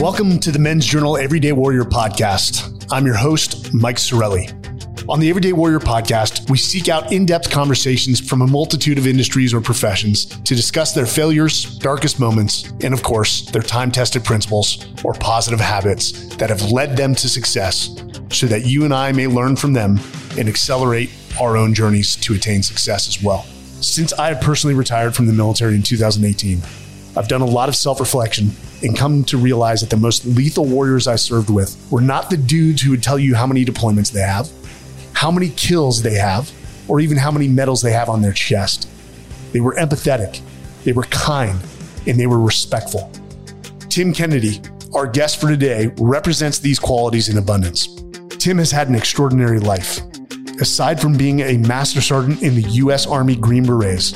[0.00, 2.86] Welcome to the Men's Journal Everyday Warrior podcast.
[2.90, 4.54] I'm your host, Mike Sarraille.
[5.06, 9.06] On the Everyday Warrior podcast, we seek out in depth conversations from a multitude of
[9.06, 14.24] industries or professions to discuss their failures, darkest moments, and of course, their time tested
[14.24, 19.12] principles or positive habits that have led them to success so that you and I
[19.12, 20.00] may learn from them
[20.38, 23.44] and accelerate our own journeys to attain success as well.
[23.86, 26.60] Since I have personally retired from the military in 2018,
[27.16, 28.50] I've done a lot of self reflection
[28.82, 32.36] and come to realize that the most lethal warriors I served with were not the
[32.36, 34.50] dudes who would tell you how many deployments they have,
[35.12, 36.50] how many kills they have,
[36.88, 38.88] or even how many medals they have on their chest.
[39.52, 40.40] They were empathetic,
[40.82, 41.60] they were kind,
[42.08, 43.12] and they were respectful.
[43.88, 44.60] Tim Kennedy,
[44.94, 47.86] our guest for today, represents these qualities in abundance.
[48.30, 50.00] Tim has had an extraordinary life.
[50.60, 53.06] Aside from being a master sergeant in the U.S.
[53.06, 54.12] Army Green Berets,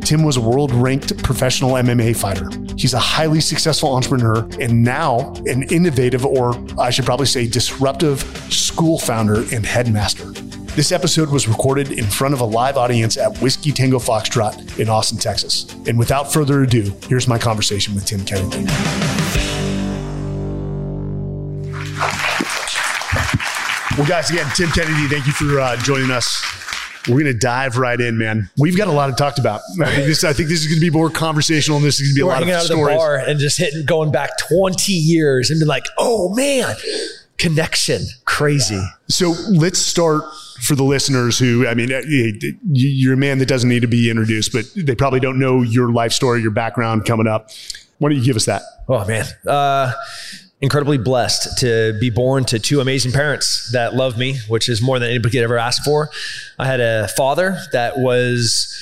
[0.00, 2.48] Tim was a world ranked professional MMA fighter.
[2.76, 8.22] He's a highly successful entrepreneur and now an innovative, or I should probably say disruptive,
[8.52, 10.32] school founder and headmaster.
[10.74, 14.88] This episode was recorded in front of a live audience at Whiskey Tango Foxtrot in
[14.88, 15.72] Austin, Texas.
[15.86, 19.23] And without further ado, here's my conversation with Tim Kennedy.
[23.96, 26.42] Well, guys, again, Tim Kennedy, thank you for uh, joining us.
[27.06, 28.50] We're going to dive right in, man.
[28.58, 29.60] We've got a lot to talk about.
[29.80, 32.08] I think this, I think this is going to be more conversational, and this is
[32.08, 32.88] going to be a We're lot of out stories.
[32.88, 36.74] at the bar and just hitting, going back 20 years and be like, oh man,
[37.38, 38.02] connection.
[38.24, 38.82] Crazy.
[39.08, 40.24] So let's start
[40.62, 43.86] for the listeners who, I mean, uh, you- you're a man that doesn't need to
[43.88, 47.50] be introduced, but they probably don't know your life story, your background coming up.
[47.98, 48.62] Why don't you give us that?
[48.88, 49.24] Oh man.
[49.46, 49.92] Uh,
[50.64, 54.98] incredibly blessed to be born to two amazing parents that love me, which is more
[54.98, 56.08] than anybody could ever ask for.
[56.58, 58.74] I had a father that was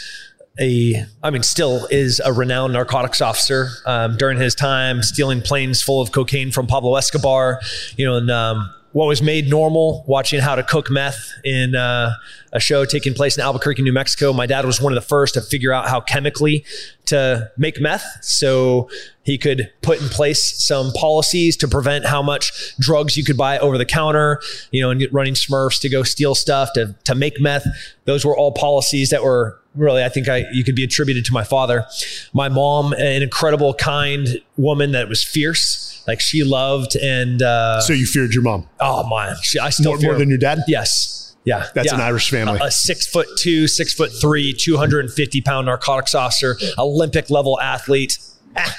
[0.61, 3.71] a, I mean, still is a renowned narcotics officer.
[3.85, 7.61] Um, during his time, stealing planes full of cocaine from Pablo Escobar,
[7.97, 12.13] you know, and um, what was made normal, watching how to cook meth in uh,
[12.53, 14.33] a show taking place in Albuquerque, New Mexico.
[14.33, 16.65] My dad was one of the first to figure out how chemically
[17.07, 18.91] to make meth, so
[19.25, 23.59] he could put in place some policies to prevent how much drugs you could buy
[23.59, 24.41] over the counter.
[24.71, 27.67] You know, and running Smurfs to go steal stuff to to make meth.
[28.05, 31.33] Those were all policies that were really, I think, I you could be attributed to
[31.33, 31.87] my father.
[32.33, 36.03] My mom, an incredible, kind woman that was fierce.
[36.07, 39.93] Like she loved and uh, So you feared your mom oh man, she, I still
[39.93, 40.61] more, fear more than your dad?
[40.67, 41.35] Yes.
[41.45, 41.67] Yeah.
[41.75, 41.95] That's yeah.
[41.95, 42.59] an Irish family.
[42.61, 48.19] A, a six foot two, six foot three, 250 pound narcotics officer, Olympic level athlete.
[48.57, 48.77] Ah,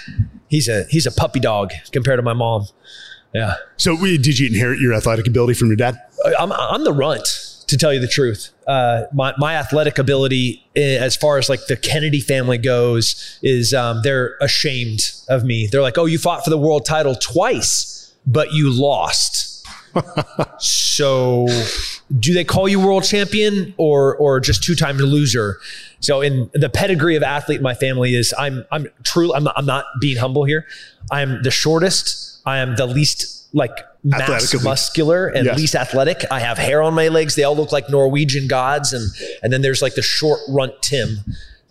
[0.49, 2.67] he's a he's a puppy dog compared to my mom.
[3.33, 3.55] Yeah.
[3.77, 5.97] So we- did you inherit your athletic ability from your dad?
[6.39, 7.27] I'm, I'm the runt,
[7.73, 8.51] to tell you the truth.
[8.67, 13.73] Uh, my, my athletic ability, eh, as far as like the Kennedy family goes, is
[13.73, 15.67] um, they're ashamed of me.
[15.67, 19.65] They're like, oh, you fought for the world title twice, but you lost.
[20.59, 21.47] so
[22.19, 25.59] do they call you world champion or or just two time loser?
[25.99, 29.53] So in the pedigree of athlete in my family is I'm I'm truly I'm not,
[29.55, 30.65] I'm not being humble here.
[31.11, 32.41] I'm the shortest.
[32.45, 35.57] I am the least like mass muscular and Yes.
[35.57, 36.25] least athletic.
[36.31, 37.35] I have hair on my legs.
[37.35, 38.93] They all look like Norwegian gods.
[38.93, 39.09] And
[39.41, 41.19] and then there's like the short runt Tim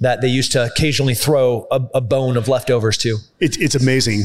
[0.00, 3.18] that they used to occasionally throw a, a bone of leftovers to.
[3.38, 4.22] It's, it's amazing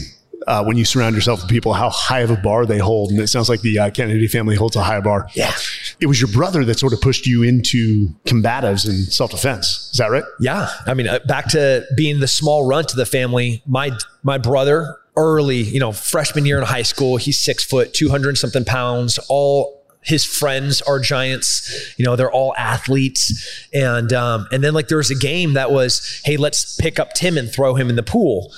[0.48, 3.12] uh, when you surround yourself with people how high of a bar they hold.
[3.12, 5.28] And it sounds like the uh, Kennedy family holds a high bar.
[5.36, 5.52] Yeah.
[6.00, 9.90] It was your brother that sort of pushed you into combatives and self defense.
[9.92, 10.24] Is that right?
[10.40, 13.62] Yeah, I mean, uh, back to being the small runt of the family.
[13.68, 13.92] My
[14.24, 18.38] my brother, early, you know, freshman year in high school, he's six foot, two hundred
[18.38, 21.94] something pounds, all his friends are giants.
[21.98, 23.68] You know, they're all athletes.
[23.74, 27.14] And um, and then like there was a game that was, hey, let's pick up
[27.14, 28.54] Tim and throw him in the pool.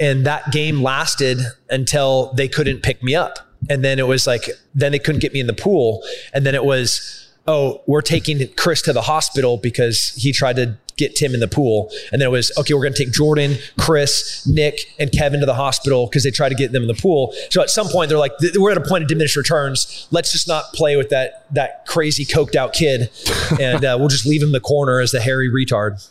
[0.00, 1.38] And that game lasted
[1.70, 3.38] until they couldn't pick me up.
[3.68, 6.02] And then it was like, then they couldn't get me in the pool.
[6.32, 10.76] And then it was, oh, we're taking Chris to the hospital because he tried to
[10.98, 11.90] get Tim in the pool.
[12.12, 15.46] And then it was, okay, we're going to take Jordan, Chris, Nick, and Kevin to
[15.46, 17.32] the hospital because they tried to get them in the pool.
[17.50, 20.08] So at some point, they're like, we're at a point of diminished returns.
[20.10, 23.10] Let's just not play with that, that crazy coked out kid.
[23.60, 26.06] And uh, we'll just leave him in the corner as the hairy retard.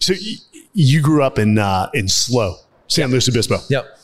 [0.00, 3.58] So y- you grew up in, uh, in Slow, San Luis Obispo.
[3.68, 3.97] Yep.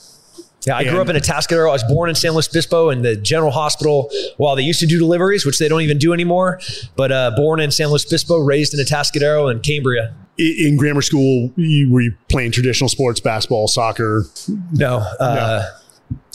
[0.66, 1.69] Yeah, I grew up in Atascadero.
[1.69, 4.11] I was born in San Luis Obispo in the General Hospital.
[4.38, 6.61] While they used to do deliveries, which they don't even do anymore,
[6.96, 10.14] but uh, born in San Luis Obispo, raised in Atascadero and Cambria.
[10.38, 14.25] In grammar school, you, were you playing traditional sports, basketball, soccer?
[14.72, 15.64] No, uh,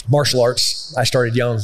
[0.10, 0.96] martial arts.
[0.98, 1.60] I started young.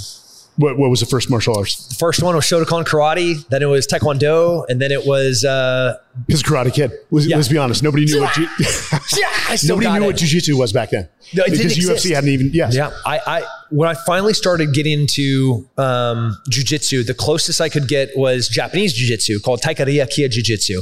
[0.58, 1.88] What, what was the first martial arts?
[1.88, 3.48] The first one was Shotokan Karate.
[3.48, 5.98] Then it was Taekwondo, and then it was uh,
[6.28, 6.92] His Karate Kid.
[7.12, 7.36] Let's, Yeah.
[7.36, 7.84] let's be honest.
[7.84, 8.48] Nobody knew what ju-
[9.68, 10.06] nobody knew it.
[10.06, 11.08] what jujitsu was back then.
[11.34, 12.14] No, it didn't because UFC exist.
[12.14, 12.52] hadn't even.
[12.54, 12.76] Yes.
[12.76, 17.88] Yeah, I, I when I finally started getting into um, jujitsu, the closest I could
[17.88, 20.82] get was Japanese jujitsu called Taikariya Kia Jujitsu,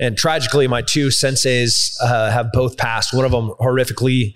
[0.00, 3.14] and tragically, my two senseis uh, have both passed.
[3.14, 4.34] One of them horrifically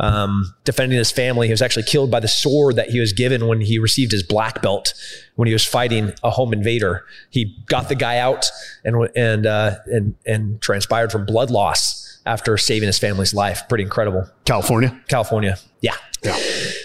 [0.00, 1.46] um, defending his family.
[1.46, 4.22] He was actually killed by the sword that he was given when he received his
[4.22, 4.94] black belt
[5.36, 7.04] when he was fighting a home invader.
[7.30, 8.46] He got the guy out
[8.84, 13.68] and and uh, and and transpired from blood loss after saving his family's life.
[13.68, 14.28] Pretty incredible.
[14.44, 14.98] California.
[15.08, 15.58] California.
[15.80, 15.94] Yeah.
[16.22, 16.38] Yeah.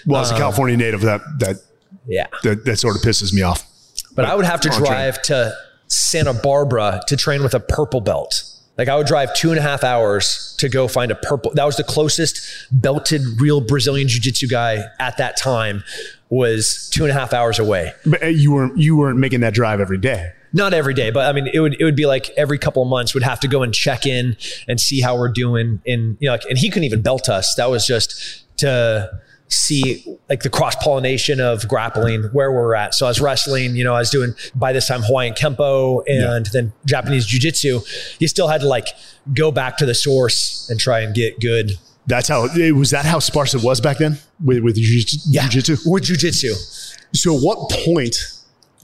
[0.06, 1.58] Well, as a California native, that that
[2.08, 2.28] Yeah.
[2.44, 3.66] that, that sort of pisses me off.
[4.16, 4.92] But I would have to on train.
[4.92, 5.56] drive to
[5.88, 8.44] Santa Barbara to train with a purple belt.
[8.78, 11.52] Like I would drive two and a half hours to go find a purple.
[11.54, 12.42] That was the closest
[12.72, 15.84] belted real Brazilian jiu-jitsu guy at that time
[16.30, 17.92] was two and a half hours away.
[18.06, 20.32] But uh, you weren't you weren't making that drive every day.
[20.52, 22.90] Not every day, but I mean, it would it would be like every couple of
[22.90, 24.36] months would have to go and check in
[24.68, 25.82] and see how we're doing.
[25.86, 27.54] In you know, like, and he couldn't even belt us.
[27.56, 29.12] That was just to
[29.48, 32.94] see like the cross pollination of grappling where we're at.
[32.94, 33.76] So I was wrestling.
[33.76, 37.82] You know, I was doing by this time Hawaiian kempo and then Japanese jiu jitsu.
[38.20, 38.88] You still had to like
[39.34, 41.74] go back to the source and try and get good.
[42.10, 42.90] That's how it was.
[42.92, 45.02] That how sparse it was back then with with jiu-
[45.32, 45.78] jiu-jitsu.
[45.86, 46.54] with jiu jitsu.
[47.14, 48.16] So, at what point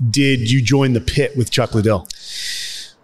[0.10, 2.08] did you join the pit with Chuck Liddell?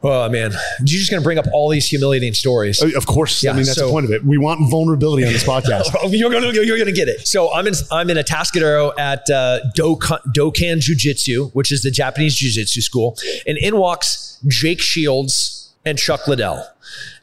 [0.04, 2.82] Oh man, you're just gonna bring up all these humiliating stories.
[2.82, 4.26] Uh, Of course, Yeah, I mean that's so- the point of it.
[4.26, 5.96] We want vulnerability on this podcast.
[6.02, 7.28] Oh, you're gonna you're gonna get it.
[7.28, 11.84] So I'm in I'm in a Atascadero at uh, Dokan, Dokan Jiu Jitsu, which is
[11.84, 13.16] the Japanese Jiu Jitsu school,
[13.46, 16.64] and in walks Jake Shields and Chuck Liddell,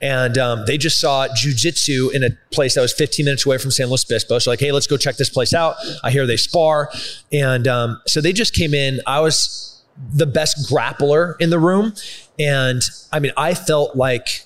[0.00, 3.58] and um, they just saw Jiu Jitsu in a place that was 15 minutes away
[3.58, 4.38] from San Luis Obispo.
[4.38, 5.76] So like, hey, let's go check this place out.
[6.02, 6.90] I hear they spar,
[7.32, 9.00] and um, so they just came in.
[9.06, 9.82] I was
[10.12, 11.92] the best grappler in the room,
[12.38, 12.82] and
[13.12, 14.44] I mean, I felt like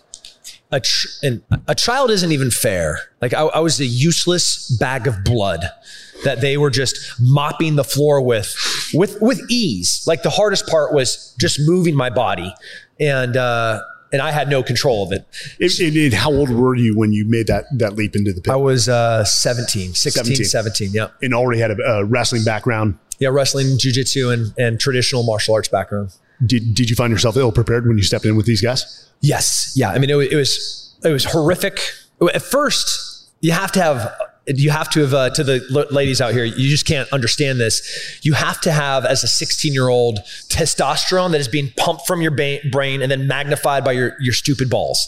[0.70, 2.98] a ch- and a child isn't even fair.
[3.20, 5.64] Like I, I was a useless bag of blood
[6.24, 8.54] that they were just mopping the floor with,
[8.94, 10.02] with with ease.
[10.06, 12.52] Like the hardest part was just moving my body,
[12.98, 13.82] and uh,
[14.12, 15.26] and I had no control of it.
[15.58, 18.40] It- it- it- how old were you when you made that that leap into the
[18.40, 18.52] pit?
[18.52, 20.44] I was uh, 17, 16, 17.
[20.44, 20.90] 17.
[20.92, 21.08] Yeah.
[21.22, 22.98] and already had a, a wrestling background.
[23.18, 23.28] Yeah.
[23.30, 26.10] Wrestling, jujitsu, and, and traditional martial arts background.
[26.44, 29.08] Did, did you find yourself ill prepared when you stepped in with these guys?
[29.20, 29.72] Yes.
[29.76, 29.90] Yeah.
[29.90, 31.80] I mean, it, it was it was horrific.
[32.34, 34.12] At first, you have to have
[34.46, 36.44] you have to have uh, to the ladies out here.
[36.44, 38.18] You just can't understand this.
[38.22, 42.22] You have to have as a 16 year old testosterone that is being pumped from
[42.22, 44.98] your ba- brain and then magnified by your your stupid balls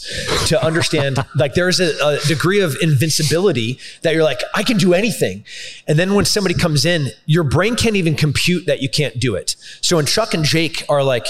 [0.47, 1.18] to understand.
[1.35, 5.44] like there's a, a degree of invincibility that you're like I can do anything,
[5.88, 9.35] and then when somebody comes in, your brain can't even compute that you can't do
[9.35, 9.56] it.
[9.80, 11.26] So when Chuck and Jake are like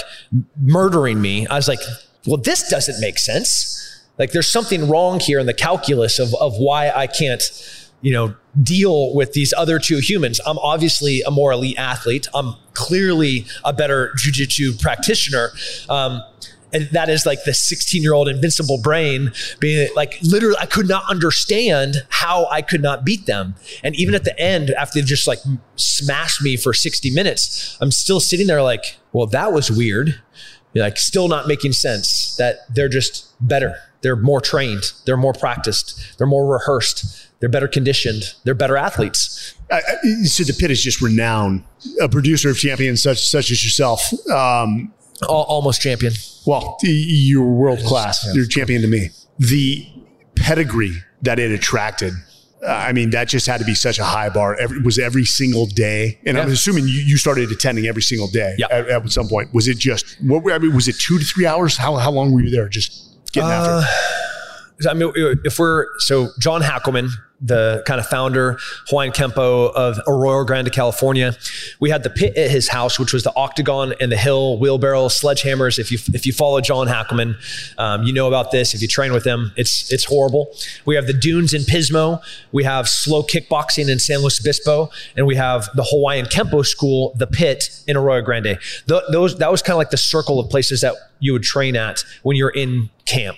[0.61, 1.79] murdering me, I was like,
[2.27, 3.81] well, this doesn't make sense.
[4.17, 7.41] Like there's something wrong here in the calculus of, of why I can't,
[8.05, 10.39] you know, deal with these other two humans.
[10.45, 12.27] I'm obviously a more elite athlete.
[12.35, 15.49] I'm clearly a better jujitsu practitioner.
[15.89, 16.21] Um,
[16.71, 20.87] and that is like the 16 year old invincible brain being like literally i could
[20.87, 25.07] not understand how i could not beat them and even at the end after they've
[25.07, 25.39] just like
[25.75, 30.21] smashed me for 60 minutes i'm still sitting there like well that was weird
[30.73, 36.17] like still not making sense that they're just better they're more trained they're more practiced
[36.17, 40.79] they're more rehearsed they're better conditioned they're better athletes I, I- so the pit is
[40.83, 41.63] just renowned.
[41.99, 43.99] A producer of champions such such as yourself.
[44.29, 44.93] Um,
[45.23, 46.13] Al- almost champion
[46.45, 48.17] well, you're world class.
[48.35, 49.09] You're champion to me.
[49.39, 49.87] The
[50.35, 50.93] pedigree
[51.23, 52.13] that it attracted
[52.67, 54.55] I mean, that just had to be such a high bar.
[54.55, 58.55] Every, was every single day, and I'm assuming you, you started attending every single day.
[58.57, 58.67] Yeah.
[58.71, 60.51] At, at some point, was it just what?
[60.51, 61.77] I mean, was it two to three hours?
[61.77, 62.67] How how long were you there?
[62.67, 63.04] Just
[63.35, 63.85] getting Uh,
[64.81, 64.89] after.
[64.89, 65.11] I mean,
[65.45, 67.09] if we're so John Hackleman,
[67.41, 71.35] the kind of founder Hawaiian Kempo of Arroyo Grande, California,
[71.79, 75.07] we had the pit at his house, which was the octagon and the hill, wheelbarrow,
[75.07, 75.77] sledgehammers.
[75.77, 77.35] If you if you follow John Hackleman,
[77.77, 78.73] um, you know about this.
[78.73, 80.55] If you train with him, it's it's horrible.
[80.85, 82.21] We have the dunes in Pismo.
[82.51, 87.13] We have slow kickboxing in San Luis Obispo, and we have the Hawaiian Kempo school,
[87.17, 88.57] the pit in Arroyo Grande.
[88.87, 91.75] Th- those that was kind of like the circle of places that you would train
[91.75, 93.37] at when you're in camp,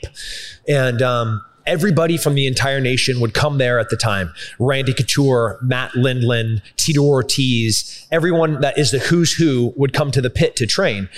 [0.67, 4.33] and um, everybody from the entire nation would come there at the time.
[4.57, 10.21] Randy Couture, Matt Lindland, Tito Ortiz, everyone that is the who's who would come to
[10.21, 11.09] the pit to train.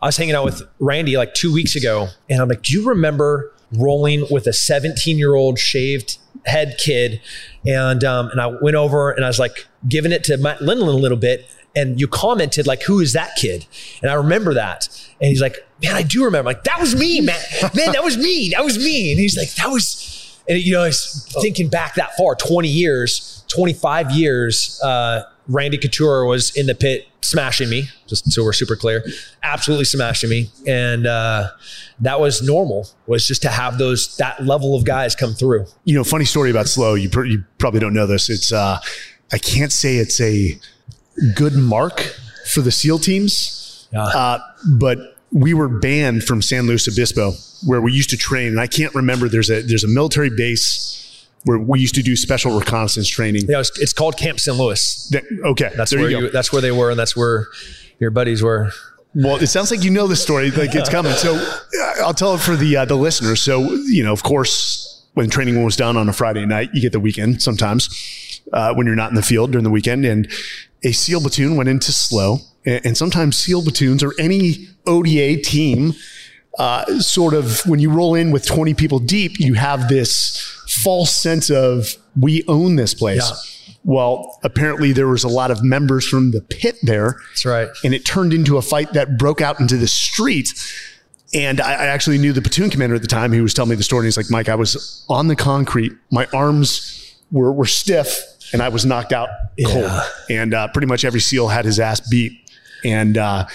[0.00, 2.88] I was hanging out with Randy like two weeks ago, and I'm like, "Do you
[2.88, 7.20] remember rolling with a 17 year old shaved head kid?"
[7.66, 10.94] And um, and I went over and I was like giving it to Matt Lindland
[10.94, 11.48] a little bit.
[11.76, 13.66] And you commented like, "Who is that kid?"
[14.02, 14.88] And I remember that.
[15.20, 17.38] And he's like, "Man, I do remember." Like, "That was me, man.
[17.74, 18.50] Man, that was me.
[18.54, 21.94] That was me." And he's like, "That was." And you know, I was thinking back
[21.96, 24.80] that far, 20 years, 25 years.
[24.82, 29.04] Uh, Randy Couture was in the pit smashing me, just so we're super clear,
[29.42, 31.50] absolutely smashing me, and uh,
[32.00, 32.88] that was normal.
[33.06, 35.66] Was just to have those that level of guys come through.
[35.84, 36.94] you know, funny story about slow.
[36.94, 38.28] You, pr- you probably don't know this.
[38.28, 38.80] It's uh,
[39.32, 40.58] I can't say it's a
[41.34, 42.00] good mark
[42.46, 44.04] for the SEAL teams, Yeah.
[44.04, 44.98] uh, but
[45.32, 47.32] we were banned from San Luis Obispo
[47.64, 49.28] where we used to train, and I can't remember.
[49.28, 53.42] There's a there's a military base where we used to do special reconnaissance training.
[53.48, 55.08] Yeah, it's, it's called Camp San Luis.
[55.12, 57.46] That- okay, That's there where you you, that's where they were, and that's where
[57.98, 58.70] your buddies were.
[59.14, 61.12] Well, it sounds like you know the story, like it's coming.
[61.12, 63.42] So uh, I'll tell it for the uh, the listeners.
[63.42, 66.92] So you know, of course, when training was done on a Friday night, you get
[66.92, 67.88] the weekend sometimes
[68.52, 70.30] uh, when you're not in the field during the weekend, and
[70.82, 75.94] a SEAL platoon went into slow, and, sometimes SEAL platoons or any ODA team.
[76.58, 80.38] Uh, sort of when you roll in with 20 people deep, you have this
[80.82, 83.52] false sense of we own this place.
[83.84, 87.68] Well, apparently there was a lot of members from the pit there That's right.
[87.84, 90.48] and it turned into a fight that broke out into the street.
[91.34, 93.32] And I, I actually knew the platoon commander at the time.
[93.32, 94.00] He was telling me the story.
[94.00, 95.92] And he's like, Mike, I was on the concrete.
[96.10, 98.20] My arms were, were stiff
[98.52, 99.28] and I was knocked out
[99.66, 99.90] cold.
[100.30, 102.50] And uh, pretty much every SEAL had his ass beat.
[102.84, 103.46] And uh,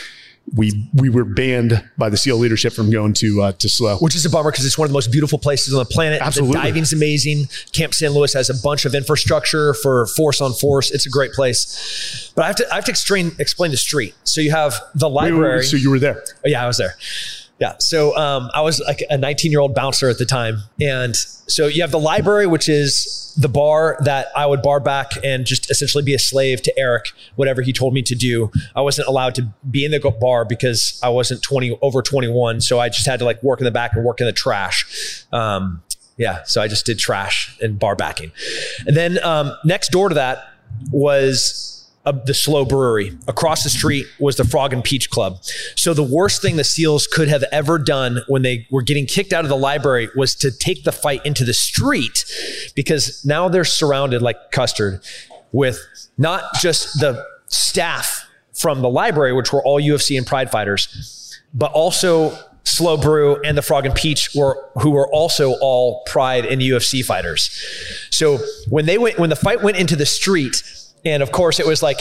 [0.56, 3.98] we we were banned by the SEAL leadership from going to uh, to slow.
[3.98, 6.22] which is a bummer because it's one of the most beautiful places on the planet.
[6.22, 6.58] Absolutely.
[6.58, 7.46] The diving's amazing.
[7.72, 10.92] Camp San Luis has a bunch of infrastructure for force on force.
[10.92, 12.32] It's a great place.
[12.36, 14.16] But I have to I have to explain explain the street.
[14.24, 15.64] So you have the Wait, wait, wait, library.
[15.64, 16.24] So you were there.
[16.44, 16.96] Oh, yeah, I was there.
[17.62, 17.76] Yeah.
[17.80, 20.64] So um, I was like a 19 year old bouncer at the time.
[20.82, 25.12] And so you have the library, which is the bar that I would bar back
[25.24, 28.52] and just essentially be a slave to Eric, whatever he told me to do.
[28.76, 32.62] I wasn't allowed to be in the bar because I wasn't 20 over 21.
[32.62, 35.24] So I just had to like work in the back and work in the trash.
[35.32, 35.84] Um,
[36.18, 36.42] yeah.
[36.46, 38.32] So I just did trash and bar backing.
[38.88, 40.52] And then um, next door to that
[40.90, 43.18] was uh, the Slow Brewery.
[43.28, 45.38] Across the street was the Frog and Peach Club.
[45.76, 49.34] So the worst thing the SEALs could have ever done when they were getting kicked
[49.34, 52.26] out of the library was to take the fight into the street
[52.76, 55.02] because now they're surrounded like custard
[55.52, 55.80] with
[56.18, 61.72] not just the staff from the library, which were all UFC and Pride fighters, but
[61.72, 66.62] also Slow Brew and the Frog and Peach were who were also all Pride and
[66.62, 67.50] UFC fighters.
[68.12, 68.38] So
[68.70, 70.64] when they went when the fight went into the street,
[71.06, 72.00] and of course it was like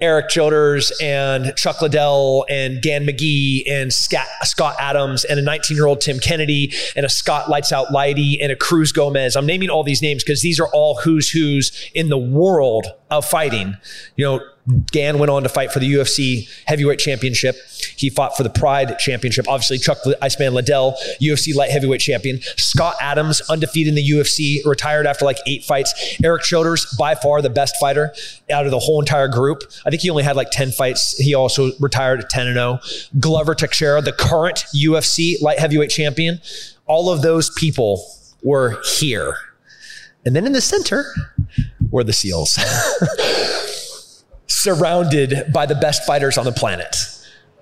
[0.00, 5.76] Eric Childers and Chuck Liddell and Gan McGee and Scott, Scott Adams and a 19
[5.76, 9.34] year old Tim Kennedy and a Scott Lights Out Lighty and a Cruz Gomez.
[9.34, 13.24] I'm naming all these names because these are all who's who's in the world of
[13.24, 13.76] fighting.
[14.14, 14.40] You know,
[14.92, 17.56] Gan went on to fight for the UFC heavyweight championship.
[17.96, 19.48] He fought for the Pride championship.
[19.48, 22.40] Obviously, Chuck Iceman Liddell, UFC light heavyweight champion.
[22.56, 26.18] Scott Adams, undefeated in the UFC, retired after like eight fights.
[26.22, 28.12] Eric Childers, by far the best fighter
[28.50, 29.62] out of the whole entire group.
[29.86, 31.16] I think he only had like 10 fights.
[31.16, 32.80] He also retired at 10 and 0.
[33.18, 36.40] Glover Teixeira, the current UFC light heavyweight champion.
[36.86, 38.04] All of those people
[38.42, 39.36] were here.
[40.26, 41.04] And then in the center
[41.90, 42.58] were the SEALs.
[44.48, 46.96] surrounded by the best fighters on the planet.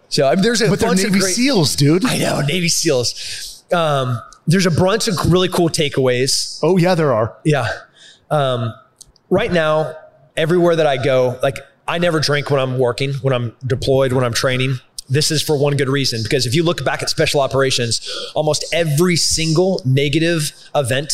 [0.08, 2.04] So I mean, there's a But they're bunch Navy of great, SEALs, dude.
[2.04, 3.64] I know Navy SEALs.
[3.72, 6.60] Um, there's a bunch of really cool takeaways.
[6.62, 7.36] Oh, yeah, there are.
[7.44, 7.68] Yeah.
[8.30, 8.72] Um,
[9.28, 9.94] right now,
[10.36, 11.56] everywhere that I go, like
[11.88, 14.76] I never drink when I'm working, when I'm deployed, when I'm training.
[15.08, 18.00] This is for one good reason because if you look back at special operations,
[18.34, 21.12] almost every single negative event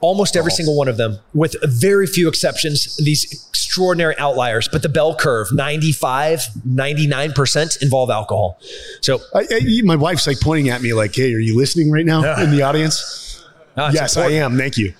[0.00, 4.68] almost every single one of them, with very few exceptions, these extraordinary outliers.
[4.70, 8.60] But the bell curve, 95, 99% involve alcohol.
[9.00, 12.06] So I, I, my wife's like pointing at me like, hey, are you listening right
[12.06, 12.42] now Yeah.
[12.44, 13.44] in the audience?
[13.76, 14.56] uh, yes, I am.
[14.56, 14.94] Thank you.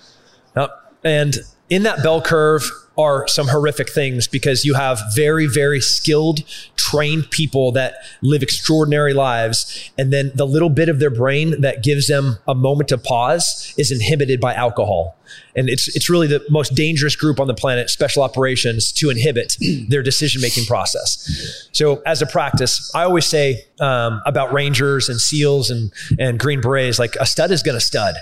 [0.57, 0.71] Yep.
[1.05, 1.37] And
[1.71, 2.63] in that bell curve
[2.99, 6.43] are some horrific things because you have very, very skilled,
[6.77, 9.91] trained people that live extraordinary lives.
[9.99, 13.75] And then the little bit of their brain that gives them a moment of pause
[13.77, 15.17] is inhibited by alcohol.
[15.57, 19.57] And it's, it's really the most dangerous group on the planet, special operations, to inhibit
[19.89, 21.69] their decision making process.
[21.73, 26.61] So, as a practice, I always say um, about Rangers and SEALs and, and Green
[26.61, 28.15] Berets like a stud is going to stud.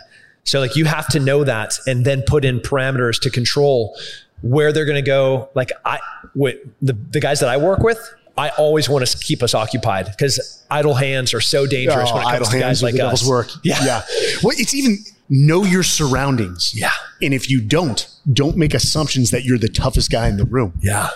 [0.44, 3.96] So like you have to know that and then put in parameters to control
[4.44, 5.48] where they're going to go.
[5.54, 5.98] Like I,
[6.34, 7.98] with the, the guys that I work with,
[8.36, 12.22] I always want to keep us occupied because idle hands are so dangerous Oh, when
[12.22, 13.26] it comes idle to hands guys like us.
[13.26, 13.48] work.
[13.64, 13.78] Yeah.
[13.84, 14.02] yeah.
[14.42, 14.98] Well, it's even
[15.28, 16.72] know your surroundings.
[16.76, 16.90] Yeah.
[17.22, 20.74] And if you don't, don't make assumptions that you're the toughest guy in the room.
[20.82, 21.08] Yeah.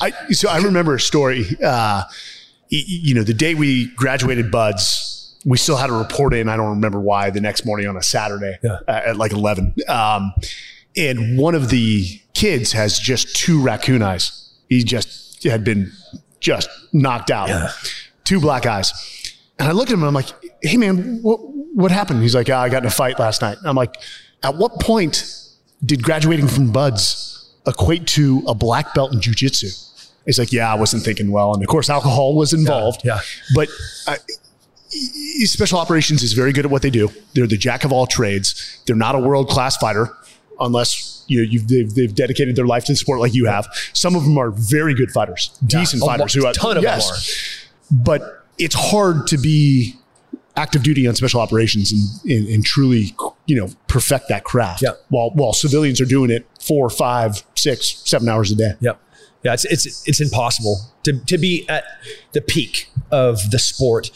[0.00, 1.46] I, so I remember a story.
[1.64, 2.04] Uh,
[2.68, 6.48] you know, the day we graduated BUD/S, we still had a report in.
[6.48, 7.30] I don't remember why.
[7.30, 8.78] The next morning on a Saturday Yeah.
[8.88, 10.32] at like eleven, um,
[10.96, 14.50] and one of the kids has just two raccoon eyes.
[14.68, 15.90] He just had been
[16.40, 17.70] just knocked out, Yeah.
[18.24, 18.92] two black eyes.
[19.58, 20.28] And I looked at him and I'm like,
[20.62, 21.38] "Hey man, what
[21.74, 23.94] what happened?" He's like, "Ah, "I got in a fight last night." I'm like,
[24.42, 25.24] "At what point
[25.84, 29.70] did graduating from BUD/S equate to a black belt in jujitsu?"
[30.26, 33.00] He's like, "Yeah, I wasn't thinking well." And of course, alcohol was involved.
[33.04, 33.20] yeah.
[33.54, 33.68] but.
[34.06, 34.18] I,
[35.44, 37.10] Special operations is very good at what they do.
[37.34, 38.78] They're the jack of all trades.
[38.86, 40.14] They're not a world class fighter
[40.60, 43.66] unless you know, you've, they've, they've dedicated their life to the sport like you have.
[43.92, 46.34] Some of them are very good fighters, decent a fighters.
[46.34, 46.92] who ton of them
[47.90, 49.94] But it's hard to be
[50.56, 53.14] active duty on special operations and, and, and truly,
[53.46, 54.82] you know, perfect that craft.
[54.82, 54.92] Yeah.
[55.08, 58.72] While while civilians are doing it four, five, six, seven hours a day.
[58.80, 59.00] Yep.
[59.42, 61.84] Yeah, it's it's it's impossible to to be at
[62.32, 64.10] the peak of the sport.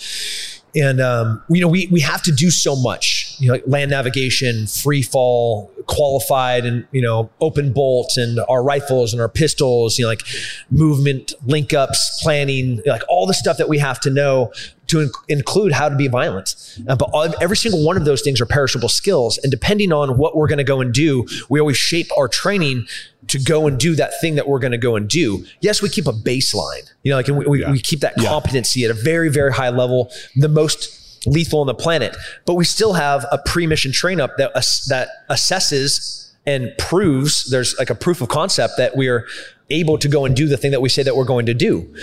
[0.75, 3.30] And um, you know, we we have to do so much.
[3.41, 8.63] You know, like land navigation, free fall, qualified, and you know, open bolt, and our
[8.63, 9.99] rifles and our pistols.
[9.99, 10.23] You know, like
[10.71, 14.53] movement, link ups, planning, like all the stuff that we have to know
[14.89, 16.55] to in- include how to be violent.
[16.89, 20.19] Uh, but all, every single one of those things are perishable skills, and depending on
[20.19, 22.87] what we're going to go and do, we always shape our training
[23.29, 25.45] to go and do that thing that we're going to go and do.
[25.61, 28.85] Yes, we keep a baseline, you know, like and we, we, we keep that competency
[28.85, 32.17] at a very, very high level, the most lethal on the planet.
[32.47, 34.53] But we still have a pre-mission train up that
[34.89, 39.27] that assesses and proves there's like a proof of concept that we are
[39.69, 41.95] able to go and do the thing that we say that we're going to do.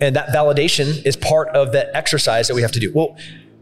[0.00, 2.92] And that validation is part of that exercise that we have to do.
[2.94, 3.16] Well,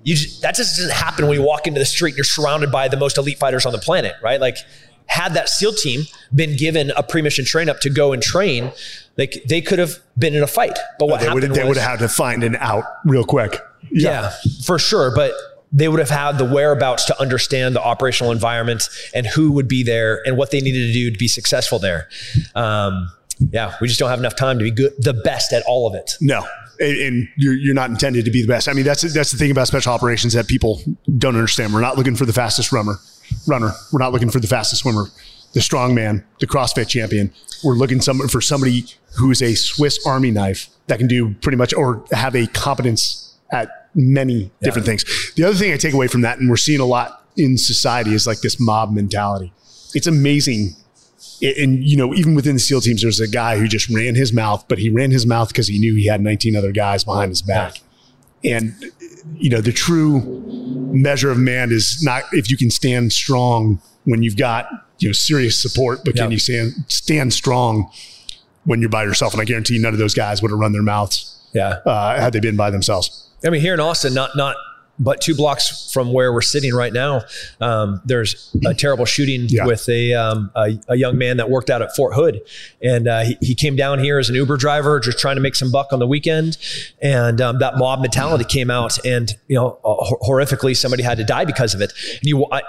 [0.04, 2.70] you just, that just doesn't happen when you walk into the street and you're surrounded
[2.70, 4.40] by the most elite fighters on the planet, right?
[4.40, 4.58] Like,
[5.06, 6.02] had that SEAL team
[6.34, 8.70] been given a pre-mission train up to go and train,
[9.16, 10.78] like they could have been in a fight.
[10.98, 13.24] But what They would, happened they was, would have had to find an out real
[13.24, 13.58] quick.
[13.90, 14.32] Yeah,
[14.64, 15.14] for sure.
[15.14, 15.32] But
[15.72, 19.82] they would have had the whereabouts to understand the operational environment and who would be
[19.82, 22.08] there and what they needed to do to be successful there.
[22.54, 23.10] Um,
[23.52, 25.94] yeah, we just don't have enough time to be good, the best at all of
[25.94, 26.12] it.
[26.20, 26.46] No.
[26.80, 28.68] And- And you're, you're not intended to be the best.
[28.68, 30.80] I mean, that's that's the thing about special operations that people
[31.18, 31.74] don't understand.
[31.74, 32.94] We're not looking for the fastest runner.
[33.46, 33.72] Runner.
[33.92, 35.04] We're not looking for the fastest swimmer,
[35.54, 37.32] the strong man, the CrossFit champion.
[37.64, 38.84] We're looking some, for somebody
[39.18, 43.27] who is a Swiss Army knife that can do pretty much or have a competence
[43.52, 45.04] at many different things.
[45.36, 48.14] The other thing I take away from that, and we're seeing a lot in society,
[48.14, 49.52] is like this mob mentality.
[49.94, 50.74] It's amazing
[51.40, 54.32] and you know, even within the SEAL teams, there's a guy who just ran his
[54.32, 57.30] mouth, but he ran his mouth because he knew he had 19 other guys behind
[57.30, 57.76] his back.
[58.44, 58.74] And
[59.36, 60.20] you know, the true
[60.92, 64.66] measure of man is not if you can stand strong when you've got
[64.98, 67.88] you know serious support, but can you stand stand strong
[68.64, 69.32] when you're by yourself?
[69.32, 71.78] And I guarantee none of those guys would have run their mouths Yeah.
[71.86, 73.27] uh, had they been by themselves.
[73.44, 74.56] I mean, here in Austin, not not
[75.00, 77.22] but two blocks from where we're sitting right now,
[77.60, 79.64] um, there's a terrible shooting Yeah.
[79.64, 82.40] with a, um, a a young man that worked out at Fort Hood,
[82.82, 85.54] and uh, he, he came down here as an Uber driver, just trying to make
[85.54, 86.58] some buck on the weekend,
[87.00, 91.24] and um, that mob mentality came out, and you know, uh, horrifically, somebody had to
[91.24, 91.92] die because of it.
[92.14, 92.62] And you, I,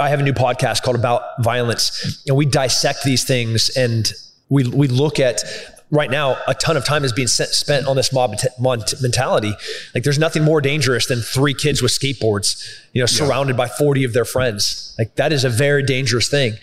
[0.00, 4.12] I have a new podcast called About Violence, and we dissect these things and
[4.48, 5.42] we we look at
[5.90, 9.54] right now a ton of time is being spent on this mob mentality.
[9.94, 13.58] Like there's nothing more dangerous than three kids with skateboards you know surrounded yeah.
[13.58, 14.94] by 40 of their friends.
[14.98, 16.54] Like that is a very dangerous thing.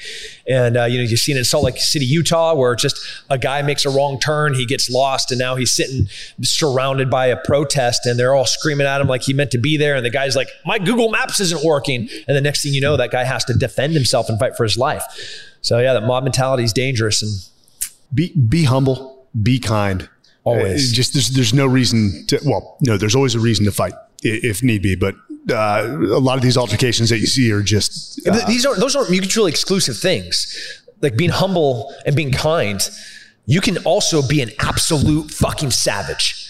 [0.47, 3.37] And uh, you know you've seen it in salt lake city utah where just a
[3.37, 6.07] guy makes a wrong turn he gets lost and now he's sitting
[6.41, 9.77] surrounded by a protest and they're all screaming at him like he meant to be
[9.77, 12.09] there and the guy's like my google maps isn't working.
[12.27, 14.63] And the next thing you know that guy has to defend himself and fight for
[14.63, 15.03] his life.
[15.61, 17.31] So yeah that mob mentality is dangerous and
[18.13, 20.09] be be humble be kind.
[20.43, 20.91] Always.
[20.91, 22.39] Uh, just there's there's no reason to.
[22.45, 23.93] Well, no, there's always a reason to fight
[24.23, 25.15] if need be, but
[25.51, 28.95] uh, a lot of these altercations that you see are just uh, these aren't those
[28.95, 30.83] aren't mutually exclusive things.
[31.01, 32.87] Like being humble and being kind,
[33.45, 36.44] you can also be an absolute fucking savage.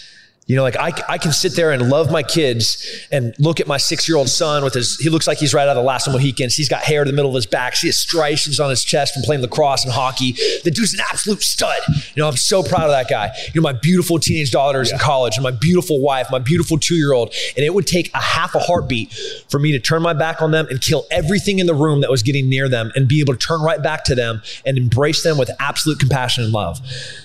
[0.47, 3.65] You know, like I, I can sit there and love my kids and look at
[3.65, 5.81] my six year old son with his, he looks like he's right out of the
[5.81, 6.55] last of Mohicans.
[6.55, 7.73] He's got hair in the middle of his back.
[7.73, 10.33] He has striations on his chest from playing lacrosse and hockey.
[10.63, 11.79] The dude's an absolute stud.
[11.87, 13.31] You know, I'm so proud of that guy.
[13.53, 14.97] You know, my beautiful teenage daughters yeah.
[14.97, 17.33] in college and my beautiful wife, my beautiful two year old.
[17.57, 19.13] And it would take a half a heartbeat
[19.49, 22.11] for me to turn my back on them and kill everything in the room that
[22.11, 25.23] was getting near them and be able to turn right back to them and embrace
[25.23, 26.79] them with absolute compassion and love.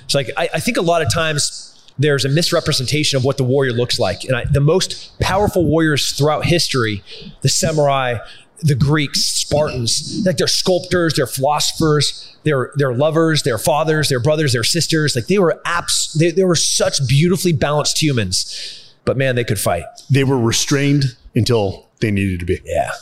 [0.07, 1.67] So, like, I, I think a lot of times,
[2.01, 4.25] there's a misrepresentation of what the warrior looks like.
[4.25, 7.03] And I, the most powerful warriors throughout history,
[7.43, 8.19] the samurai,
[8.63, 14.53] the Greeks, Spartans, like they're sculptors, they're philosophers, they're they're lovers, they're fathers, they're brothers,
[14.53, 15.15] they're sisters.
[15.15, 18.95] Like they were apps, they, they were such beautifully balanced humans.
[19.05, 19.85] But man, they could fight.
[20.11, 22.61] They were restrained until they needed to be.
[22.65, 22.93] Yeah.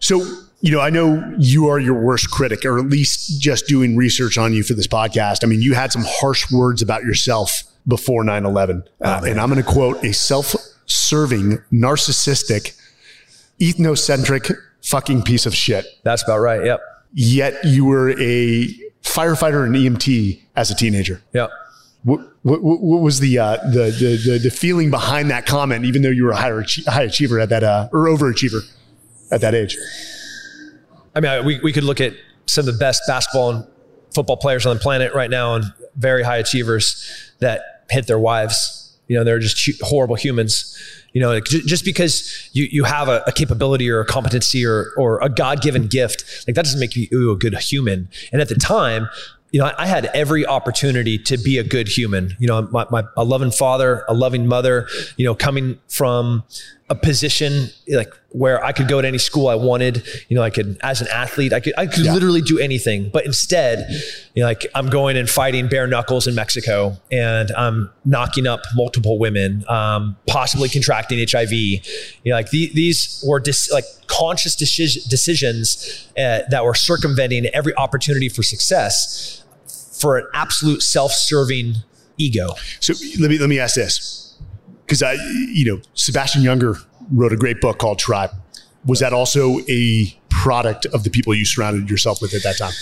[0.00, 0.24] So
[0.60, 4.36] you know, I know you are your worst critic, or at least just doing research
[4.36, 5.44] on you for this podcast.
[5.44, 8.84] I mean, you had some harsh words about yourself before 9 11.
[9.00, 10.54] Uh, and I'm going to quote a self
[10.86, 12.78] serving, narcissistic,
[13.60, 15.86] ethnocentric fucking piece of shit.
[16.04, 16.64] That's about right.
[16.64, 16.80] Yep.
[17.14, 18.68] Yet you were a
[19.02, 21.22] firefighter and EMT as a teenager.
[21.32, 21.50] Yep.
[22.04, 26.02] What, what, what was the, uh, the, the, the, the, feeling behind that comment, even
[26.02, 26.52] though you were a high,
[26.86, 28.60] high achiever at that, uh, or overachiever
[29.32, 29.76] at that age?
[31.14, 32.14] I mean, we, we could look at
[32.46, 33.66] some of the best basketball and
[34.14, 35.64] football players on the planet right now and
[35.96, 38.96] very high achievers that hit their wives.
[39.06, 40.76] You know, they're just horrible humans.
[41.14, 45.20] You know, just because you, you have a, a capability or a competency or, or
[45.22, 48.08] a God given gift, like that doesn't make you a good human.
[48.30, 49.08] And at the time,
[49.50, 52.36] you know, I, had every opportunity to be a good human.
[52.38, 56.44] You know, my, my, a loving father, a loving mother, you know, coming from
[56.90, 60.06] a position like where I could go to any school I wanted.
[60.28, 62.14] You know, I could, as an athlete, I could, I could yeah.
[62.14, 63.10] literally do anything.
[63.10, 63.86] But instead,
[64.34, 68.60] you know, like I'm going and fighting bare knuckles in Mexico and I'm knocking up
[68.74, 71.52] multiple women, um, possibly contracting HIV.
[71.52, 71.80] You
[72.26, 78.28] know, like the, these were dis, like conscious decisions uh, that were circumventing every opportunity
[78.30, 79.44] for success
[80.00, 81.74] for an absolute self-serving
[82.16, 82.48] ego.
[82.80, 84.27] So let me, let me ask this
[84.88, 85.12] because I,
[85.52, 88.30] you know, Sebastian Junger wrote a great book called Tribe.
[88.86, 92.72] Was that also a product of the people you surrounded yourself with at that time?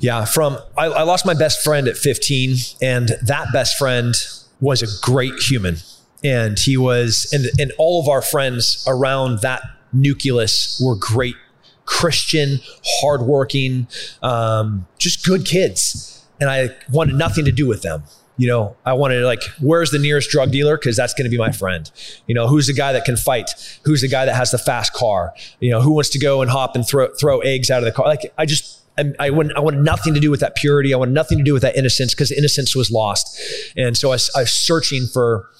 [0.00, 4.12] Yeah, from I, I lost my best friend at 15, and that best friend
[4.60, 5.76] was a great human,
[6.24, 11.36] and he was, and and all of our friends around that nucleus were great
[11.84, 12.58] Christian,
[13.00, 13.86] hardworking,
[14.22, 18.02] um, just good kids, and I wanted nothing to do with them
[18.36, 20.78] you know, I wanted to like, where's the nearest drug dealer?
[20.78, 21.90] Cause that's going to be my friend.
[22.26, 23.50] You know, who's the guy that can fight?
[23.84, 25.34] Who's the guy that has the fast car?
[25.60, 27.92] You know, who wants to go and hop and throw, throw eggs out of the
[27.92, 28.06] car?
[28.06, 30.94] Like, I just, I, I, want, I wanted nothing to do with that purity.
[30.94, 33.38] I wanted nothing to do with that innocence because innocence was lost.
[33.76, 35.50] And so I, I was searching for,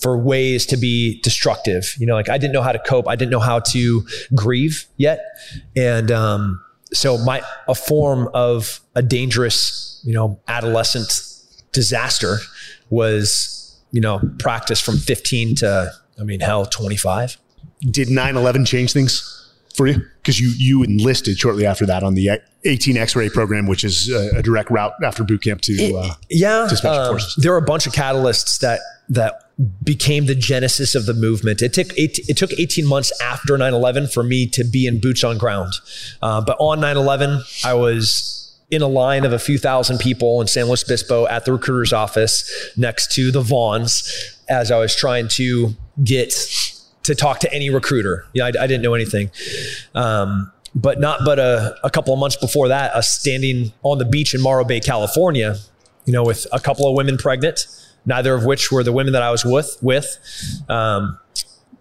[0.00, 1.94] for ways to be destructive.
[1.98, 3.08] You know, like I didn't know how to cope.
[3.08, 5.20] I didn't know how to grieve yet.
[5.76, 11.29] And, um, so my, a form of a dangerous, you know, adolescent
[11.72, 12.38] disaster
[12.88, 17.36] was, you know, practice from 15 to, I mean, hell, 25.
[17.80, 19.36] Did 9 11 change things
[19.74, 20.02] for you?
[20.18, 24.42] Because you, you enlisted shortly after that on the 18 X-ray program, which is a,
[24.42, 26.66] direct route after boot camp to uh, yeah.
[26.68, 27.34] To special um, forces.
[27.36, 29.50] There were a bunch of catalysts that that
[29.82, 31.62] became the genesis of the movement.
[31.62, 35.24] It took eight, it took 18 months after 9/11 for me to be in boots
[35.24, 35.72] on ground.
[36.22, 38.39] Uh, but on 9/11, I was
[38.70, 41.92] in a line of a few thousand people in San Luis Obispo at the recruiter's
[41.92, 46.34] office next to the Vons as I was trying to get
[47.02, 48.26] to talk to any recruiter.
[48.32, 49.30] Yeah, I, I didn't know anything.
[49.94, 54.04] Um, but not but a, a, couple of months before that, us standing on the
[54.04, 55.56] beach in Morro Bay, California,
[56.04, 57.66] you know, with a couple of women pregnant,
[58.06, 59.76] neither of which were the women that I was with.
[59.82, 60.16] With
[60.68, 61.18] um,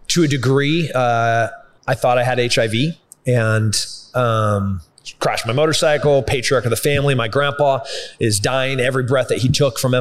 [0.08, 1.49] to a degree, uh,
[1.88, 2.73] I thought I had HIV,
[3.28, 3.75] and
[4.15, 4.82] um,
[5.19, 7.15] crashed my motorcycle, patriarch of the family.
[7.15, 7.80] My grandpa
[8.19, 9.93] is dying every breath that he took from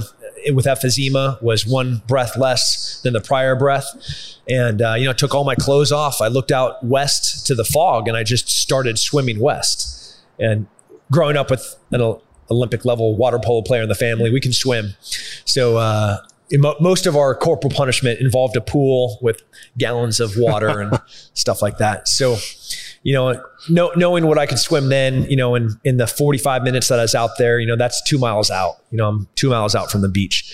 [0.53, 3.87] with emphysema was one breath less than the prior breath.
[4.49, 6.21] And, uh, you know, I took all my clothes off.
[6.21, 10.17] I looked out west to the fog and I just started swimming west.
[10.39, 10.67] And
[11.11, 12.17] growing up with an
[12.51, 14.95] Olympic level water polo player in the family, we can swim.
[15.45, 16.19] So, uh,
[16.81, 19.43] most of our corporal punishment involved a pool with
[19.77, 20.99] gallons of water and
[21.35, 22.09] stuff like that.
[22.09, 22.37] So,
[23.03, 26.63] you know, know, knowing what I could swim then, you know, in, in the 45
[26.63, 28.77] minutes that I was out there, you know, that's two miles out.
[28.91, 30.53] You know, I'm two miles out from the beach.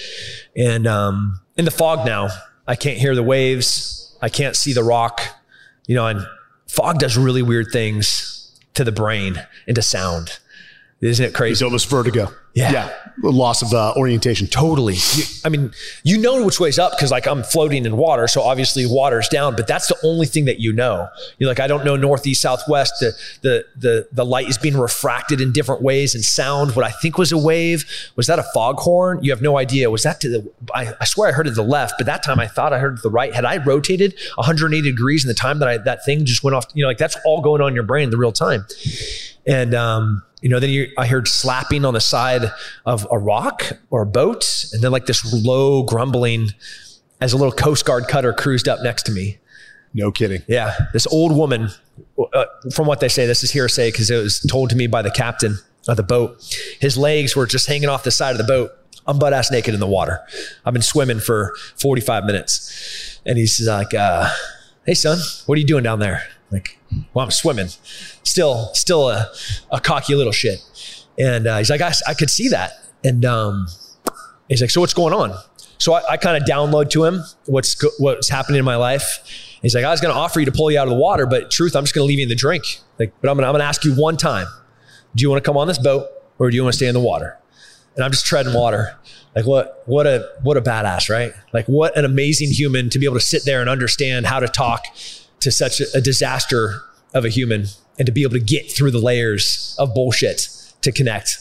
[0.56, 2.28] And um, in the fog now,
[2.66, 4.16] I can't hear the waves.
[4.22, 5.20] I can't see the rock,
[5.86, 6.26] you know, and
[6.68, 10.38] fog does really weird things to the brain and to sound.
[11.00, 11.52] Isn't it crazy?
[11.52, 12.30] It's almost vertigo.
[12.54, 12.72] Yeah.
[12.72, 12.92] Yeah.
[13.22, 14.46] Loss of uh, orientation.
[14.46, 14.94] Totally.
[14.94, 15.72] You, I mean,
[16.02, 18.26] you know which way's up because like I'm floating in water.
[18.26, 21.08] So obviously water's down, but that's the only thing that you know.
[21.38, 22.94] You're like, I don't know northeast, southwest.
[23.00, 26.74] The, the, the, the light is being refracted in different ways and sound.
[26.74, 27.84] What I think was a wave,
[28.16, 29.22] was that a foghorn?
[29.22, 29.90] You have no idea.
[29.90, 32.22] Was that to the, I, I swear I heard it to the left, but that
[32.24, 33.32] time I thought I heard it to the right.
[33.32, 36.66] Had I rotated 180 degrees in the time that I, that thing just went off,
[36.74, 38.66] you know, like that's all going on in your brain in the real time.
[39.46, 42.42] And, um, you know, then you, I heard slapping on the side
[42.84, 46.50] of a rock or a boat, and then like this low grumbling
[47.18, 49.38] as a little Coast Guard cutter cruised up next to me.
[49.94, 50.42] No kidding.
[50.46, 51.70] Yeah, this old woman.
[52.34, 55.00] Uh, from what they say, this is hearsay because it was told to me by
[55.00, 55.56] the captain
[55.88, 56.44] of the boat.
[56.78, 58.72] His legs were just hanging off the side of the boat.
[59.06, 60.20] I'm butt ass naked in the water.
[60.66, 64.28] I've been swimming for 45 minutes, and he's like, uh,
[64.84, 66.22] "Hey, son, what are you doing down there?"
[66.54, 66.78] Like,
[67.12, 67.66] well, I'm swimming.
[68.22, 69.30] Still, still a,
[69.72, 70.60] a cocky little shit.
[71.18, 72.72] And uh, he's like, I, I could see that.
[73.02, 73.66] And um,
[74.48, 75.36] he's like, so what's going on?
[75.78, 79.58] So I, I kind of download to him what's what's happening in my life.
[79.60, 81.26] He's like, I was going to offer you to pull you out of the water,
[81.26, 82.64] but truth, I'm just going to leave you in the drink.
[82.98, 84.46] Like, but I'm going I'm to ask you one time.
[85.16, 86.06] Do you want to come on this boat
[86.38, 87.38] or do you want to stay in the water?
[87.96, 88.96] And I'm just treading water.
[89.34, 91.32] Like what what a what a badass, right?
[91.52, 94.46] Like what an amazing human to be able to sit there and understand how to
[94.46, 94.84] talk
[95.44, 96.80] to such a, disaster
[97.12, 97.66] of a human
[97.98, 100.48] and to be able to get through the layers of bullshit
[100.80, 101.38] to connect.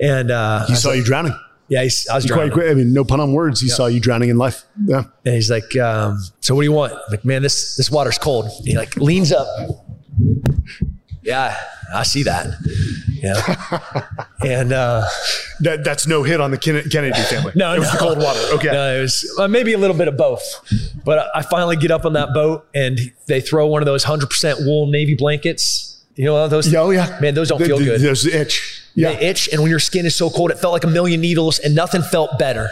[0.00, 1.34] And uh, he saw like, you drowning.
[1.68, 2.52] Yeah, I was drowning.
[2.52, 3.60] Quite, I mean, no pun on words.
[3.60, 4.64] He saw you drowning in life.
[4.84, 5.04] Yeah.
[5.24, 8.18] And he's like, um, "So what do you want?" I'm like, man, this this water's
[8.18, 8.48] cold.
[8.64, 9.46] he like leans up.
[11.22, 11.56] Yeah,
[11.94, 12.46] I see that.
[13.22, 14.06] Yeah.
[14.44, 15.04] and uh,
[15.60, 17.52] that, that's no hit on the Kennedy family.
[17.54, 17.92] no, it was no.
[17.92, 18.40] the cold water.
[18.54, 18.72] Okay.
[18.72, 20.42] No, it was uh, maybe a little bit of both.
[21.04, 24.66] But I finally get up on that boat and they throw one of those 100%
[24.66, 26.02] wool Navy blankets.
[26.16, 26.74] You know those?
[26.74, 27.18] Oh, yeah.
[27.20, 28.00] Man, those don't the, feel the, good.
[28.00, 28.82] Those itch.
[28.94, 29.12] Yeah.
[29.12, 29.48] They itch.
[29.48, 32.02] And when your skin is so cold, it felt like a million needles and nothing
[32.02, 32.68] felt better.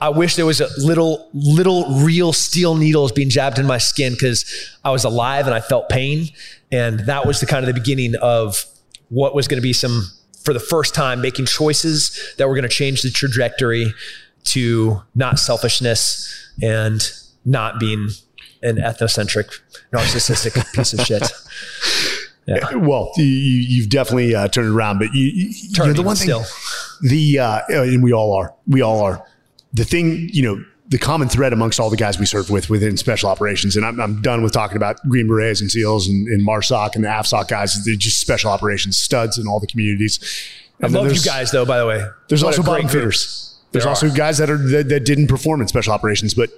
[0.00, 4.12] I wish there was a little, little real steel needles being jabbed in my skin
[4.12, 4.44] because
[4.84, 6.26] I was alive and I felt pain.
[6.70, 8.66] And that was the kind of the beginning of
[9.14, 10.10] what was going to be some,
[10.42, 13.94] for the first time, making choices that were going to change the trajectory
[14.44, 17.12] to not selfishness and
[17.44, 18.08] not being
[18.62, 19.60] an ethnocentric,
[19.92, 21.22] narcissistic piece of shit.
[22.46, 22.74] Yeah.
[22.74, 26.44] Well, you, have definitely uh, turned around, but you, you know, the one thing, still.
[27.02, 29.26] the uh, and we all are, we all are.
[29.72, 32.96] The thing, you know, the common thread amongst all the guys we serve with within
[32.96, 36.46] special operations, and I'm, I'm done with talking about Green Berets and SEALs and, and
[36.46, 37.84] MARSOC and the AFSOC guys.
[37.84, 40.20] They're just special operations studs in all the communities.
[40.78, 41.66] And I love you guys, though.
[41.66, 43.58] By the way, there's what also bottom feeders.
[43.72, 46.50] There's also guys that are that, that didn't perform in special operations, but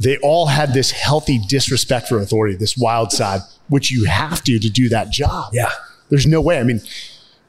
[0.00, 4.58] they all had this healthy disrespect for authority, this wild side, which you have to
[4.58, 5.50] to do that job.
[5.52, 5.68] Yeah,
[6.08, 6.58] there's no way.
[6.58, 6.80] I mean,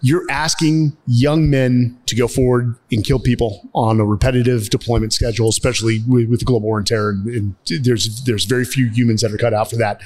[0.03, 5.47] you're asking young men to go forward and kill people on a repetitive deployment schedule,
[5.47, 7.11] especially with, with global war on terror.
[7.11, 10.01] And, and, there's there's very few humans that are cut out for that.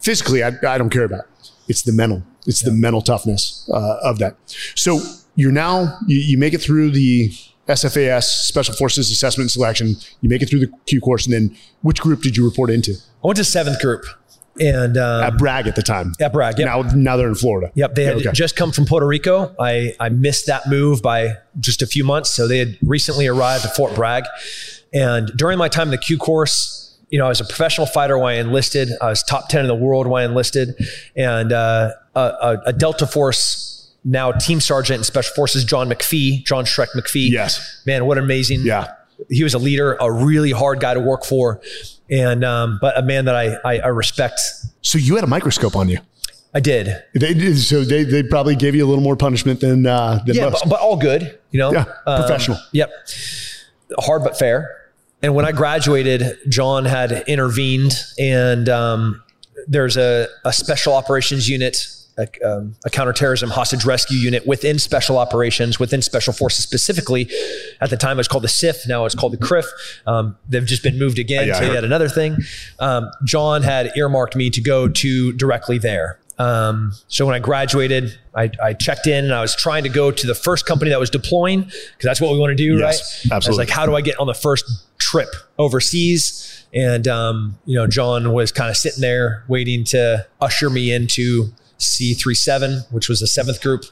[0.00, 1.20] Physically, I, I don't care about.
[1.20, 1.50] It.
[1.68, 2.22] It's the mental.
[2.46, 2.70] It's yeah.
[2.70, 4.36] the mental toughness uh, of that.
[4.74, 5.00] So
[5.36, 7.30] you're now you, you make it through the
[7.68, 9.96] SFAS Special Forces Assessment and Selection.
[10.22, 12.94] You make it through the Q course, and then which group did you report into?
[13.22, 14.04] I went to seventh group
[14.60, 16.12] and um, at Bragg at the time.
[16.20, 16.66] At Bragg, yep.
[16.66, 17.72] Now, now they're in Florida.
[17.74, 18.32] Yep, they had okay.
[18.32, 19.54] just come from Puerto Rico.
[19.58, 23.64] I I missed that move by just a few months, so they had recently arrived
[23.64, 24.24] at Fort Bragg.
[24.92, 28.16] And during my time in the Q course, you know, I was a professional fighter
[28.18, 28.90] when I enlisted.
[29.00, 30.74] I was top ten in the world when I enlisted,
[31.16, 36.64] and uh, a, a Delta Force now team sergeant in special forces, John McPhee, John
[36.64, 37.30] Shrek McPhee.
[37.30, 38.60] Yes, man, what amazing.
[38.62, 38.92] Yeah,
[39.30, 41.60] he was a leader, a really hard guy to work for
[42.10, 44.40] and um, but a man that I, I, I respect.
[44.82, 45.98] So you had a microscope on you.
[46.54, 47.02] I did.
[47.14, 50.36] They did so they, they probably gave you a little more punishment than uh, than
[50.36, 50.62] yeah, most.
[50.62, 51.72] But, but all good, you know.
[51.72, 52.58] Yeah, um, professional.
[52.72, 52.92] Yep,
[53.98, 54.82] hard but fair.
[55.22, 59.22] And when I graduated, John had intervened, and um,
[59.66, 61.78] there's a, a special operations unit
[62.18, 67.28] a, um, a, counterterrorism hostage rescue unit within special operations, within special forces specifically.
[67.80, 68.86] At the time, it was called the CIF.
[68.86, 69.66] Now it's called the CRIF.
[70.06, 72.38] Um, they've just been moved again yeah, to yet another thing.
[72.78, 76.18] Um, John had earmarked me to go to directly there.
[76.38, 80.10] Um, so when I graduated, I, I, checked in and I was trying to go
[80.10, 82.80] to the first company that was deploying because that's what we want to do, yes,
[82.80, 83.36] right?
[83.36, 83.46] Absolutely.
[83.46, 84.64] I was like, how do I get on the first
[84.98, 86.66] trip overseas?
[86.74, 91.52] And um, you know, John was kind of sitting there waiting to usher me into
[91.78, 93.84] C37, which was the seventh group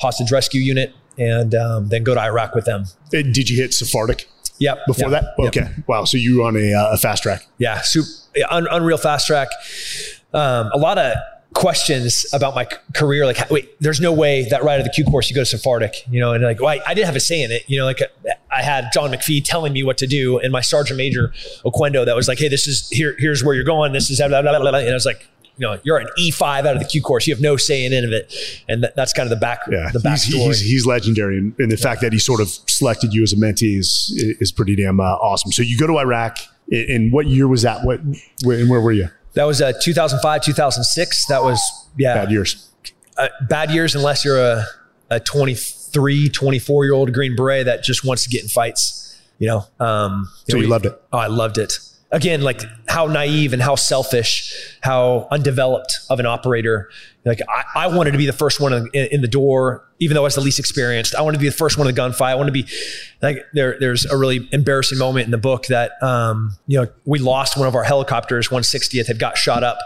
[0.00, 2.84] hostage rescue unit, and um, then go to Iraq with them.
[3.10, 4.26] Did you hit SFARTAEC?
[4.58, 4.78] Yep.
[4.86, 5.22] Before yep.
[5.22, 5.46] that?
[5.46, 5.60] Okay.
[5.60, 5.88] Yep.
[5.88, 6.04] Wow.
[6.04, 7.46] So you were on a, uh, a fast track.
[7.58, 7.80] Yeah.
[7.82, 8.08] Super,
[8.50, 9.48] un, unreal fast track.
[10.32, 11.14] Um, a lot of
[11.54, 13.26] questions about my career.
[13.26, 15.56] Like, wait, there's no way that right out of the Q course you go to
[15.56, 17.64] SFARTAEC, you know, and like, well, I, I, didn't have a say in it.
[17.66, 18.00] You know, like
[18.50, 21.32] I had John McPhee telling me what to do and my Sergeant Major
[21.64, 23.92] Oquendo that was like, hey, this is here, here's where you're going.
[23.92, 24.78] This is blah, blah, blah.
[24.78, 27.26] And I was like, you know, you're an E5 out of the Q course.
[27.26, 28.34] You have no say in any of it.
[28.68, 29.90] And that, that's kind of the back, yeah.
[29.92, 30.46] the backstory.
[30.46, 31.38] He's, he's, he's legendary.
[31.38, 31.82] And, and the yeah.
[31.82, 35.04] fact that he sort of selected you as a mentee is, is pretty damn uh,
[35.04, 35.52] awesome.
[35.52, 36.38] So you go to Iraq
[36.70, 37.84] and what year was that?
[37.84, 38.00] What,
[38.44, 39.08] where, and where were you?
[39.34, 41.26] That was uh, 2005, 2006.
[41.26, 41.60] That was,
[41.98, 42.14] yeah.
[42.14, 42.70] Bad years.
[43.18, 44.64] Uh, bad years unless you're a,
[45.10, 49.48] a 23, 24 year old Green Beret that just wants to get in fights, you
[49.48, 49.66] know.
[49.78, 51.02] Um, so you, know, you loved it?
[51.12, 51.78] Oh, I loved it
[52.12, 56.90] again, like how naive and how selfish, how undeveloped of an operator.
[57.24, 60.22] Like I, I wanted to be the first one in, in, the door, even though
[60.22, 61.14] I was the least experienced.
[61.14, 62.28] I wanted to be the first one in the gunfight.
[62.28, 62.66] I want to be
[63.22, 63.76] like there.
[63.80, 67.66] There's a really embarrassing moment in the book that um, you know we lost one
[67.66, 68.48] of our helicopters.
[68.48, 69.78] 160th had got shot up,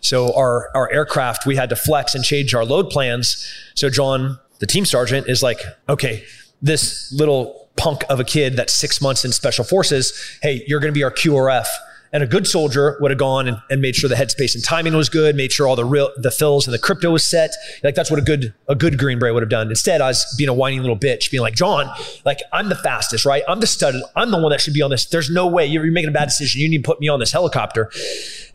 [0.00, 3.46] so our our aircraft we had to flex and change our load plans.
[3.74, 6.24] So John, the team sergeant, is like, okay,
[6.66, 10.92] this little punk of a kid that's six months in special forces, hey, you're going
[10.92, 11.66] to be our QRF.
[12.12, 14.96] And a good soldier would have gone and, and, made sure the headspace and timing
[14.96, 17.50] was good, made sure all the real the fills and the crypto was set.
[17.82, 19.68] Like that's what a good a good Green Beret would have done.
[19.68, 21.90] Instead, I was being a whiny little bitch, being like, John,
[22.24, 23.42] like I'm the fastest, right?
[23.48, 23.96] I'm the stud.
[24.14, 25.04] I'm the one that should be on this.
[25.06, 26.60] There's no way you're, you're making a bad decision.
[26.60, 27.90] You need to put me on this helicopter.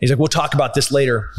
[0.00, 1.30] he's like, we'll talk about this later.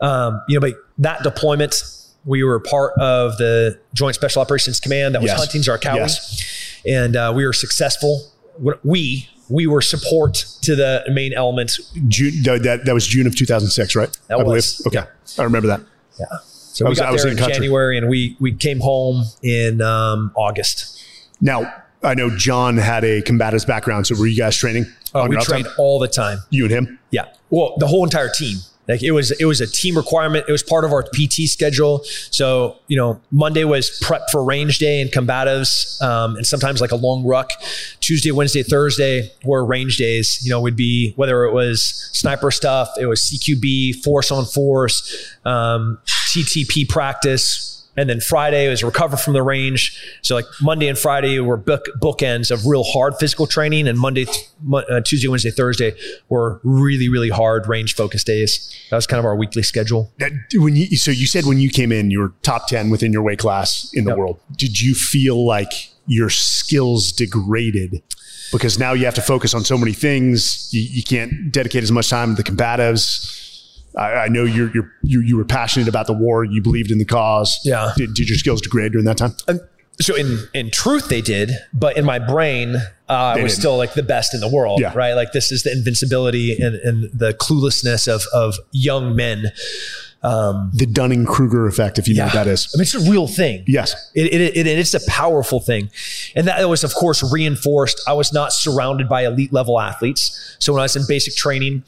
[0.00, 1.82] Um, you know, but that deployment,
[2.24, 5.38] we were part of the Joint Special Operations Command that was yes.
[5.38, 5.96] hunting Zarqawi.
[5.96, 8.30] Yes and uh, we were successful.
[8.84, 11.72] We we were support to the main element.
[12.08, 14.16] June that that was June of 2006, right?
[14.28, 14.98] That I was okay.
[14.98, 15.42] Yeah.
[15.42, 15.80] I remember that.
[16.18, 16.26] Yeah.
[16.42, 19.82] So I we was, got there in, in January, and we we came home in
[19.82, 21.02] um, August.
[21.40, 24.06] Now I know John had a combatives background.
[24.06, 24.86] So were you guys training?
[25.14, 26.38] Oh, we trained all the time.
[26.50, 26.98] You and him?
[27.10, 27.26] Yeah.
[27.50, 28.58] Well, the whole entire team.
[28.90, 30.44] Like it was, it was a team requirement.
[30.48, 32.02] It was part of our PT schedule.
[32.30, 36.92] So, you know, Monday was prep for range day and combatives, um, and sometimes like
[36.92, 37.50] a long ruck.
[38.00, 40.40] Tuesday, Wednesday, Thursday were range days.
[40.42, 45.34] You know, would be whether it was sniper stuff, it was CQB, force on force,
[45.44, 45.98] um,
[46.28, 49.98] TTP practice, and then Friday was recover from the range.
[50.22, 54.26] So like Monday and Friday were book, bookends of real hard physical training, and Monday,
[54.72, 55.92] uh, Tuesday, Wednesday, Thursday
[56.28, 58.74] were really really hard range focused days.
[58.90, 60.12] That was kind of our weekly schedule.
[60.18, 63.12] That, when you, so you said when you came in, you were top ten within
[63.12, 64.18] your weight class in the yep.
[64.18, 64.40] world.
[64.56, 65.72] Did you feel like
[66.06, 68.02] your skills degraded?
[68.52, 70.68] Because now you have to focus on so many things.
[70.72, 73.39] You, you can't dedicate as much time to the combatives
[73.96, 76.44] I, I know you're, you're, you you were passionate about the war.
[76.44, 77.58] You believed in the cause.
[77.64, 77.92] Yeah.
[77.96, 79.34] Did, did your skills degrade during that time?
[79.48, 79.60] Um,
[80.00, 83.60] so in in truth, they did, but in my brain, uh, I was didn't.
[83.60, 84.80] still like the best in the world.
[84.80, 84.92] Yeah.
[84.94, 85.12] Right.
[85.14, 89.50] Like this is the invincibility and, and the cluelessness of of young men.
[90.22, 92.24] Um, the Dunning Kruger effect, if you yeah.
[92.24, 92.70] know what that is.
[92.74, 93.64] I mean, it's a real thing.
[93.66, 94.10] Yes.
[94.14, 95.90] It, it, it, it's a powerful thing.
[96.36, 98.02] And that was, of course, reinforced.
[98.06, 100.56] I was not surrounded by elite level athletes.
[100.58, 101.84] So when I was in basic training,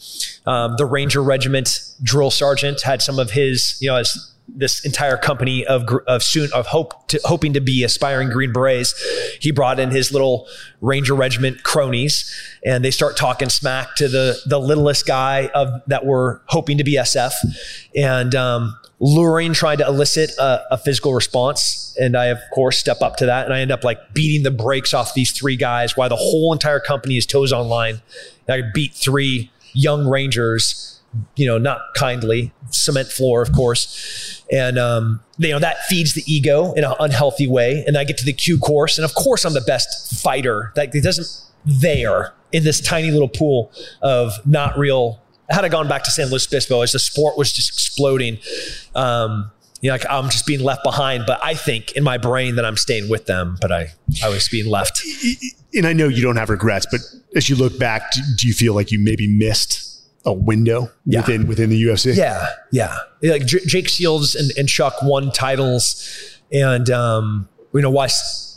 [0.47, 5.17] um, the Ranger Regiment drill sergeant had some of his, you know, as this entire
[5.17, 8.95] company of of soon of hope to, hoping to be aspiring Green Berets.
[9.41, 10.47] He brought in his little
[10.81, 12.31] Ranger Regiment cronies,
[12.65, 16.85] and they start talking smack to the the littlest guy of that were hoping to
[16.85, 17.33] be SF,
[17.97, 21.97] and um, luring, trying to elicit a, a, physical response.
[22.01, 24.51] And I of course step up to that, and I end up like beating the
[24.51, 28.03] brakes off these three guys while the whole entire company is toes online.
[28.49, 31.01] And I beat three young Rangers
[31.37, 34.43] you know, not kindly, cement floor, of course.
[34.51, 37.85] And, um, you know, that feeds the ego in an unhealthy way.
[37.87, 38.99] And I get to the Q course.
[38.99, 40.73] And of course, I'm the best fighter.
[40.75, 41.27] That it doesn't
[41.65, 43.73] there in this tiny little pool
[44.03, 45.21] of not real.
[45.51, 48.39] Had I gone back to San Luis Obispo as the sport was just exploding,
[48.95, 51.25] um, you know, like I'm just being left behind.
[51.27, 53.93] But I think in my brain that I'm staying with them, but I,
[54.25, 55.03] I was being left.
[55.75, 57.01] And I know you don't have regrets, but
[57.35, 58.03] as you look back,
[58.37, 59.92] do you feel like you maybe missed
[60.25, 61.21] a window Yeah.
[61.21, 62.17] within within the UFC.
[62.17, 62.97] Yeah, yeah.
[63.23, 66.09] Like J- Jake Shields and, and Chuck won titles,
[66.53, 68.09] and um, you know while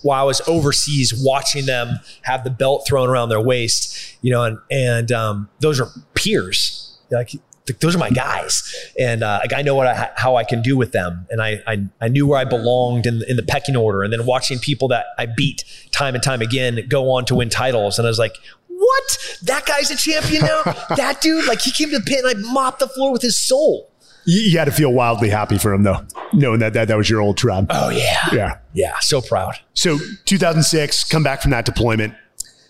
[0.04, 4.44] while I was overseas watching them have the belt thrown around their waist, you know,
[4.44, 6.98] and and um, those are peers.
[7.12, 7.32] Like
[7.80, 8.62] those are my guys,
[9.00, 11.62] and uh, like I know what I, how I can do with them, and I
[11.66, 14.88] I, I knew where I belonged in in the pecking order, and then watching people
[14.90, 18.20] that I beat time and time again go on to win titles, and I was
[18.20, 18.36] like.
[18.78, 19.38] What?
[19.44, 20.64] That guy's a champion now?
[20.96, 23.38] that dude, like he came to the pit and I mopped the floor with his
[23.38, 23.90] soul.
[24.26, 27.10] You, you had to feel wildly happy for him though, knowing that that, that was
[27.10, 27.68] your old tribe.
[27.70, 28.20] Oh yeah.
[28.34, 28.58] yeah.
[28.74, 28.96] Yeah.
[29.00, 29.56] So proud.
[29.74, 32.14] So 2006, come back from that deployment,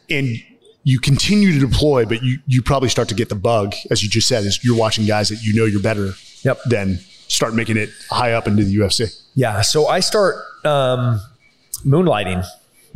[0.09, 0.35] and
[0.83, 4.09] you continue to deploy, but you you probably start to get the bug, as you
[4.09, 6.11] just said, is you're watching guys that you know you're better
[6.43, 6.59] Yep.
[6.69, 9.19] than start making it high up into the UFC.
[9.33, 9.61] Yeah.
[9.61, 11.19] So I start um,
[11.83, 12.45] moonlighting,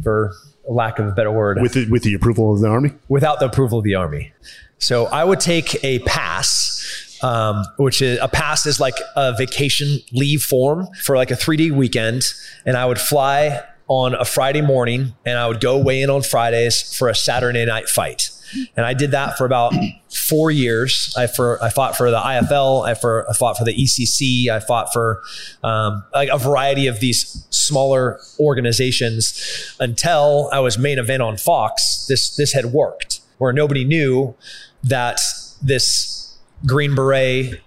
[0.03, 0.33] for
[0.69, 2.91] lack of a better word, With the, with the approval of the army.
[3.07, 4.31] without the approval of the army.
[4.77, 9.99] So I would take a pass, um, which is a pass is like a vacation
[10.13, 12.21] leave form for like a three day weekend,
[12.65, 16.21] and I would fly on a Friday morning, and I would go weigh in on
[16.21, 18.29] Fridays for a Saturday night fight.
[18.75, 19.73] And I did that for about
[20.09, 21.13] four years.
[21.17, 22.87] I for I fought for the IFL.
[22.87, 24.49] I for I fought for the ECC.
[24.49, 25.21] I fought for
[25.63, 32.05] um, like a variety of these smaller organizations until I was main event on Fox.
[32.07, 34.35] This this had worked where nobody knew
[34.83, 35.19] that
[35.61, 37.61] this Green Beret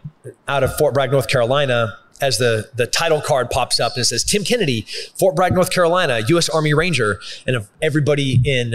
[0.46, 4.04] out of Fort Bragg, North Carolina, as the the title card pops up and it
[4.04, 4.86] says Tim Kennedy,
[5.18, 6.48] Fort Bragg, North Carolina, U.S.
[6.48, 8.74] Army Ranger, and everybody in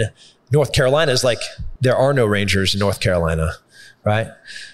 [0.50, 1.40] North Carolina is like,
[1.80, 3.52] there are no Rangers in North Carolina,
[4.04, 4.28] right?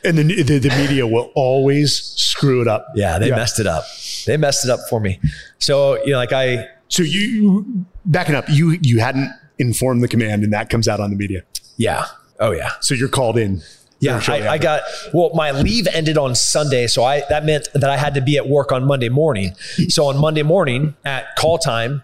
[0.04, 2.86] And the, the, the media will always screw it up.
[2.94, 3.84] Yeah, they messed it up.
[4.26, 5.20] They messed it up for me.
[5.58, 10.44] So you know, like I So you backing up, you you hadn't informed the command,
[10.44, 11.42] and that comes out on the media.
[11.76, 12.06] yeah.
[12.40, 12.72] Oh yeah.
[12.80, 13.62] So you're called in.
[14.00, 14.82] Yeah, I, I got
[15.14, 15.30] well.
[15.34, 18.48] My leave ended on Sunday, so I that meant that I had to be at
[18.48, 19.54] work on Monday morning.
[19.88, 22.02] So on Monday morning at call time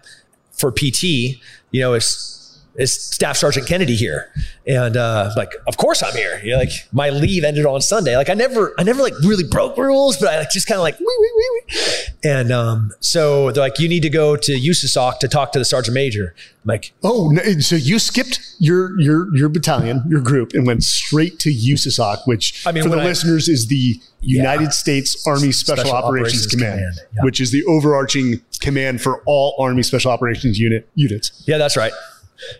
[0.51, 2.40] for PT, you know, it's
[2.75, 4.31] is Staff Sergeant Kennedy here,
[4.65, 6.39] and uh, like, of course I'm here.
[6.43, 8.15] You know, like my leave ended on Sunday.
[8.15, 10.83] Like I never, I never like really broke rules, but I like, just kind of
[10.83, 11.79] like wee wee wee wee.
[12.23, 15.65] And um, so they're like, you need to go to USASOC to talk to the
[15.65, 16.33] sergeant major.
[16.63, 21.39] I'm like, Oh, so you skipped your your your battalion, your group, and went straight
[21.39, 25.83] to USASOC, which I mean, for the I- listeners is the United States Army Special,
[25.85, 27.23] Special Operations, Operations Command, Command, yeah.
[27.23, 31.43] which is the overarching command for all Army Special Operations unit units.
[31.47, 31.91] yeah, that's right.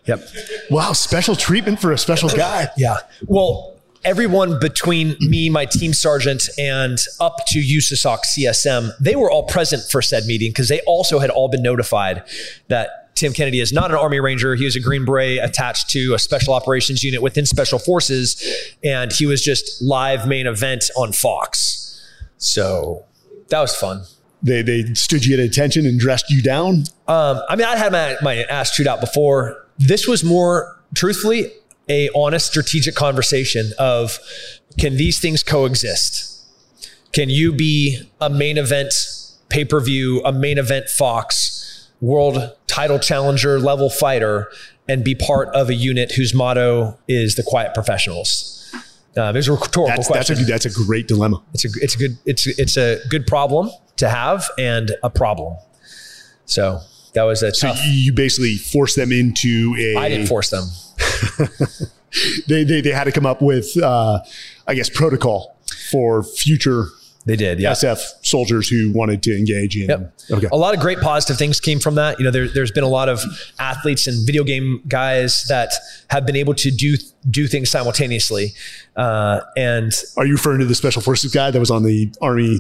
[0.06, 0.28] Yep.
[0.70, 2.70] Wow, special treatment for a special guy.
[2.78, 2.98] Yeah.
[3.26, 9.44] Well, everyone between me, my team sergeant, and up to USASOC CSM, they were all
[9.44, 12.24] present for said meeting because they also had all been notified
[12.68, 14.56] that Tim Kennedy is not an Army Ranger.
[14.56, 18.42] He was a Green Beret attached to a special operations unit within Special Forces,
[18.84, 22.02] and he was just live main event on Fox.
[22.38, 23.06] So
[23.50, 24.04] that was fun.
[24.42, 26.86] They they stood you at attention and dressed you down.
[27.08, 29.61] Um, I mean, I had my, my ass chewed out before.
[29.78, 31.52] This was more, truthfully,
[31.90, 34.20] a honest strategic conversation of
[34.80, 36.46] can these things coexist?
[37.12, 38.94] Can you be a main event
[39.50, 44.50] pay per view, a main event Fox, world title challenger level fighter,
[44.88, 48.58] and be part of a unit whose motto is the quiet professionals?
[49.18, 50.46] Um, it was a rhetorical That's that's question.
[50.46, 51.44] a that's a great dilemma.
[51.54, 55.58] it's a it's a good it's it's a good problem to have and a problem.
[56.46, 56.80] So
[57.14, 57.86] that was a So tough.
[57.86, 59.96] you, you basically forced them into a.
[60.00, 60.66] I didn't force them.
[62.48, 64.20] They they, they had to come up with, uh,
[64.68, 65.56] I guess, protocol
[65.92, 66.88] for future
[67.26, 67.72] They did, yeah.
[67.72, 69.88] SF soldiers who wanted to engage in.
[69.88, 70.14] Yep.
[70.32, 70.48] Okay.
[70.52, 72.20] A lot of great positive things came from that.
[72.20, 73.22] You know, there, there's been a lot of
[73.60, 75.72] athletes and video game guys that
[76.10, 76.98] have been able to do
[77.30, 78.54] do things simultaneously,
[78.98, 82.60] uh, and Are you referring to the special forces guy that was on the army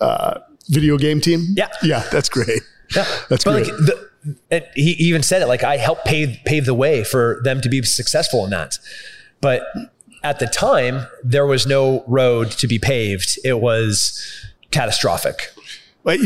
[0.00, 1.44] uh, video game team?
[1.54, 1.68] Yeah.
[1.84, 2.62] Yeah, that's great.
[2.94, 3.06] Yeah.
[3.28, 3.66] That's but great.
[3.66, 4.08] like the,
[4.50, 7.68] and he even said it like I helped pave pave the way for them to
[7.68, 8.78] be successful in that.
[9.40, 9.62] But
[10.22, 13.38] at the time, there was no road to be paved.
[13.44, 14.20] It was
[14.70, 15.52] catastrophic.
[16.02, 16.18] But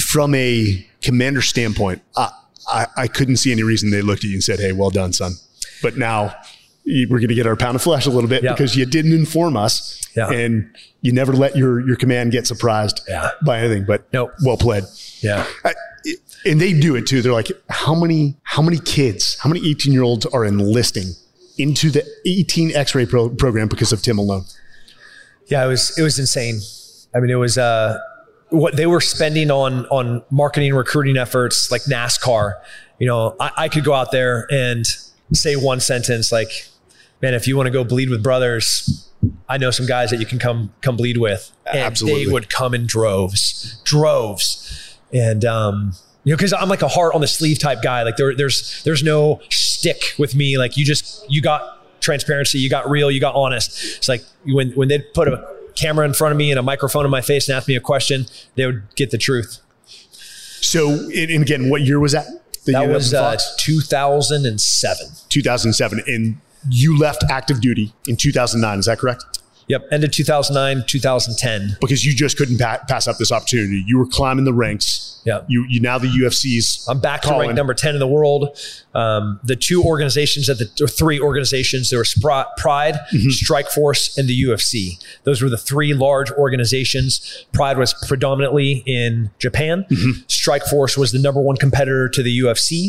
[0.00, 2.30] from a commander standpoint, I,
[2.68, 5.12] I, I couldn't see any reason they looked at you and said, "Hey, well done,
[5.12, 5.34] son."
[5.82, 6.34] But now
[7.08, 8.52] we're going to get our pound of flesh a little bit Yeah.
[8.52, 10.28] because you didn't inform us, Yeah.
[10.30, 10.70] and
[11.02, 13.30] you never let your your command get surprised Yeah.
[13.44, 13.84] by anything.
[13.84, 14.32] But Nope.
[14.44, 14.84] well played.
[15.22, 15.46] Yeah.
[15.64, 15.74] I-
[16.46, 17.20] and they do it too.
[17.20, 21.14] They're like, how many how many kids, how many 18 year olds are enlisting
[21.58, 24.44] into the 18 X-ray pro- program because of Tim alone?
[25.48, 26.60] Yeah, it was it was insane.
[27.14, 27.98] I mean, it was uh,
[28.48, 32.54] what they were spending on on marketing recruiting efforts like NASCAR.
[32.98, 34.86] You know, I, I could go out there and
[35.34, 36.50] say one sentence like,
[37.22, 39.10] "Man, if you want to go bleed with brothers,
[39.48, 42.26] I know some guys that you can come come bleed with, and Absolutely.
[42.26, 45.92] they would come in droves, droves, and um,
[46.24, 48.02] you know, because I'm like a heart on the sleeve type guy.
[48.02, 50.58] Like there, there's there's no stick with me.
[50.58, 53.96] Like you just you got transparency, you got real, you got honest.
[53.96, 55.46] It's like when when they put a
[55.76, 57.80] camera in front of me and a microphone in my face and ask me a
[57.80, 59.60] question, they would get the truth.
[60.62, 62.26] So, and again, what year was that?
[62.66, 65.06] that was uh, 2007.
[65.28, 66.02] 2007.
[66.06, 68.78] And you left active duty in 2009.
[68.78, 69.24] Is that correct?
[69.70, 71.76] Yep, ended 2009, 2010.
[71.80, 73.84] Because you just couldn't pa- pass up this opportunity.
[73.86, 75.22] You were climbing the ranks.
[75.24, 75.42] Yeah.
[75.46, 76.84] You, you now the UFC's.
[76.88, 78.58] I'm back to rank number 10 in the world.
[78.94, 84.42] Um, the two organizations that the or three organizations, there was Pride, Strikeforce, and the
[84.42, 85.00] UFC.
[85.22, 87.44] Those were the three large organizations.
[87.52, 89.84] Pride was predominantly in Japan.
[90.26, 92.88] Strikeforce was the number one competitor to the UFC.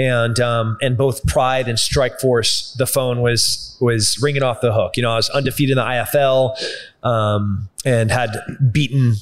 [0.00, 4.96] And, um, and both Pride and Strikeforce, the phone was, was ringing off the hook.
[4.96, 6.56] You know, I was undefeated in the IFL.
[7.02, 8.36] Um, and had
[8.72, 9.14] beaten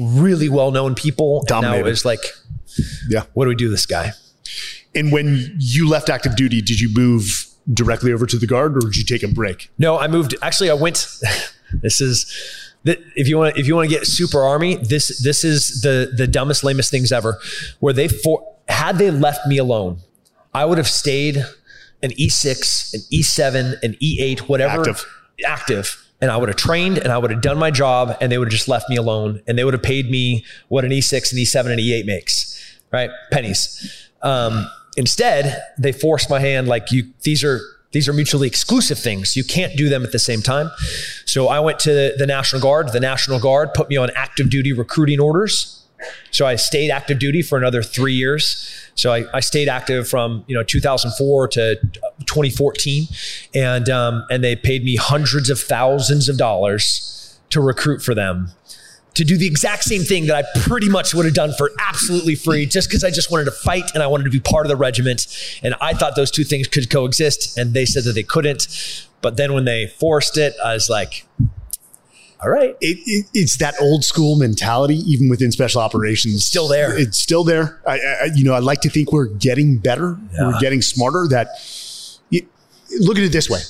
[0.00, 1.44] really well-known people.
[1.50, 2.20] And now it was like,
[3.08, 3.24] Yeah.
[3.34, 4.12] what do we do this guy?
[4.94, 8.80] And when you left active duty, did you move directly over to the guard or
[8.80, 9.70] did you take a break?
[9.78, 10.34] No, I moved.
[10.42, 11.06] Actually, I went.
[11.72, 12.26] this is
[12.84, 16.12] that if you want if you want to get super army, this this is the
[16.16, 17.38] the dumbest, lamest things ever.
[17.78, 20.00] Where they for had they left me alone,
[20.52, 21.36] I would have stayed
[22.02, 25.06] an E6, an E7, an E8, whatever Active.
[25.46, 26.06] active.
[26.22, 28.48] And I would have trained and I would have done my job and they would
[28.48, 31.38] have just left me alone and they would have paid me what an E6, an
[31.38, 33.10] E7, and E8 makes, right?
[33.30, 34.08] Pennies.
[34.22, 37.60] Um, instead, they forced my hand like you, these are,
[37.92, 39.34] these are mutually exclusive things.
[39.34, 40.70] You can't do them at the same time.
[41.24, 42.92] So I went to the National Guard.
[42.92, 45.79] The National Guard put me on active duty recruiting orders.
[46.30, 48.90] So I stayed active duty for another three years.
[48.94, 51.76] So I, I stayed active from you know 2004 to
[52.26, 53.06] 2014,
[53.54, 58.52] and um, and they paid me hundreds of thousands of dollars to recruit for them
[59.14, 62.34] to do the exact same thing that I pretty much would have done for absolutely
[62.34, 64.70] free, just because I just wanted to fight and I wanted to be part of
[64.70, 65.26] the regiment.
[65.62, 68.68] And I thought those two things could coexist, and they said that they couldn't.
[69.20, 71.26] But then when they forced it, I was like,
[72.42, 72.76] all right.
[72.80, 76.46] It, it, it's that old school mentality, even within special operations.
[76.46, 76.98] Still there.
[76.98, 77.80] It's still there.
[77.86, 80.18] I, I, you know, I like to think we're getting better.
[80.38, 81.26] We're getting smarter.
[81.28, 81.48] That
[82.30, 82.46] you,
[82.98, 83.60] look at it this way.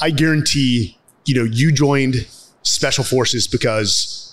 [0.00, 2.26] I guarantee, you know, you joined
[2.62, 4.25] special forces because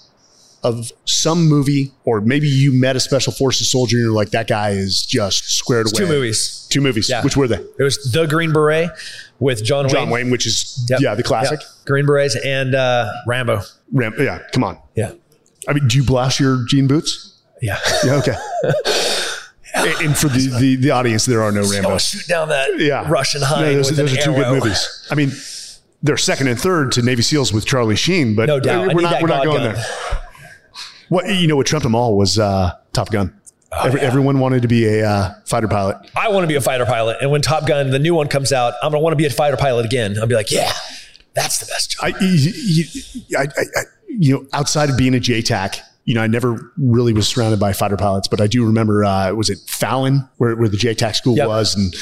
[0.64, 4.47] of some movie, or maybe you met a special forces soldier and you're like, that
[4.47, 5.93] guy is just squared away.
[5.97, 6.68] Two movies.
[6.70, 7.09] Two movies.
[7.09, 7.24] Yeah.
[7.24, 7.57] Which were they?
[7.57, 8.89] It was The Green Beret
[9.39, 10.26] with John, John Wayne.
[10.26, 10.99] Wayne, which is Yep.
[11.01, 11.59] yeah, the classic.
[11.59, 11.70] Yep.
[11.86, 13.61] Green Berets and uh, Rambo.
[13.91, 14.80] Ram, yeah, come on.
[14.95, 15.11] Yeah.
[15.68, 17.41] I mean, do you blast your jean boots?
[17.61, 17.78] Yeah.
[18.05, 18.36] Yeah, okay.
[19.76, 22.09] and for the, the, the audience, there are no Rambos.
[22.11, 23.09] shoot down that Yeah.
[23.09, 24.51] Russian No, hind those, those are two arrow.
[24.53, 25.07] good movies.
[25.11, 25.32] I mean,
[26.01, 28.93] they're second and third to Navy SEALs with Charlie Sheen, but No doubt.
[28.93, 29.74] We're not, we're not going gun.
[29.76, 29.84] there.
[31.14, 33.39] What you know what trumped them all was uh, Top Gun.
[33.84, 35.97] Every, Everyone wanted to be a uh, fighter pilot.
[36.16, 37.18] I want to be a fighter pilot.
[37.22, 39.28] And when Top Gun, the new one comes out, I'm going to want to be
[39.28, 40.16] a fighter pilot again.
[40.20, 40.72] I'll be like, yeah,
[41.36, 42.03] that's the best job.
[42.03, 42.86] I, you,
[43.38, 47.14] I, I, I, you know, outside of being a JTAC, you know, I never really
[47.14, 50.68] was surrounded by fighter pilots, but I do remember, uh, was it Fallon where, where
[50.68, 51.47] the JTAC school Yep.
[51.47, 51.76] was?
[51.76, 51.93] And,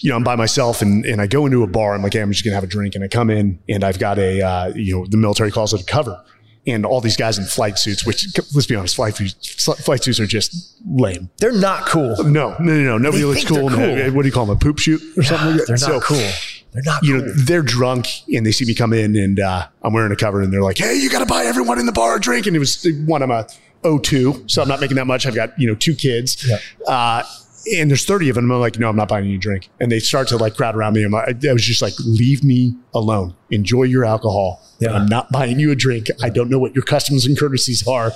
[0.00, 1.94] you know, I'm by myself and, and I go into a bar.
[1.94, 2.96] I'm like, hey, I'm just going to have a drink.
[2.96, 5.82] And I come in and I've got a, uh, you know, the military calls it
[5.82, 6.20] a cover.
[6.66, 10.20] And all these guys in flight suits, which let's be honest, flight, suits- flight suits
[10.20, 11.30] are just lame.
[11.38, 12.14] They're not cool.
[12.22, 12.98] No, no, no, no.
[12.98, 13.70] Nobody They looks cool.
[13.70, 14.10] No.
[14.12, 14.56] What do you call them?
[14.56, 15.78] A poop shoot or something like that?
[15.80, 16.30] They're not cool.
[16.72, 17.26] They're not you cool.
[17.26, 20.42] know, they're drunk and they see me come in and uh, I'm wearing a cover
[20.42, 22.46] and they're like, hey, you got to buy everyone in the bar a drink.
[22.46, 23.46] And it was one, I'm a
[23.82, 25.24] 02, so I'm not making that much.
[25.26, 26.48] I've got, you know, two kids.
[26.86, 27.22] Uh,
[27.66, 28.50] and there's 30 of them.
[28.50, 29.68] I'm like, no, I'm not buying you a drink.
[29.80, 31.04] And they start to like crowd around me.
[31.04, 33.34] I'm like, I was just like, leave me alone.
[33.50, 34.62] Enjoy your alcohol.
[34.78, 34.92] Yeah.
[34.92, 36.06] I'm not buying you a drink.
[36.22, 38.12] I don't know what your customs and courtesies are.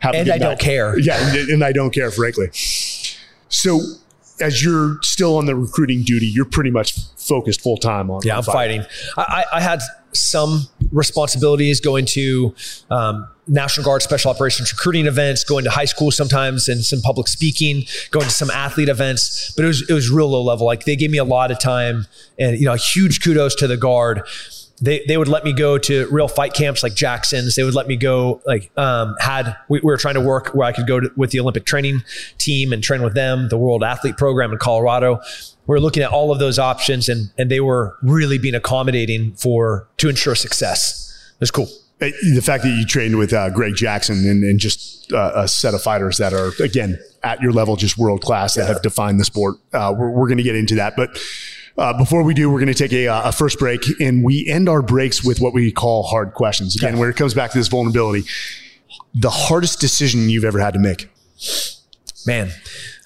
[0.00, 0.98] Have And I don't care.
[0.98, 1.16] Yeah.
[1.18, 2.48] And, and I don't care, frankly.
[3.48, 3.80] So
[4.40, 8.34] as you're still on the recruiting duty, you're pretty much focused full time on Yeah,
[8.34, 8.84] on I'm fighting.
[9.16, 9.80] I I had
[10.14, 12.54] some responsibilities going to
[12.90, 17.28] um, National Guard Special Operations recruiting events, going to high school sometimes, and some public
[17.28, 19.52] speaking, going to some athlete events.
[19.56, 20.66] But it was it was real low level.
[20.66, 22.06] Like they gave me a lot of time,
[22.38, 24.22] and you know, huge kudos to the guard.
[24.82, 27.54] They, they would let me go to real fight camps like Jackson's.
[27.54, 30.66] They would let me go like um, had we, we were trying to work where
[30.66, 32.02] I could go to, with the Olympic training
[32.38, 35.20] team and train with them, the World Athlete Program in Colorado
[35.66, 39.88] we're looking at all of those options and and they were really being accommodating for
[39.98, 41.32] to ensure success.
[41.34, 41.68] It was cool.
[41.98, 45.72] The fact that you trained with uh, Greg Jackson and, and just uh, a set
[45.72, 49.24] of fighters that are, again, at your level, just world class that have defined the
[49.24, 49.56] sport.
[49.72, 50.96] Uh, we're we're going to get into that.
[50.96, 51.10] But
[51.78, 54.46] Uh, before we do, we're going to take a, uh, a, first break, and we
[54.46, 56.76] end our breaks with what we call hard questions.
[56.76, 57.00] Again, okay.
[57.00, 58.28] where it comes back to this vulnerability,
[59.14, 61.08] the hardest decision you've ever had to make.
[62.26, 62.50] Man,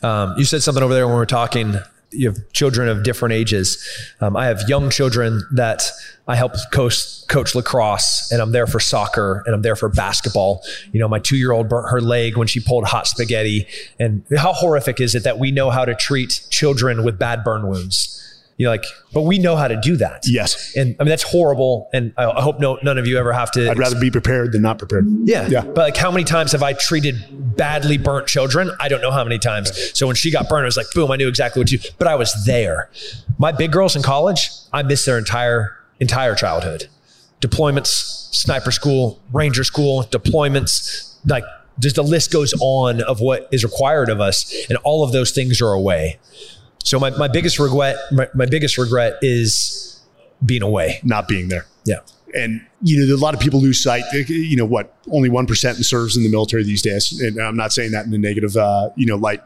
[0.02, 1.76] um, you said something over there when we were talking.
[2.10, 3.84] You have children of different ages.
[4.20, 5.82] Um, I have young children that
[6.28, 10.62] I help coach, coach lacrosse, and I'm there for soccer, and I'm there for basketball.
[10.92, 13.66] You know, my two year old burnt her leg when she pulled hot spaghetti.
[13.98, 17.68] And how horrific is it that we know how to treat children with bad burn
[17.68, 18.25] wounds?
[18.58, 20.24] You're like, but we know how to do that.
[20.26, 20.74] Yes.
[20.76, 21.90] And I mean, that's horrible.
[21.92, 23.70] And I, I hope no, none of you ever have to.
[23.70, 25.06] I'd rather be prepared than not prepared.
[25.24, 25.46] Yeah.
[25.46, 25.60] Yeah.
[25.60, 27.16] But like, how many times have I treated
[27.56, 28.70] badly burnt children?
[28.80, 29.72] I don't know how many times.
[29.98, 31.88] So when she got burned, I was like, boom, I knew exactly what to do.
[31.98, 32.90] But I was there.
[33.38, 36.88] My big girls in college, I missed their entire, entire childhood.
[37.42, 41.44] Deployments, sniper school, ranger school, deployments, like
[41.78, 44.50] just the list goes on of what is required of us.
[44.70, 46.18] And all of those things are away.
[46.86, 50.00] So my, my biggest regret, my, my biggest regret is
[50.44, 51.66] being away, not being there.
[51.84, 51.98] Yeah.
[52.32, 54.04] And you know, a lot of people lose sight.
[54.28, 54.94] You know what?
[55.10, 58.12] Only one percent serves in the military these days, and I'm not saying that in
[58.12, 59.40] a negative, uh, you know, light.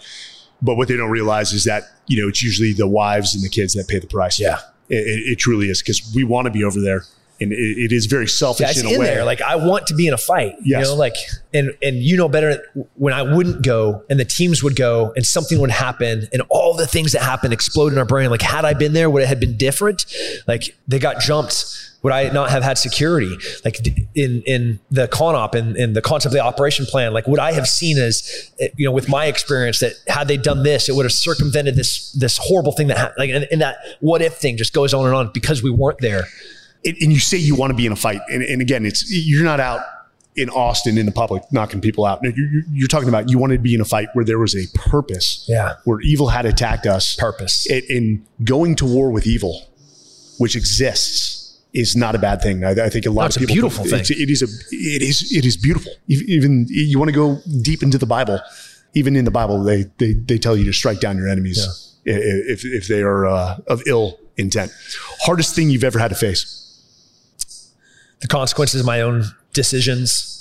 [0.60, 3.48] But what they don't realize is that you know it's usually the wives and the
[3.48, 4.40] kids that pay the price.
[4.40, 7.04] Yeah, it, it truly is because we want to be over there
[7.40, 9.06] and it, it is very selfish yeah, in a in way.
[9.06, 9.24] There.
[9.24, 10.56] Like I want to be in a fight.
[10.62, 10.84] Yes.
[10.86, 11.14] You know, like
[11.54, 12.62] and and you know better
[12.96, 16.74] when I wouldn't go and the teams would go and something would happen and all
[16.74, 18.30] the things that happened explode in our brain.
[18.30, 20.04] Like had I been there, would it have been different?
[20.46, 21.86] Like they got jumped.
[22.02, 23.36] Would I not have had security?
[23.62, 27.26] Like in in the CONOP and in, in the concept of the operation plan, like
[27.26, 30.62] would I have seen as eh, you know with my experience that had they done
[30.62, 33.16] this, it would have circumvented this this horrible thing that happened.
[33.18, 35.98] Like and, and that what if thing just goes on and on because we weren't
[35.98, 36.24] there
[36.84, 39.44] and you say you want to be in a fight, and, and again, it's you're
[39.44, 39.80] not out
[40.36, 42.20] in Austin in the public knocking people out.
[42.22, 44.66] You're, you're, talking about you wanted to be in a fight where there was a
[44.74, 45.44] purpose.
[45.48, 45.74] Yeah.
[45.84, 47.16] Where evil had attacked us.
[47.16, 47.66] Purpose.
[47.70, 49.62] In going to war with evil,
[50.38, 51.38] which exists,
[51.72, 52.64] is not a bad thing.
[52.64, 53.54] I, I think a lot no, of people.
[53.54, 54.00] Beautiful thing.
[54.00, 54.46] It is a.
[54.70, 55.32] It is.
[55.32, 55.92] It is beautiful.
[56.08, 58.40] Even you want to go deep into the Bible.
[58.94, 61.58] Even in the Bible, they they they tell you to strike down your enemies
[62.04, 62.14] yeah.
[62.18, 64.72] if if they are uh, of ill intent.
[65.20, 66.59] Hardest thing you've ever had to face
[68.20, 70.36] the consequences of my own decisions.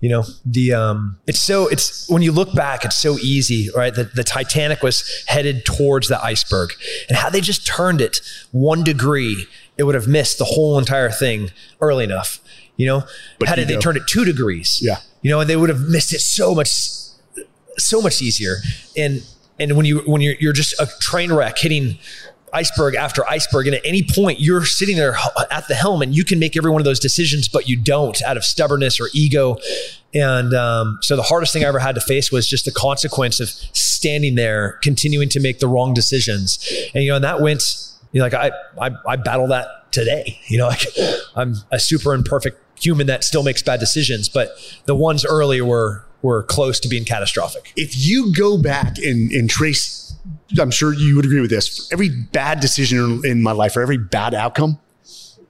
[0.00, 3.94] You know the um it's so it's when you look back it's so easy right?
[3.94, 6.72] The, the titanic was headed towards the iceberg.
[7.08, 8.20] And how they just turned it
[8.50, 12.40] one degree it would have missed the whole entire thing early enough
[12.76, 13.04] you know?
[13.38, 14.96] But had they turned it two degrees yeah.
[15.20, 16.68] you know and they would have missed it so much
[17.78, 18.56] so much easier.
[18.96, 19.22] And
[19.58, 21.98] and when you when you're, you're just a train wreck hitting
[22.52, 23.66] iceberg after iceberg.
[23.66, 25.16] And at any point, you're sitting there
[25.50, 28.20] at the helm and you can make every one of those decisions, but you don't
[28.22, 29.56] out of stubbornness or ego.
[30.14, 33.40] And um, so the hardest thing I ever had to face was just the consequence
[33.40, 36.58] of standing there, continuing to make the wrong decisions.
[36.94, 37.62] And, you know, and that went,
[38.12, 38.50] you know, like I,
[38.80, 40.86] I, I battle that today, you know, like
[41.34, 44.50] I'm a super imperfect human that still makes bad decisions, but
[44.84, 47.72] the ones earlier were, were close to being catastrophic.
[47.76, 50.01] If you go back and, and trace
[50.58, 51.86] I'm sure you would agree with this.
[51.88, 54.78] For every bad decision in my life, or every bad outcome,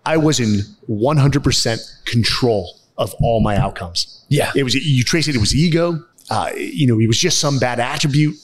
[0.05, 4.25] I was in 100% control of all my outcomes.
[4.29, 4.53] Yeah.
[4.55, 6.03] It was, you trace it, it was ego.
[6.31, 8.35] Uh, you know, it was just some bad attribute.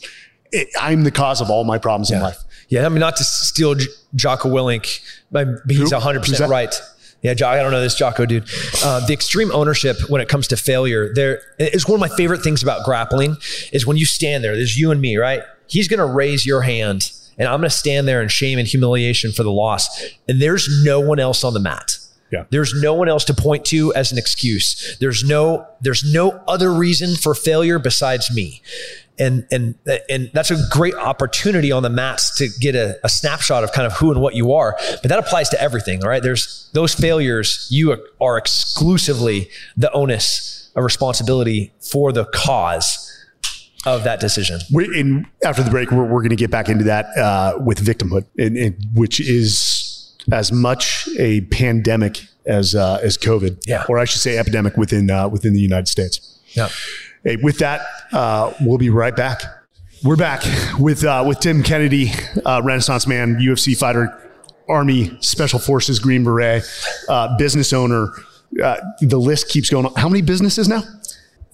[0.52, 2.16] It, I'm the cause of all my problems yeah.
[2.16, 2.38] in life.
[2.68, 2.86] Yeah.
[2.86, 5.00] I mean, not to steal J- Jocko Willink,
[5.30, 5.96] but he's Who?
[5.96, 6.74] 100% right.
[7.22, 8.48] Yeah, I don't know this Jocko dude.
[8.84, 12.42] Uh, the extreme ownership when it comes to failure, there is one of my favorite
[12.42, 13.36] things about grappling
[13.72, 14.54] is when you stand there.
[14.54, 15.42] There's you and me, right?
[15.68, 18.66] He's going to raise your hand and I'm going to stand there in shame and
[18.66, 20.04] humiliation for the loss.
[20.28, 21.98] And there's no one else on the mat.
[22.32, 22.44] Yeah.
[22.50, 24.98] There's no one else to point to as an excuse.
[25.00, 28.60] There's no there's no other reason for failure besides me.
[29.18, 29.76] And and
[30.10, 33.86] and that's a great opportunity on the mats to get a, a snapshot of kind
[33.86, 34.76] of who and what you are.
[35.00, 36.22] But that applies to everything, all right?
[36.22, 43.07] There's those failures, you are exclusively the onus of responsibility for the cause
[43.86, 44.60] of that decision.
[44.72, 47.84] We, in, after the break, we're, we're going to get back into that uh, with
[47.84, 53.84] victimhood, and, and, which is as much a pandemic as uh, as COVID, yeah.
[53.88, 56.40] or I should say, epidemic within uh, within the United States.
[56.52, 56.68] Yeah.
[57.24, 59.42] Hey, with that, uh, we'll be right back.
[60.02, 60.42] We're back
[60.78, 62.12] with uh, with Tim Kennedy,
[62.44, 64.16] uh, Renaissance man, UFC fighter,
[64.68, 66.64] Army Special Forces Green Beret,
[67.38, 68.08] business owner.
[68.52, 69.86] the list keeps going.
[69.86, 69.94] on.
[69.94, 70.82] How many businesses now?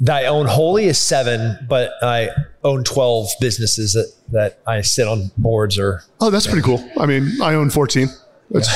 [0.01, 2.31] That I own wholly is seven, but I
[2.63, 6.03] own 12 businesses that, that I sit on boards or.
[6.21, 6.53] Oh, that's yeah.
[6.53, 6.91] pretty cool.
[6.99, 8.09] I mean, I own 14.
[8.51, 8.69] That's,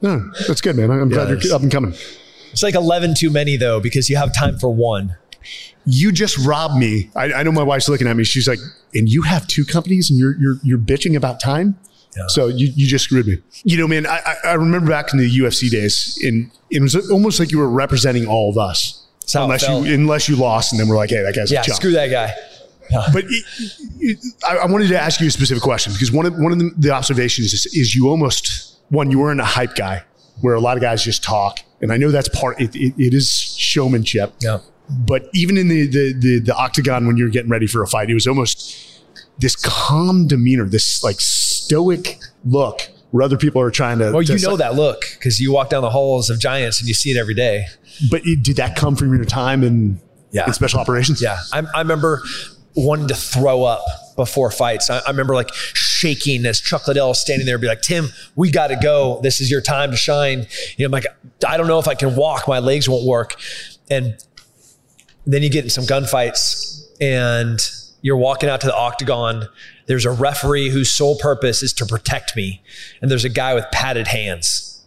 [0.00, 0.10] yeah.
[0.16, 0.90] yeah that's good, man.
[0.90, 1.94] I'm glad you're up and coming.
[2.52, 5.16] It's like 11 too many though, because you have time for one.
[5.86, 7.10] You just robbed me.
[7.16, 8.24] I, I know my wife's looking at me.
[8.24, 8.58] She's like,
[8.94, 11.78] and you have two companies and you're, you're, you're bitching about time.
[12.16, 12.26] Yeah.
[12.26, 13.38] So you, you just screwed me.
[13.62, 17.38] You know, man, I, I remember back in the UFC days, and it was almost
[17.38, 18.99] like you were representing all of us.
[19.34, 22.10] Unless you unless you lost, and then we're like, hey, that guy's yeah, screw that
[22.10, 22.34] guy.
[22.90, 23.06] Yeah.
[23.12, 23.44] But it,
[24.00, 24.18] it,
[24.48, 26.72] I, I, wanted to ask you a specific question because one of one of the,
[26.76, 30.02] the observations is, is you almost one you weren't a hype guy
[30.40, 32.60] where a lot of guys just talk, and I know that's part.
[32.60, 34.34] it, it is showmanship.
[34.40, 34.58] Yeah.
[34.88, 38.10] But even in the, the the the octagon when you're getting ready for a fight,
[38.10, 39.04] it was almost
[39.38, 44.12] this calm demeanor, this like stoic look where other people are trying to.
[44.12, 46.94] Well, you know that look because you walk down the halls of giants and you
[46.94, 47.66] see it every day.
[48.10, 50.00] But it, did that come from your time in,
[50.30, 50.46] yeah.
[50.46, 51.20] in special operations?
[51.20, 51.38] Yeah.
[51.52, 52.22] I, I remember
[52.74, 53.82] wanting to throw up
[54.16, 54.90] before fights.
[54.90, 58.68] I, I, remember like shaking as Chuck Liddell standing there, be like, Tim, we got
[58.68, 59.20] to go.
[59.22, 60.46] This is your time to shine.
[60.76, 61.06] You know, I'm like,
[61.46, 62.46] I don't know if I can walk.
[62.46, 63.36] My legs won't work.
[63.90, 64.16] And
[65.26, 67.58] then you get in some gunfights and
[68.02, 69.48] you're walking out to the octagon.
[69.90, 72.62] There's a referee whose sole purpose is to protect me.
[73.02, 74.86] And there's a guy with padded hands.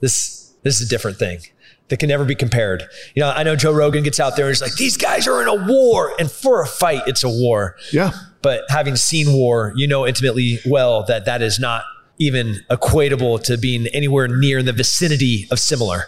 [0.00, 1.40] This, this is a different thing
[1.88, 2.84] that can never be compared.
[3.14, 5.42] You know, I know Joe Rogan gets out there and he's like, these guys are
[5.42, 6.14] in a war.
[6.18, 7.76] And for a fight, it's a war.
[7.92, 8.12] Yeah.
[8.40, 11.84] But having seen war, you know intimately well that that is not
[12.18, 16.04] even equatable to being anywhere near in the vicinity of similar.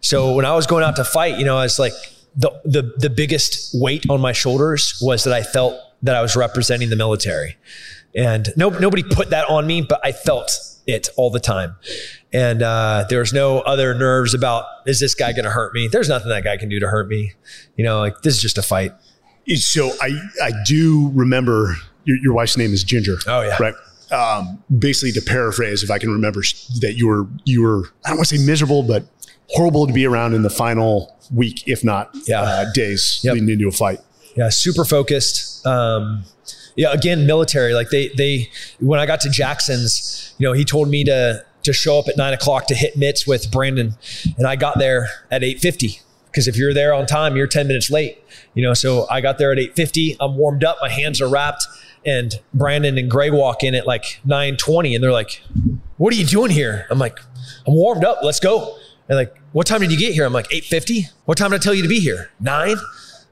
[0.00, 1.92] So when I was going out to fight, you know, I was like,
[2.34, 6.36] the, the, the biggest weight on my shoulders was that I felt that I was
[6.36, 7.56] representing the military.
[8.14, 10.50] And no, nobody put that on me, but I felt
[10.86, 11.76] it all the time.
[12.32, 15.88] And uh, there was no other nerves about, is this guy going to hurt me?
[15.88, 17.34] There's nothing that guy can do to hurt me.
[17.76, 18.92] You know, like this is just a fight.
[19.56, 20.10] So I,
[20.42, 23.18] I do remember your, your wife's name is Ginger.
[23.26, 23.56] Oh, yeah.
[23.60, 23.74] Right.
[24.10, 26.40] Um, basically, to paraphrase, if I can remember,
[26.80, 29.04] that you were, you were, I don't want to say miserable, but
[29.48, 32.40] horrible to be around in the final week, if not yeah.
[32.40, 33.34] uh, days yep.
[33.34, 34.00] leading into a fight.
[34.34, 35.47] Yeah, super focused.
[35.64, 36.24] Um,
[36.76, 37.74] yeah, again, military.
[37.74, 38.50] Like they, they,
[38.80, 42.16] when I got to Jackson's, you know, he told me to to show up at
[42.16, 43.94] nine o'clock to hit mitts with Brandon,
[44.36, 46.00] and I got there at eight fifty.
[46.26, 48.22] Because if you're there on time, you're ten minutes late.
[48.54, 50.16] You know, so I got there at eight fifty.
[50.20, 51.66] I'm warmed up, my hands are wrapped,
[52.06, 55.42] and Brandon and Gray walk in at like nine twenty, and they're like,
[55.96, 57.18] "What are you doing here?" I'm like,
[57.66, 58.20] "I'm warmed up.
[58.22, 58.76] Let's go."
[59.08, 60.24] And like, what time did you get here?
[60.26, 61.10] I'm like, 8.50.
[61.24, 62.30] What time did I tell you to be here?
[62.40, 62.76] Nine?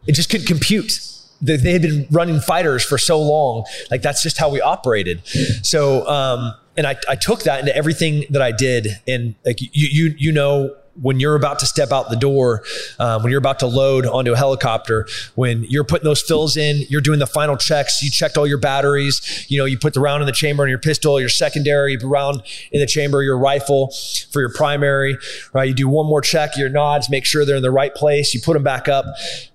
[0.07, 0.93] It just couldn't compute.
[1.41, 3.65] They had been running fighters for so long.
[3.91, 5.27] Like that's just how we operated.
[5.63, 8.89] So, um, and I, I took that into everything that I did.
[9.07, 12.63] And like, you, you, you know, when you're about to step out the door,
[12.99, 16.85] um, when you're about to load onto a helicopter, when you're putting those fills in,
[16.89, 18.03] you're doing the final checks.
[18.03, 19.47] You checked all your batteries.
[19.49, 22.09] You know, you put the round in the chamber on your pistol, your secondary you
[22.09, 22.43] round
[22.73, 23.93] in the chamber, your rifle
[24.31, 25.17] for your primary.
[25.53, 25.69] Right?
[25.69, 28.35] You do one more check, your nods, make sure they're in the right place.
[28.35, 29.05] You put them back up.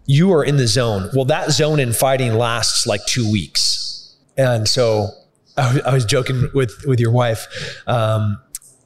[0.06, 1.10] You are in the zone.
[1.14, 5.10] Well, that zone in fighting lasts like two weeks, and so
[5.58, 7.48] I was joking with with your wife.
[7.88, 8.42] Um,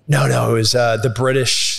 [0.07, 1.74] no, no, it was uh, the British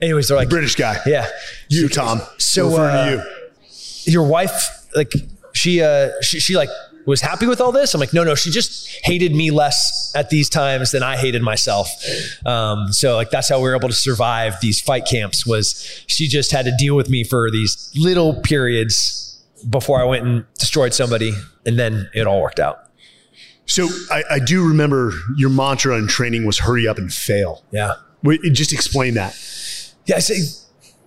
[0.00, 0.98] anyways, they're like British guy.
[1.06, 1.28] Yeah,
[1.68, 2.20] you, Tom.
[2.38, 3.22] So uh,
[3.66, 4.12] you.
[4.12, 5.12] your wife, like
[5.52, 6.68] she, uh, she, she like
[7.06, 7.94] was happy with all this.
[7.94, 11.42] I'm like, no, no, she just hated me less at these times than I hated
[11.42, 11.88] myself.
[12.44, 15.46] Um, so like that's how we were able to survive these fight camps.
[15.46, 19.40] Was she just had to deal with me for these little periods
[19.70, 21.32] before I went and destroyed somebody,
[21.64, 22.90] and then it all worked out.
[23.66, 27.64] So I, I do remember your mantra in training was hurry up and fail.
[27.72, 27.94] Yeah.
[28.52, 29.34] Just explain that.
[30.06, 30.38] Yeah, I say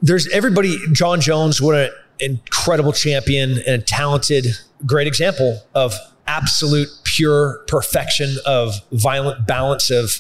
[0.01, 0.77] there's everybody.
[0.91, 1.89] Jon Jones, what an
[2.19, 4.47] incredible champion and a talented,
[4.85, 5.93] great example of
[6.27, 10.17] absolute pure perfection of violent balance of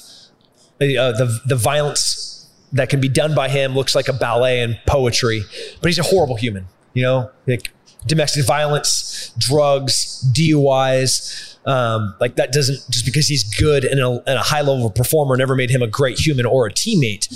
[0.81, 4.79] uh, the the violence that can be done by him looks like a ballet and
[4.87, 5.43] poetry,
[5.81, 6.67] but he's a horrible human.
[6.93, 7.71] You know, like
[8.07, 11.57] domestic violence, drugs, DUIs.
[11.67, 15.35] Um, like that doesn't just because he's good and a, and a high level performer
[15.35, 17.27] never made him a great human or a teammate.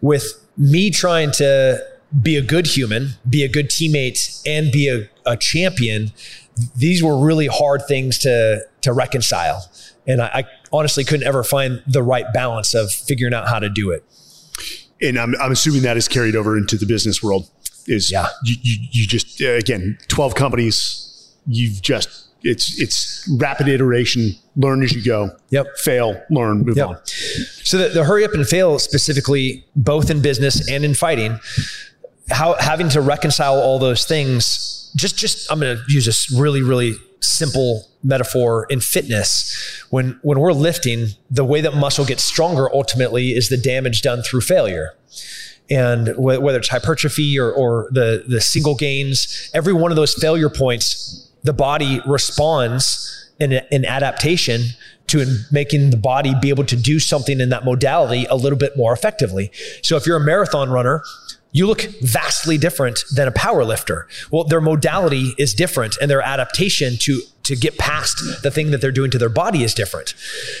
[0.00, 1.84] With me trying to
[2.20, 6.12] be a good human, be a good teammate, and be a, a champion,
[6.76, 9.70] these were really hard things to to reconcile.
[10.06, 13.68] And I, I, honestly couldn't ever find the right balance of figuring out how to
[13.68, 14.04] do it.
[15.00, 17.48] And I'm, I'm assuming that is carried over into the business world.
[17.86, 18.28] Is yeah.
[18.42, 21.34] you, you, you just uh, again 12 companies.
[21.46, 25.30] You've just it's it's rapid iteration, learn as you go.
[25.50, 25.66] Yep.
[25.78, 26.88] Fail, learn, move yep.
[26.88, 26.98] on.
[27.06, 31.38] So the, the hurry up and fail specifically, both in business and in fighting,
[32.30, 34.92] how having to reconcile all those things.
[34.94, 39.84] Just just I'm going to use this really really simple metaphor in fitness.
[39.90, 44.22] When when we're lifting, the way that muscle gets stronger ultimately is the damage done
[44.22, 44.90] through failure
[45.70, 50.50] and whether it's hypertrophy or, or the, the single gains, every one of those failure
[50.50, 54.62] points the body responds an, an adaptation
[55.08, 58.76] to making the body be able to do something in that modality a little bit
[58.76, 59.50] more effectively.
[59.82, 61.02] So if you're a marathon runner,
[61.52, 64.08] you look vastly different than a power lifter.
[64.30, 68.80] Well, their modality is different and their adaptation to to get past the thing that
[68.80, 70.14] they're doing to their body is different.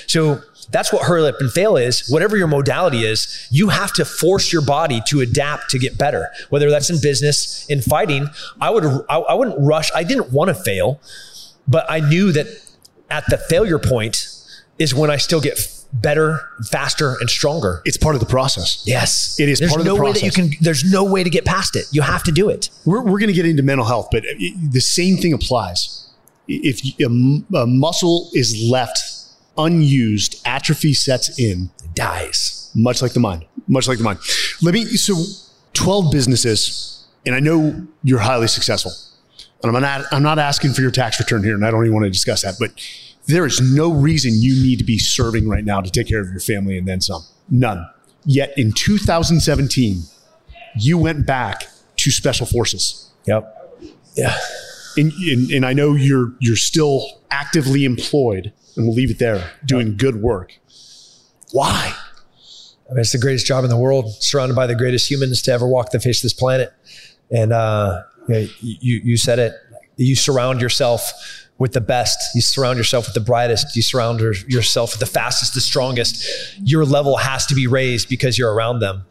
[0.08, 2.08] So that's what hurry up and fail is.
[2.08, 6.28] Whatever your modality is, you have to force your body to adapt to get better.
[6.50, 8.28] Whether that's in business, in fighting,
[8.60, 9.90] I would I, I wouldn't rush.
[9.94, 11.00] I didn't want to fail,
[11.68, 12.46] but I knew that
[13.12, 14.26] at the failure point
[14.78, 15.58] is when I still get
[15.92, 16.40] better,
[16.70, 17.82] faster, and stronger.
[17.84, 18.82] It's part of the process.
[18.86, 20.22] Yes, it is there's part of no the process.
[20.22, 20.64] way that you can.
[20.64, 21.84] There's no way to get past it.
[21.92, 22.70] You have to do it.
[22.86, 24.32] We're, we're going to get into mental health, but uh,
[24.70, 26.08] the same thing applies.
[26.48, 28.98] If a, a muscle is left
[29.58, 32.70] unused, atrophy sets in, it dies.
[32.74, 33.44] Much like the mind.
[33.68, 34.18] Much like the mind.
[34.62, 34.84] Let me.
[34.86, 35.22] So,
[35.74, 38.92] twelve businesses, and I know you're highly successful.
[39.62, 40.04] And I'm not.
[40.12, 42.42] I'm not asking for your tax return here, and I don't even want to discuss
[42.42, 42.72] that, but
[43.26, 46.28] there is no reason you need to be serving right now to take care of
[46.28, 47.22] your family and then some.
[47.48, 47.88] None.
[48.24, 50.02] Yet in 2017,
[50.76, 53.10] you went back to special forces.
[53.26, 53.80] Yep.
[54.14, 54.36] Yeah.
[54.96, 59.52] And, and, and, I know you're you're still actively employed, and we'll leave it there,
[59.64, 59.96] doing yep.
[59.96, 60.58] good work.
[61.52, 61.94] Why?
[62.90, 65.52] I mean, it's the greatest job in the world, surrounded by the greatest humans to
[65.52, 66.74] ever walk the face of this planet.
[67.30, 69.54] And uh, you, you said it.
[69.96, 71.12] You surround yourself
[71.58, 72.18] with the best.
[72.34, 73.76] You surround yourself with the brightest.
[73.76, 76.26] You surround yourself with the fastest, the strongest.
[76.62, 79.04] Your level has to be raised because you're around them.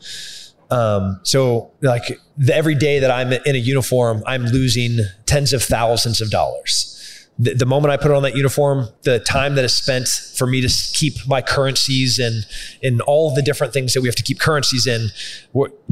[0.69, 5.61] Um, so, like the, every day that I'm in a uniform, I'm losing tens of
[5.61, 6.97] thousands of dollars
[7.39, 10.61] the, the, moment I put on that uniform, the time that is spent for me
[10.61, 12.45] to keep my currencies and
[12.81, 15.09] in all the different things that we have to keep currencies in,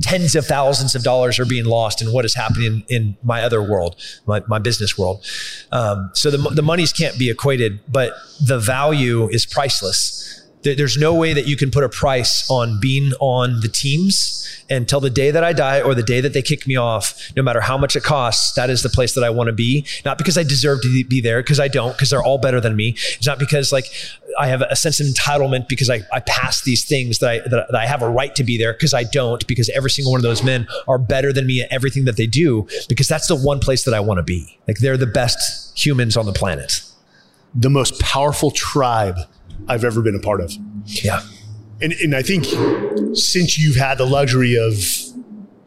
[0.02, 3.42] tens of thousands of dollars are being lost in what is happening in, in my
[3.42, 3.96] other world,
[4.28, 5.26] my, my business world.
[5.72, 8.14] Um, so the, the monies can't be equated, but
[8.46, 13.14] the value is priceless there's no way that you can put a price on being
[13.20, 14.39] on the teams
[14.70, 17.44] until the day that I die or the day that they kick me off, no
[17.44, 19.86] matter how much it costs, that is the place that I want to be.
[20.06, 22.76] Not because I deserve to be there, because I don't, because they're all better than
[22.76, 22.90] me.
[22.90, 23.86] It's not because like
[24.40, 27.68] I have a sense of entitlement because I, I passed these things that I, that,
[27.70, 30.20] that I have a right to be there because I don't, because every single one
[30.20, 33.36] of those men are better than me at everything that they do, because that's the
[33.36, 34.60] one place that I want to be.
[34.68, 36.82] Like they're the best humans on the planet.
[37.56, 39.18] The most powerful tribe
[39.68, 40.54] I've ever been a part of.
[40.86, 41.22] Yeah.
[41.82, 42.46] And, and I think
[43.16, 44.74] since you've had the luxury of,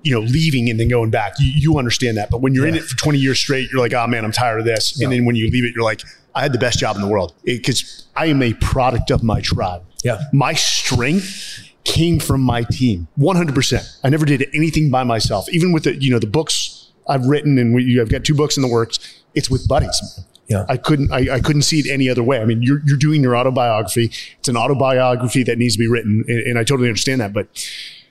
[0.02, 2.30] you know, leaving and then going back, you, you understand that.
[2.30, 2.72] But when you're yeah.
[2.72, 5.00] in it for 20 years straight, you're like, oh man, I'm tired of this.
[5.00, 6.02] And then when you leave it, you're like,
[6.34, 9.40] I had the best job in the world because I am a product of my
[9.40, 9.84] tribe.
[10.02, 10.20] Yeah.
[10.32, 13.98] My strength came from my team 100%.
[14.04, 15.48] I never did anything by myself.
[15.50, 18.56] Even with the, you know, the books I've written and we, I've got two books
[18.56, 18.98] in the works,
[19.34, 20.24] it's with buddies.
[20.52, 20.66] Yeah.
[20.68, 22.40] I couldn't I, I, couldn't see it any other way.
[22.40, 24.12] I mean, you're you're doing your autobiography.
[24.38, 27.32] It's an autobiography that needs to be written, and, and I totally understand that.
[27.32, 27.48] But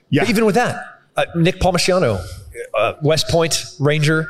[0.10, 2.26] yeah, but even with that, uh, Nick Palmisano,
[2.74, 4.28] uh, West Point Ranger,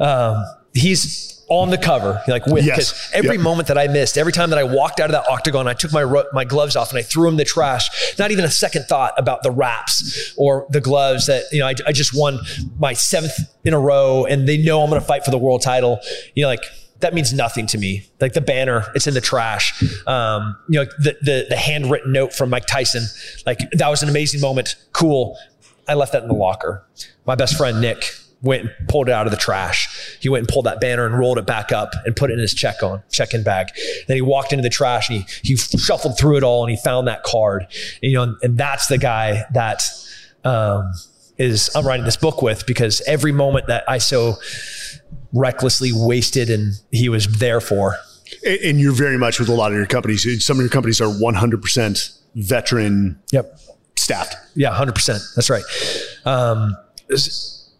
[0.00, 0.44] um,
[0.74, 3.10] he's on the cover, like with yes.
[3.12, 3.40] every yep.
[3.40, 5.92] moment that I missed, every time that I walked out of that octagon, I took
[5.92, 8.16] my my gloves off and I threw them in the trash.
[8.18, 11.66] Not even a second thought about the wraps or the gloves that you know.
[11.66, 12.40] I, I just won
[12.78, 15.62] my seventh in a row, and they know I'm going to fight for the world
[15.62, 16.00] title.
[16.34, 16.62] You know, like
[17.02, 18.08] that means nothing to me.
[18.20, 19.82] Like the banner, it's in the trash.
[20.06, 23.04] Um, you know, the, the, the handwritten note from Mike Tyson,
[23.44, 24.76] like that was an amazing moment.
[24.92, 25.36] Cool.
[25.86, 26.86] I left that in the locker.
[27.26, 30.16] My best friend Nick went and pulled it out of the trash.
[30.20, 32.40] He went and pulled that banner and rolled it back up and put it in
[32.40, 33.68] his check on check-in bag.
[34.06, 36.76] Then he walked into the trash and he he shuffled through it all and he
[36.76, 37.66] found that card.
[38.02, 39.82] And, you know, and that's the guy that
[40.44, 40.92] um,
[41.38, 44.36] is I'm writing this book with because every moment that I so
[45.32, 47.96] recklessly wasted and he was there for.
[48.46, 50.44] And you're very much with a lot of your companies.
[50.44, 53.58] Some of your companies are 100% veteran yep.
[53.96, 54.36] staffed.
[54.54, 55.34] Yeah, 100%.
[55.34, 55.64] That's right.
[56.24, 56.76] Um,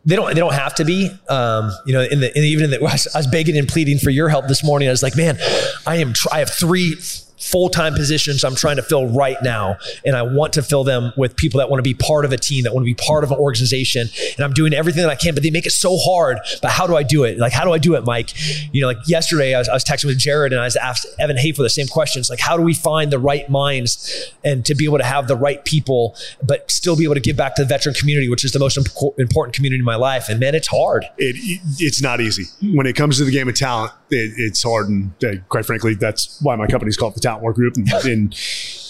[0.04, 0.34] they don't.
[0.34, 1.10] They don't have to be.
[1.28, 3.68] Um, you know, in the in, even in the, I was, I was begging and
[3.68, 4.88] pleading for your help this morning.
[4.88, 5.38] I was like, man,
[5.86, 6.12] I am.
[6.12, 6.96] Tr- I have three
[7.42, 9.76] full time positions I'm trying to fill right now.
[10.04, 12.36] And I want to fill them with people that want to be part of a
[12.36, 14.08] team, that want to be part of an organization.
[14.36, 16.38] And I'm doing everything that I can, but they make it so hard.
[16.60, 17.38] But how do I do it?
[17.38, 18.32] Like, how do I do it, Mike?
[18.72, 21.06] You know, like yesterday I was, I was texting with Jared and I was asked
[21.18, 22.30] Evan Hafer the same questions.
[22.30, 25.36] Like, how do we find the right minds and to be able to have the
[25.36, 28.52] right people, but still be able to give back to the veteran community, which is
[28.52, 30.28] the most imp- important community in my life?
[30.28, 31.04] And man, it's hard.
[31.18, 32.44] It, it's not easy.
[32.74, 34.88] When it comes to the game of talent, it, it's hard.
[34.88, 37.76] And uh, quite frankly, that's why my company's called the Talent War Group.
[37.76, 38.36] And, and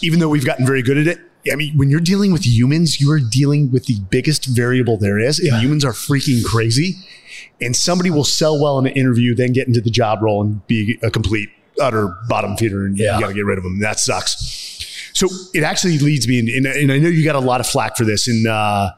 [0.03, 1.19] even though we've gotten very good at it,
[1.51, 5.19] I mean, when you're dealing with humans, you are dealing with the biggest variable there
[5.19, 5.61] is, and yeah.
[5.61, 6.95] humans are freaking crazy.
[7.61, 10.65] And somebody will sell well in an interview, then get into the job role and
[10.67, 11.49] be a complete
[11.81, 13.17] utter bottom feeder and Yeah.
[13.17, 13.81] you got to get rid of them.
[13.81, 15.11] That sucks.
[15.15, 17.67] So it actually leads me, in, and, and I know you got a lot of
[17.67, 18.29] flack for this.
[18.29, 18.93] And uh,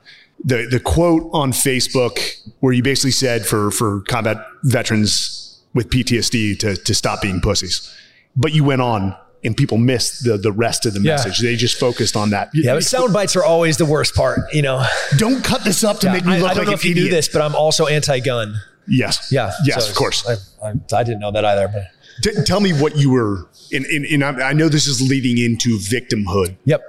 [0.45, 2.18] the the quote on Facebook
[2.61, 7.92] where you basically said for for combat veterans with PTSD to to stop being pussies,
[8.36, 9.16] but you went on.
[9.45, 11.12] And people missed the the rest of the Yeah.
[11.12, 11.40] message.
[11.40, 12.49] They just focused on that.
[12.55, 14.40] Yeah, but sound bites are always the worst part.
[14.55, 14.84] You know,
[15.18, 16.92] Don't cut this up to make me I, look I don't like know if you
[16.92, 17.05] idiot.
[17.05, 18.55] knew this, but I'm also anti-gun.
[18.88, 19.28] Yes.
[19.30, 19.53] Yeah.
[19.66, 20.26] Yes, so of course.
[20.26, 21.68] I, I, I didn't know that either.
[21.68, 21.84] But
[22.22, 25.36] T- tell me what you were, and, and, and I I know this is leading
[25.38, 26.57] into victimhood.
[26.64, 26.80] yep.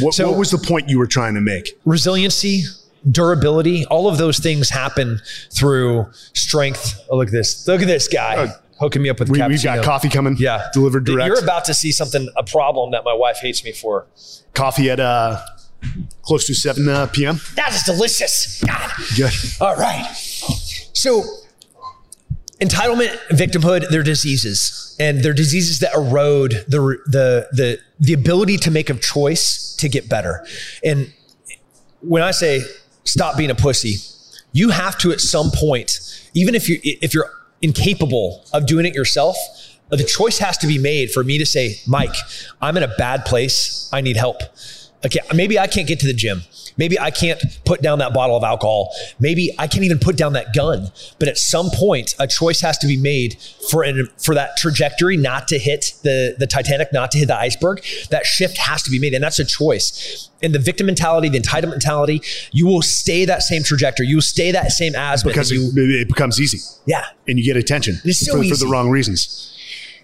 [0.00, 1.78] What, So- what was the point you were trying to make?
[1.84, 2.64] resiliency,
[3.10, 5.20] durability, all of those things happen
[5.52, 7.00] through strength.
[7.10, 7.66] Oh, look at this.
[7.68, 8.52] Look at this guy Uh,
[8.84, 10.36] hooking me up with We, we've got coffee coming.
[10.38, 10.68] Yeah.
[10.72, 11.26] Delivered direct.
[11.26, 14.06] You're about to see something, a problem that my wife hates me for.
[14.52, 15.40] coffee at uh,
[16.22, 17.40] close to 7 uh, p.m.
[17.56, 18.62] That is delicious.
[18.66, 18.90] God.
[19.16, 19.32] Good.
[19.60, 20.04] All right.
[20.92, 21.22] So,
[22.60, 28.70] entitlement, victimhood, they're diseases, and they're diseases that erode the the the the ability to
[28.70, 30.46] make a choice to get better.
[30.84, 31.12] And
[32.00, 32.62] when I say
[33.04, 33.96] stop being a pussy,
[34.52, 35.90] you have to at some point,
[36.34, 37.30] even if you if you're
[37.62, 39.36] incapable of doing it yourself,
[39.90, 42.14] the choice has to be made for me to say, Mike,
[42.60, 43.88] I'm in a bad place.
[43.92, 44.40] I need help.
[45.04, 46.42] Okay, maybe I can't get to the gym.
[46.76, 48.92] Maybe I can't put down that bottle of alcohol.
[49.20, 50.90] Maybe I can't even put down that gun.
[51.18, 53.36] But at some point, a choice has to be made
[53.70, 57.36] for an, for that trajectory not to hit the the Titanic, not to hit the
[57.36, 57.84] iceberg.
[58.10, 60.30] That shift has to be made, and that's a choice.
[60.42, 62.20] And the victim mentality, the entitlement mentality,
[62.52, 64.06] you will stay that same trajectory.
[64.06, 67.44] You will stay that same as Because it, you, it becomes easy yeah, and you
[67.44, 69.50] get attention so for, for the wrong reasons.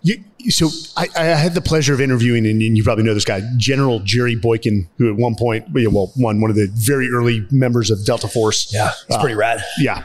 [0.03, 3.43] You, so I, I had the pleasure of interviewing, and, you probably know this guy,
[3.59, 7.91] General Jerry Boykin, who at one point, well, one one of the very early members
[7.91, 8.73] of Delta Force.
[8.73, 9.63] yeah, it's Uh, pretty rad.
[9.79, 10.05] yeah,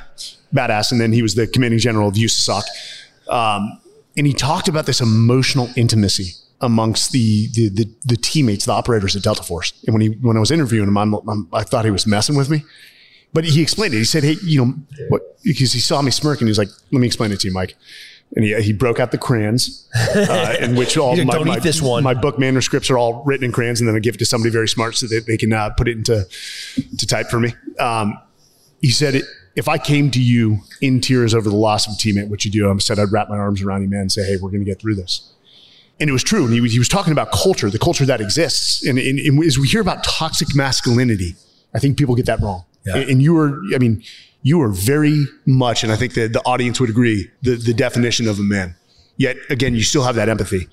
[0.54, 0.92] badass.
[0.92, 2.64] And then he was the commanding general of USASOC.
[3.30, 3.80] Um,
[4.18, 9.16] and he talked about this emotional intimacy amongst the, the the the teammates, the operators
[9.16, 9.72] at Delta Force.
[9.88, 12.36] And when he when I was interviewing him, I'm, I'm, I thought he was messing
[12.36, 12.64] with me.
[13.34, 13.98] But he explained it.
[13.98, 14.74] He said, "Hey, you know,
[15.10, 16.48] what?" Because he saw me smirking.
[16.48, 17.76] He was like, "Let me explain it to you, Mike."
[18.36, 21.52] And he, he broke out the crayons, uh, in which all like, my, "Don't eat
[21.52, 24.16] my, this one." my book manuscripts are all written in crayons, and then I give
[24.16, 26.26] it to somebody very smart so that they can uh, put it into
[26.98, 27.54] to type for me.
[27.80, 28.20] Um,
[28.82, 29.24] he said,
[29.56, 32.52] if I came to you in tears over the loss of a teammate, which you
[32.52, 34.64] do, I said I'd wrap my arms around you, man, and say, hey, we're going
[34.64, 35.32] to get through this.
[36.00, 36.44] And it was true.
[36.44, 38.86] And he was, he was talking about culture, the culture that exists.
[38.86, 41.36] And, and, and as we hear about toxic masculinity,
[41.74, 42.66] I think people get that wrong.
[42.86, 42.98] Yeah.
[42.98, 44.04] And you were, I mean,
[44.46, 48.28] you are very much, and I think that the audience would agree, the, the definition
[48.28, 48.76] of a man.
[49.18, 50.68] Yet again, you still have that empathy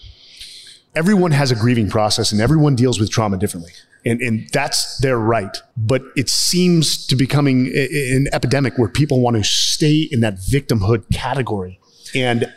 [0.95, 3.73] everyone has a grieving process and everyone deals with trauma differently.
[4.05, 5.57] And, and that's their right.
[5.77, 10.35] But it seems to becoming a- an epidemic where people want to stay in that
[10.37, 11.79] victimhood category.
[12.15, 12.53] And,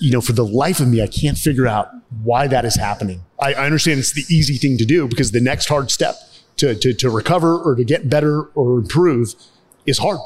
[0.00, 1.88] you know, for the life of me, I can't figure out
[2.22, 3.22] why that is happening.
[3.40, 6.16] I, I understand it's the easy thing to do because the next hard step
[6.56, 9.34] to, to, to recover or to get better or improve
[9.86, 10.18] is hard.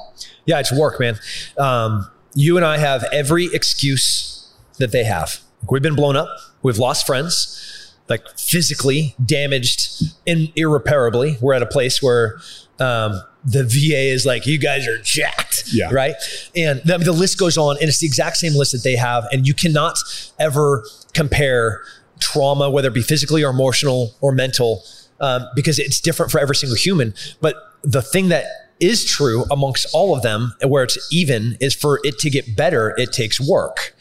[0.44, 1.18] Yeah, it's work, man.
[1.58, 5.40] Um, you and I have every excuse that they have.
[5.70, 6.28] We've been blown up.
[6.62, 11.38] We've lost friends, like physically damaged and irreparably.
[11.40, 12.38] We're at a place where
[12.78, 15.64] um, the VA is like, you guys are jacked.
[15.72, 15.90] Yeah.
[15.90, 16.14] Right.
[16.54, 19.26] And the, the list goes on, and it's the exact same list that they have.
[19.32, 19.98] And you cannot
[20.38, 20.84] ever
[21.14, 21.82] compare
[22.20, 24.82] trauma, whether it be physically or emotional or mental,
[25.20, 27.14] um, because it's different for every single human.
[27.40, 28.44] But the thing that
[28.80, 32.56] is true amongst all of them, and where it's even, is for it to get
[32.56, 33.94] better, it takes work.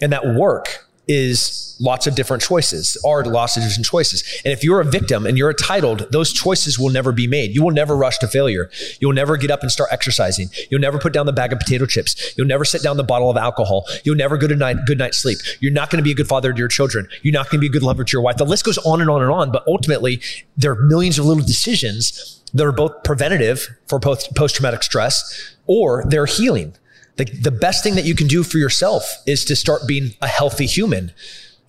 [0.00, 4.24] And that work is lots of different choices, are lots of different choices.
[4.44, 7.54] And if you're a victim and you're entitled, those choices will never be made.
[7.54, 8.70] You will never rush to failure.
[9.00, 10.48] You'll never get up and start exercising.
[10.70, 12.34] You'll never put down the bag of potato chips.
[12.36, 13.86] You'll never sit down the bottle of alcohol.
[14.04, 15.38] You'll never go to night, good night's sleep.
[15.60, 17.08] You're not going to be a good father to your children.
[17.22, 18.36] You're not going to be a good lover to your wife.
[18.36, 19.52] The list goes on and on and on.
[19.52, 20.20] But ultimately,
[20.56, 26.04] there are millions of little decisions that are both preventative for post traumatic stress or
[26.06, 26.74] they're healing.
[27.16, 30.66] The best thing that you can do for yourself is to start being a healthy
[30.66, 31.12] human.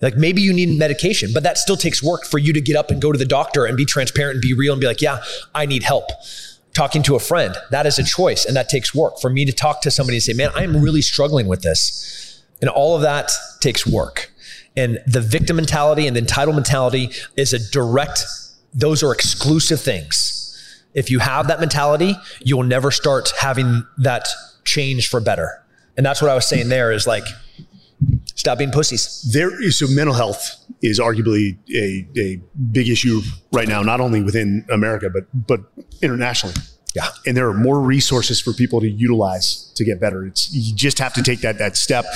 [0.00, 2.90] Like maybe you need medication, but that still takes work for you to get up
[2.90, 5.22] and go to the doctor and be transparent and be real and be like, yeah,
[5.54, 6.04] I need help.
[6.74, 9.18] Talking to a friend, that is a choice and that takes work.
[9.20, 12.44] For me to talk to somebody and say, man, I'm really struggling with this.
[12.60, 13.30] And all of that
[13.60, 14.30] takes work.
[14.76, 18.24] And the victim mentality and the entitled mentality is a direct,
[18.72, 20.84] those are exclusive things.
[20.94, 24.28] If you have that mentality, you'll never start having that
[24.68, 25.64] change for better.
[25.96, 27.24] And that's what I was saying there is like,
[28.34, 29.28] stop being pussies.
[29.32, 32.40] There is so mental health is arguably a, a
[32.70, 33.20] big issue
[33.52, 35.60] right now, not only within America but but
[36.02, 36.54] internationally.
[36.94, 37.08] Yeah.
[37.26, 40.24] And there are more resources for people to utilize to get better.
[40.24, 42.06] It's you just have to take that that step.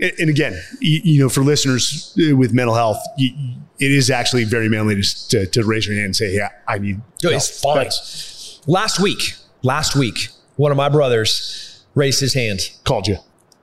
[0.00, 3.32] And, and again, you, you, know, for listeners uh, with mental health, you,
[3.78, 6.78] it is actually very manly to, to, to, raise your hand and say, "Yeah, I
[6.78, 7.84] need." No, it's fine.
[7.84, 11.65] That's, last week, last week, one of my brothers
[11.96, 12.60] raised his hand.
[12.84, 13.16] Called you.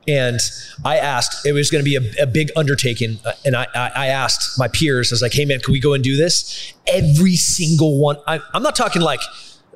[0.05, 0.39] And
[0.83, 3.19] I asked, it was going to be a, a, big undertaking.
[3.25, 5.93] Uh, and I, I, asked my peers, I was like, hey man, can we go
[5.93, 6.73] and do this?
[6.87, 9.21] Every single one, I, I'm not talking like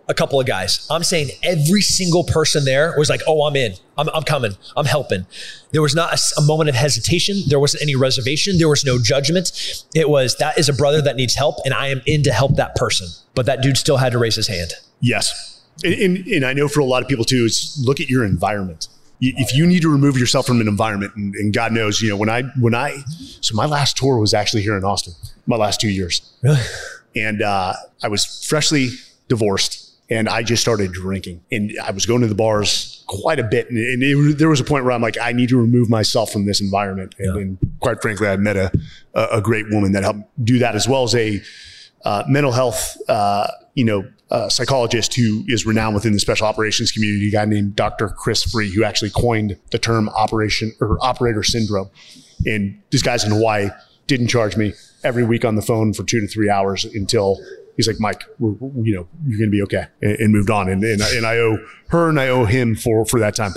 [0.09, 0.85] a couple of guys.
[0.89, 3.73] I'm saying every single person there was like, oh, I'm in.
[3.97, 4.55] I'm, I'm coming.
[4.75, 5.25] I'm helping.
[5.71, 7.37] There was not a, a, moment of hesitation.
[7.47, 8.57] There wasn't any reservation.
[8.57, 9.85] There was no judgment.
[9.95, 12.55] It was, that is a brother that needs help, and I am in to help
[12.55, 13.07] that person.
[13.33, 14.73] But that dude still had to raise his hand.
[14.99, 15.56] Yes.
[15.83, 18.25] And, and, and I know for a lot of people too, is look at your
[18.25, 18.87] environment
[19.19, 22.17] if you need to remove yourself from an environment and, and, God knows, you know,
[22.17, 22.97] when I, when I,
[23.41, 25.13] so my last tour was actually here in Austin,
[25.47, 26.21] my last two years.
[26.43, 26.59] Really?
[27.15, 27.73] And, uh,
[28.03, 28.89] I was freshly
[29.27, 33.43] divorced and I just started drinking and I was going to the bars quite a
[33.43, 33.69] bit.
[33.69, 36.31] And, and it, there was a point where I'm like, I need to remove myself
[36.31, 37.15] from this environment.
[37.17, 37.41] And, yeah.
[37.41, 38.71] and quite frankly, I met a,
[39.15, 41.41] a great woman that helped do that as well as a,
[42.05, 46.91] uh, mental health, uh, you know, uh, psychologist who is renowned within the special operations
[46.91, 48.09] community, a guy named Dr.
[48.09, 51.89] Chris Frueh, who actually coined the term operation or operator syndrome.
[52.45, 53.69] And this guy's in Hawaii
[54.07, 54.73] didn't charge me
[55.03, 57.37] every week on the phone for two to three hours until
[57.75, 60.69] he's like, Mike, we're, you know, you're going to be okay, and, and, moved on.
[60.69, 61.57] And, and, and I owe
[61.89, 63.53] her and I owe him for for that time.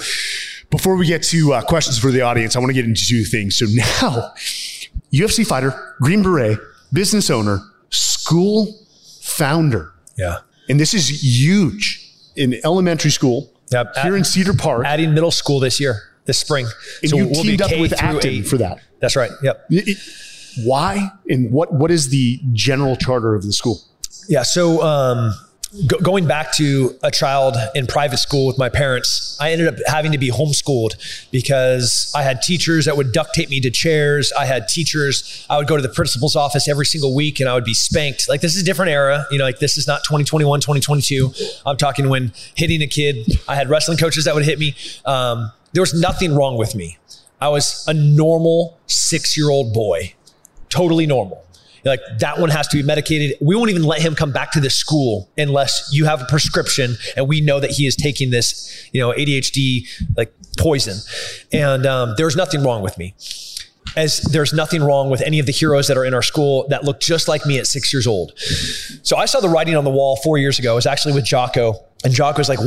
[0.70, 3.24] Before we get to uh, questions for the audience, I want to get into two
[3.24, 3.58] things.
[3.58, 4.32] So now,
[5.12, 6.58] UFC fighter, Green Beret,
[6.92, 7.60] business owner,
[7.90, 8.78] school
[9.20, 9.92] founder.
[10.16, 10.38] Yeah.
[10.68, 13.94] And this is huge in elementary school yep.
[13.96, 14.86] here At, in Cedar Park.
[14.86, 16.66] Adding middle school this year, this spring.
[17.02, 18.78] And so you we'll teamed up with Acton for that.
[19.00, 19.30] That's right.
[19.42, 19.66] Yep.
[19.70, 19.98] It,
[20.64, 23.80] why and what what is the general charter of the school?
[24.28, 24.42] Yeah.
[24.42, 25.34] So um,
[25.86, 29.74] go, going back to a child in private school with my parents, I ended up
[29.86, 30.94] having to be homeschooled
[31.30, 34.32] because I had teachers that would duct tape me to chairs.
[34.38, 37.54] I had teachers, I would go to the principal's office every single week and I
[37.54, 38.28] would be spanked.
[38.28, 39.26] Like this is a different era.
[39.30, 41.32] You know, like this is not 2021, 2022.
[41.66, 44.74] I'm talking when hitting a kid, I had wrestling coaches that would hit me.
[45.04, 46.98] Um, there was nothing wrong with me.
[47.40, 50.14] I was a normal six year old boy,
[50.68, 51.44] totally normal
[51.84, 53.36] like that one has to be medicated.
[53.40, 56.96] We won't even let him come back to this school unless you have a prescription
[57.16, 60.98] and we know that he is taking this, you know, ADHD like poison.
[61.52, 63.14] And um, there's nothing wrong with me.
[63.96, 66.84] As there's nothing wrong with any of the heroes that are in our school that
[66.84, 68.38] look just like me at six years old.
[69.02, 70.72] So I saw the writing on the wall four years ago.
[70.72, 71.74] It was actually with Jocko,
[72.04, 72.60] and Jocko was like,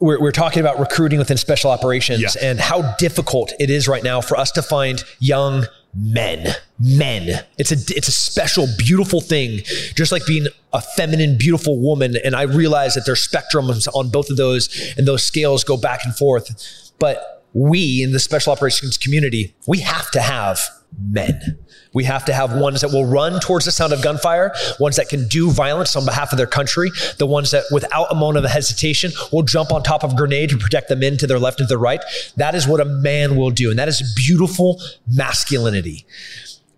[0.00, 2.50] we're, we're talking about recruiting within special operations yeah.
[2.50, 7.44] and how difficult it is right now for us to find young men men.
[7.58, 9.60] It's a it's a special beautiful thing.
[9.94, 14.30] Just like being a feminine beautiful woman and i realize that there's spectrums on both
[14.30, 16.92] of those and those scales go back and forth.
[16.98, 20.60] But we in the special operations community we have to have
[20.98, 21.58] men
[21.92, 25.08] we have to have ones that will run towards the sound of gunfire, ones that
[25.08, 28.50] can do violence on behalf of their country, the ones that, without a moment of
[28.50, 31.60] hesitation, will jump on top of a grenade to protect the men to their left
[31.60, 32.00] and to their right.
[32.36, 33.70] That is what a man will do.
[33.70, 36.06] And that is beautiful masculinity.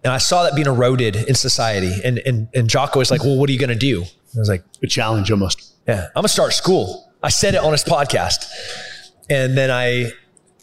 [0.05, 1.93] And I saw that being eroded in society.
[2.03, 4.03] And, and, and Jocko was like, Well, what are you going to do?
[4.03, 5.75] I was like, A challenge almost.
[5.87, 7.13] Yeah, I'm going to start school.
[7.23, 8.47] I said it on his podcast.
[9.31, 10.13] And then I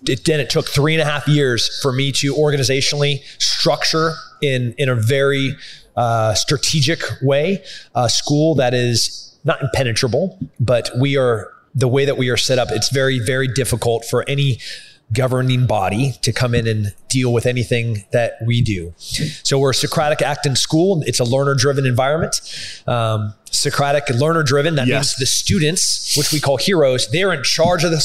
[0.07, 4.73] it, then it took three and a half years for me to organizationally structure in
[4.77, 5.55] in a very
[5.95, 7.63] uh, strategic way
[7.95, 12.59] a school that is not impenetrable, but we are the way that we are set
[12.59, 12.69] up.
[12.71, 14.59] It's very very difficult for any
[15.11, 18.93] governing body to come in and deal with anything that we do.
[18.97, 21.01] So we're a Socratic Acton school.
[21.05, 22.39] It's a learner driven environment.
[22.85, 24.75] Um, Socratic learner driven.
[24.75, 24.95] That yes.
[24.95, 28.01] means the students, which we call heroes, they're in charge of the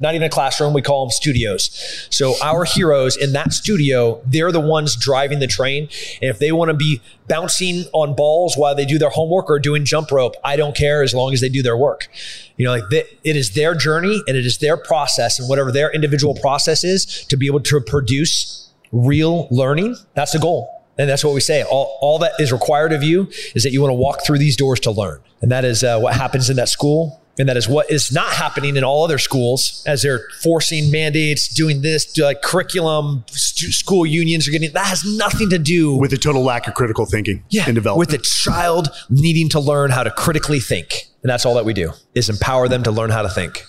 [0.00, 0.72] not even a classroom.
[0.72, 2.06] We call them studios.
[2.10, 5.88] So our heroes in that studio, they're the ones driving the train.
[6.22, 9.58] And if they want to be bouncing on balls while they do their homework or
[9.58, 12.08] doing jump rope, I don't care as long as they do their work.
[12.56, 15.72] You know, like they, it is their journey and it is their process and whatever
[15.72, 19.96] their individual process is to be able to produce real learning.
[20.14, 20.74] That's the goal.
[20.98, 21.62] And that's what we say.
[21.62, 24.56] All, all that is required of you is that you want to walk through these
[24.56, 25.20] doors to learn.
[25.40, 27.22] And that is uh, what happens in that school.
[27.38, 31.46] And that is what is not happening in all other schools as they're forcing mandates,
[31.48, 36.10] doing this, like curriculum, st- school unions are getting, that has nothing to do with
[36.10, 38.10] the total lack of critical thinking yeah, and development.
[38.10, 41.04] With the child needing to learn how to critically think.
[41.22, 43.64] And that's all that we do is empower them to learn how to think.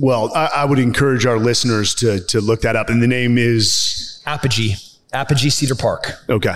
[0.00, 2.90] Well, I, I would encourage our listeners to, to look that up.
[2.90, 4.74] And the name is Apogee,
[5.14, 6.12] Apogee Cedar Park.
[6.28, 6.54] Okay.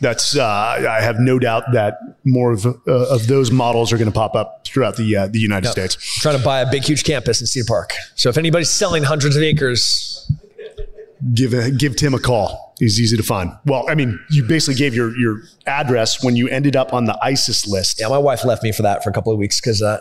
[0.00, 4.10] That's uh, I have no doubt that more of, uh, of those models are going
[4.10, 5.68] to pop up throughout the uh, the United.
[5.68, 5.96] States.
[6.20, 7.92] trying to buy a big, huge campus in Cedar Park.
[8.14, 10.30] So if anybody's selling hundreds of acres,
[11.34, 12.74] give a, give Tim a call.
[12.78, 13.52] He's easy to find.
[13.66, 17.18] Well, I mean, you basically gave your your address when you ended up on the
[17.22, 18.00] ISIS list.
[18.00, 19.82] Yeah, my wife left me for that for a couple of weeks because.
[19.82, 19.98] Uh,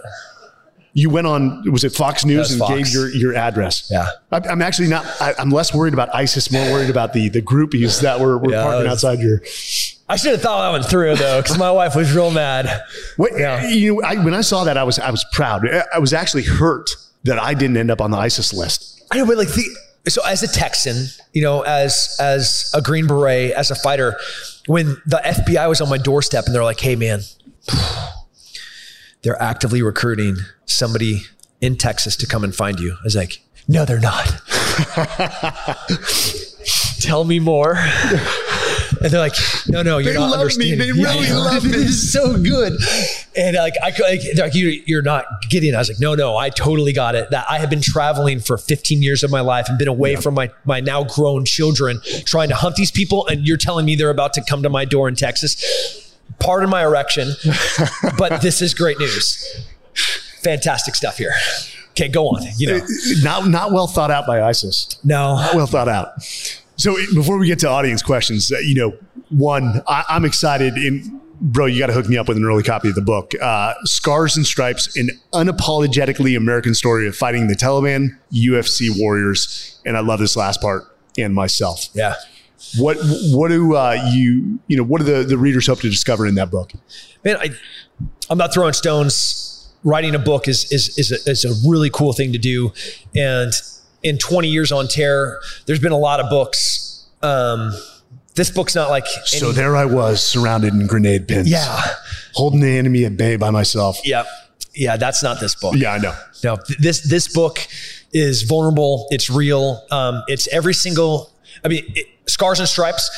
[0.93, 2.73] you went on was it Fox News and Fox.
[2.73, 3.89] gave your, your address.
[3.91, 5.05] Yeah, I'm actually not.
[5.21, 8.51] I, am less worried about ISIS, more worried about the the groupies that were, were
[8.51, 9.41] yeah, parking was, outside your.
[10.07, 12.83] I should have thought that one through though, because my wife was real mad.
[13.17, 13.67] What, yeah.
[13.69, 15.67] you know, I, when I saw that, I was I was proud.
[15.93, 16.89] I was actually hurt
[17.23, 19.03] that I didn't end up on the ISIS list.
[19.11, 19.63] I know, but like the
[20.07, 24.17] so as a Texan, you know, as as a Green Beret, as a fighter,
[24.65, 27.21] when the FBI was on my doorstep and they're like, "Hey, man."
[29.21, 30.37] they're actively recruiting
[30.69, 31.23] somebody
[31.61, 32.93] in Texas to come and find you.
[32.93, 34.25] I was like, no, they're not.
[36.99, 37.75] Tell me more.
[39.01, 39.35] And they're like,
[39.69, 40.19] no, no, you're not.
[40.19, 40.75] they not love Me.
[40.75, 41.71] They really yeah, love me.
[41.77, 42.73] This is so good.
[43.37, 45.75] And like, I like, like, you, you're not getting it.
[45.75, 47.29] I was like, no, no, I totally got it.
[47.29, 50.19] That I have been traveling for 15 years of my life and been away yeah.
[50.19, 53.25] from my, my now grown children trying to hunt these people.
[53.27, 56.09] And you're telling me they're about to come to my door in Texas
[56.39, 57.33] Pardon my erection,
[58.17, 59.65] but this is great news.
[60.43, 61.33] Fantastic stuff here.
[61.91, 62.43] Okay, go on.
[62.57, 62.87] You know,
[63.23, 64.99] not not well thought out by ISIS.
[65.03, 66.23] No, not well thought out.
[66.77, 68.97] So before we get to audience questions, uh, you know,
[69.29, 70.77] one, I, am excited.
[70.77, 73.33] In bro, you got to hook me up with an early copy of the book,
[73.41, 79.97] uh, "Scars and Stripes: An Unapologetically American Story of Fighting the Taliban, UFC Warriors." And
[79.97, 80.83] I love this last part
[81.17, 81.89] and myself.
[81.93, 82.15] Yeah.
[82.77, 82.97] What
[83.31, 86.35] what do uh, you you know what do the, the readers hope to discover in
[86.35, 86.71] that book?
[87.23, 87.49] Man, I,
[88.29, 89.48] I'm not throwing stones.
[89.83, 92.73] Writing a book is is is a, is a really cool thing to do,
[93.15, 93.53] and
[94.03, 97.07] in 20 years on terror, there's been a lot of books.
[97.21, 97.73] Um,
[98.35, 99.51] this book's not like any, so.
[99.51, 101.49] There I was, surrounded in grenade pins.
[101.49, 101.81] Yeah,
[102.33, 103.99] holding the enemy at bay by myself.
[104.05, 104.23] Yeah,
[104.73, 104.97] yeah.
[104.97, 105.75] That's not this book.
[105.75, 106.15] Yeah, I know.
[106.43, 107.59] No, this this book
[108.13, 109.07] is vulnerable.
[109.09, 109.83] It's real.
[109.91, 111.31] Um, it's every single.
[111.63, 113.09] I mean, it, scars and stripes.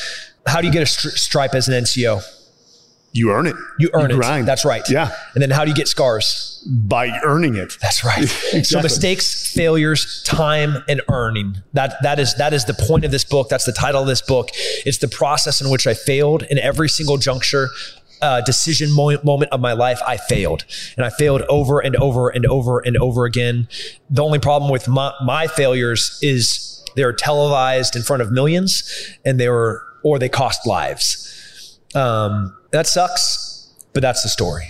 [0.47, 2.23] How do you get a stri- stripe as an NCO?
[3.13, 3.55] You earn it.
[3.77, 4.19] You earn you it.
[4.19, 4.47] Grind.
[4.47, 4.83] That's right.
[4.89, 5.11] Yeah.
[5.33, 6.65] And then how do you get scars?
[6.65, 7.77] By earning it.
[7.81, 8.23] That's right.
[8.23, 8.63] exactly.
[8.63, 11.57] So mistakes, failures, time, and earning.
[11.73, 13.49] That that is that is the point of this book.
[13.49, 14.49] That's the title of this book.
[14.85, 17.69] It's the process in which I failed in every single juncture
[18.21, 20.65] uh, decision moment, moment of my life, I failed.
[20.95, 23.67] And I failed over and over and over and over again.
[24.09, 28.83] The only problem with my, my failures is they were televised in front of millions,
[29.25, 31.79] and they were or they cost lives.
[31.95, 34.67] Um, that sucks, but that's the story.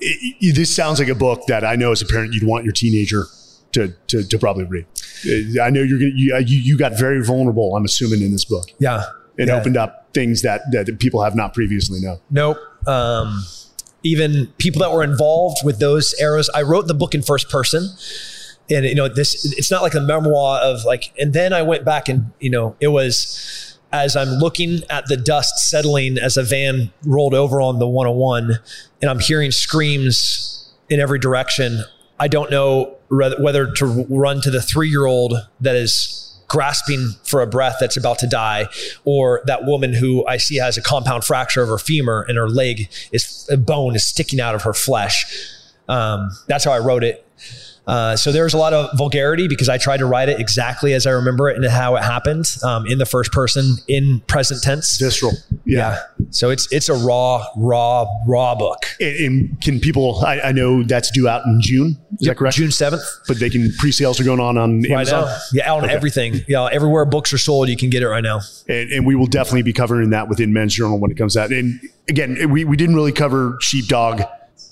[0.00, 2.64] It, it, this sounds like a book that I know as a parent you'd want
[2.64, 3.24] your teenager
[3.72, 4.86] to to, to probably read.
[5.60, 7.76] I know you're gonna, you, you, you got very vulnerable.
[7.76, 8.68] I'm assuming in this book.
[8.78, 9.04] Yeah,
[9.36, 9.54] it yeah.
[9.54, 12.18] opened up things that that people have not previously known.
[12.30, 12.58] Nope.
[12.86, 13.44] Um,
[14.04, 16.48] even people that were involved with those eras.
[16.54, 17.90] I wrote the book in first person
[18.70, 21.84] and you know this it's not like a memoir of like and then i went
[21.84, 26.42] back and you know it was as i'm looking at the dust settling as a
[26.42, 28.58] van rolled over on the 101
[29.00, 31.82] and i'm hearing screams in every direction
[32.20, 37.42] i don't know whether to run to the three year old that is grasping for
[37.42, 38.66] a breath that's about to die,
[39.04, 42.48] or that woman who I see has a compound fracture of her femur and her
[42.48, 45.26] leg is a bone is sticking out of her flesh.
[45.88, 47.24] Um, that's how I wrote it.
[47.88, 51.06] Uh, so there's a lot of vulgarity because I tried to write it exactly as
[51.06, 54.98] I remember it and how it happened um, in the first person in present tense.
[54.98, 55.32] Visceral.
[55.64, 55.78] Yeah.
[56.18, 56.26] yeah.
[56.30, 58.84] So it's it's a raw, raw, raw book.
[59.00, 60.22] And, and can people?
[60.24, 61.96] I, I, know that's due out in June.
[62.12, 62.56] Is yep, that correct?
[62.56, 63.02] June seventh.
[63.26, 65.24] But they can pre-sales are going on on right Amazon.
[65.24, 65.38] Now.
[65.54, 65.94] Yeah, on okay.
[65.94, 66.40] everything.
[66.46, 68.40] Yeah, everywhere books are sold, you can get it right now.
[68.68, 71.52] And, and, we will definitely be covering that within Men's Journal when it comes out.
[71.52, 74.22] And again, we we didn't really cover sheepdog,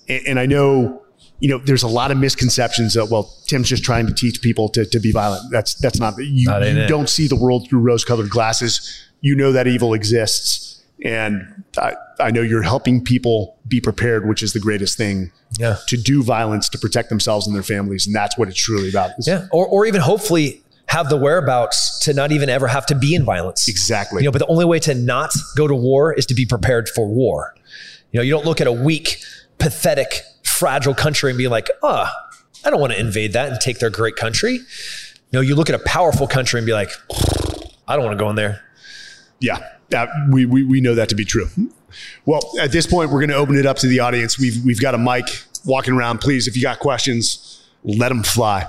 [0.06, 1.02] and, and I know
[1.38, 4.68] you know, there's a lot of misconceptions that, well, Tim's just trying to teach people
[4.70, 5.50] to, to be violent.
[5.50, 9.04] That's, that's not, you, not you don't see the world through rose colored glasses.
[9.20, 10.82] You know that evil exists.
[11.04, 15.76] And I, I know you're helping people be prepared, which is the greatest thing yeah.
[15.88, 18.06] to do violence to protect themselves and their families.
[18.06, 19.10] And that's what it's truly about.
[19.20, 19.46] Yeah.
[19.52, 23.24] Or, or even hopefully have the whereabouts to not even ever have to be in
[23.24, 23.68] violence.
[23.68, 24.22] Exactly.
[24.22, 26.88] You know, but the only way to not go to war is to be prepared
[26.88, 27.54] for war.
[28.12, 29.18] You know, you don't look at a weak,
[29.58, 30.22] pathetic,
[30.56, 32.10] fragile country and be like, oh,
[32.64, 34.54] I don't want to invade that and take their great country.
[34.54, 34.62] You
[35.32, 36.90] know, you look at a powerful country and be like,
[37.86, 38.62] I don't want to go in there.
[39.40, 39.58] Yeah,
[39.90, 41.48] that, we, we, we know that to be true.
[42.24, 44.38] Well, at this point, we're going to open it up to the audience.
[44.38, 45.26] We've, we've got a mic
[45.64, 46.20] walking around.
[46.20, 48.66] Please, if you got questions, let them fly.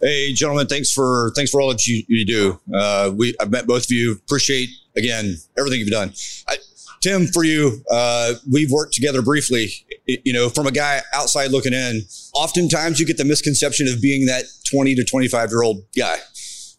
[0.00, 2.60] Hey, gentlemen, thanks for thanks for all that you, you do.
[2.74, 4.12] Uh, we I've met both of you.
[4.12, 6.14] Appreciate again everything you've done.
[6.48, 6.56] I,
[7.00, 9.70] Tim, for you, uh, we've worked together briefly.
[10.06, 12.02] You know, from a guy outside looking in,
[12.34, 16.18] oftentimes you get the misconception of being that 20 to 25 year old guy.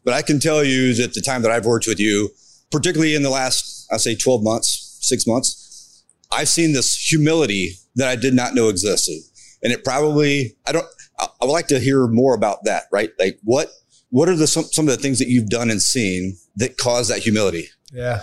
[0.03, 2.29] But I can tell you that the time that I've worked with you,
[2.71, 8.07] particularly in the last, I say 12 months, six months, I've seen this humility that
[8.07, 9.17] I did not know existed.
[9.63, 10.87] And it probably, I don't,
[11.19, 13.11] I would like to hear more about that, right?
[13.19, 13.69] Like what,
[14.09, 17.09] what are the, some, some of the things that you've done and seen that cause
[17.09, 17.69] that humility?
[17.91, 18.21] Yeah.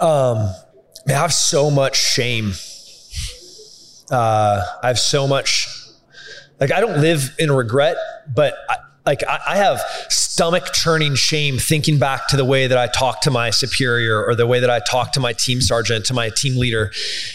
[0.00, 0.54] Um,
[1.08, 2.52] I have so much shame.
[4.10, 5.68] Uh, I have so much,
[6.60, 7.96] like, I don't live in regret,
[8.34, 12.78] but I, like I, I have stomach churning shame thinking back to the way that
[12.78, 16.06] I talked to my superior or the way that I talked to my team sergeant,
[16.06, 16.92] to my team leader.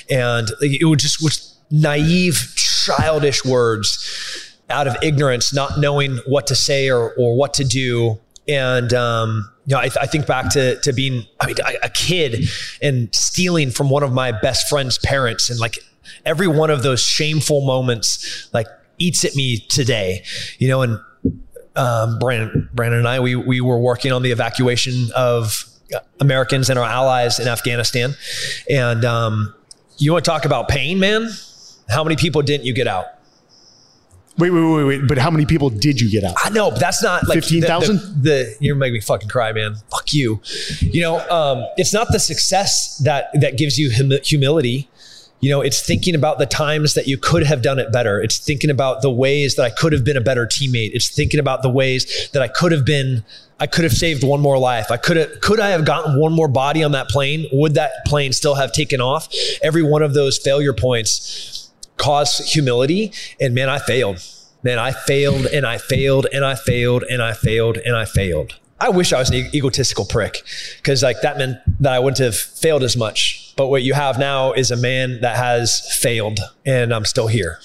[0.09, 6.55] And it would just was naive, childish words out of ignorance, not knowing what to
[6.55, 8.19] say or, or what to do.
[8.47, 11.76] And, um, you know, I, I, think back to, to being, I mean, a
[12.07, 12.49] kid
[12.81, 15.77] and stealing from one of my best friend's parents and like
[16.25, 18.67] every one of those shameful moments, like
[18.97, 20.23] eats at me today,
[20.57, 20.99] you know, and
[21.75, 25.65] um, Brandon, Brandon and I, we, we were working on the evacuation of
[26.19, 28.15] Americans and our allies in Afghanistan.
[28.69, 29.53] And um,
[29.97, 31.29] you want to talk about pain, man?
[31.89, 33.05] How many people didn't you get out?
[34.37, 35.07] Wait, wait, wait, wait.
[35.07, 36.35] But how many people did you get out?
[36.43, 37.95] I know, but that's not like 15,000?
[37.95, 39.75] The, the, the, you're making me fucking cry, man.
[39.89, 40.41] Fuck you.
[40.79, 44.89] You know, um, it's not the success that, that gives you hum- humility.
[45.39, 48.21] You know, it's thinking about the times that you could have done it better.
[48.21, 50.91] It's thinking about the ways that I could have been a better teammate.
[50.93, 53.23] It's thinking about the ways that I could have been
[53.59, 54.91] I could have saved one more life.
[54.91, 57.47] I could have could I have gotten one more body on that plane?
[57.51, 59.27] Would that plane still have taken off?
[59.61, 61.66] Every one of those failure points
[61.97, 64.23] caused humility and man, I failed.
[64.63, 68.55] Man, I failed and I failed and I failed and I failed and I failed.
[68.79, 70.43] I wish I was an egotistical prick
[70.77, 73.53] because like that meant that I wouldn't have failed as much.
[73.55, 77.59] But what you have now is a man that has failed and I'm still here.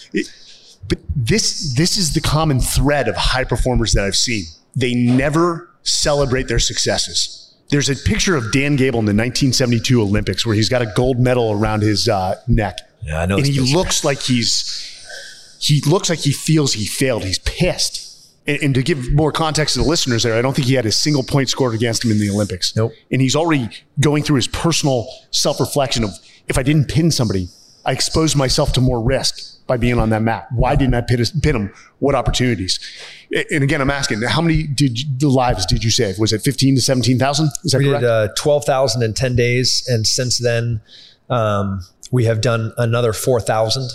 [0.88, 4.44] but this this is the common thread of high performers that I've seen.
[4.74, 7.54] They never celebrate their successes.
[7.70, 11.18] There's a picture of Dan Gable in the 1972 Olympics where he's got a gold
[11.18, 12.78] medal around his uh, neck.
[13.02, 13.36] Yeah, I know.
[13.36, 14.88] And he looks like he's
[15.60, 17.24] he looks like he feels he failed.
[17.24, 18.08] He's pissed.
[18.44, 20.84] And, and, to give more context to the listeners there, I don't think he had
[20.84, 22.74] a single point scored against him in the Olympics.
[22.74, 22.92] Nope.
[23.12, 23.68] And he's already
[24.00, 26.10] going through his personal self reflection of
[26.48, 27.48] if I didn't pin somebody,
[27.84, 30.48] I exposed myself to more risk by being on that mat.
[30.50, 31.74] Why didn't I pin, pin him?
[32.00, 32.80] What opportunities?
[33.50, 36.18] And again, I'm asking, how many did the lives did you save?
[36.18, 37.50] Was it 15 to 17,000?
[37.64, 38.02] Is that we correct?
[38.02, 39.84] did uh, 12,000 in 10 days.
[39.88, 40.80] And since then,
[41.30, 43.90] um, we have done another 4,000.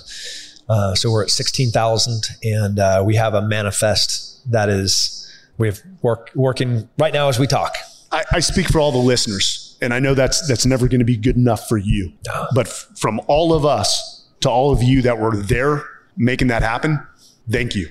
[0.69, 5.79] Uh, so we're at 16,000 and uh, we have a manifest that is, we have
[6.01, 7.75] work, working right now as we talk.
[8.11, 11.05] I, I speak for all the listeners and I know that's, that's never going to
[11.05, 12.11] be good enough for you,
[12.53, 15.83] but f- from all of us to all of you that were there
[16.17, 17.05] making that happen,
[17.49, 17.89] thank you.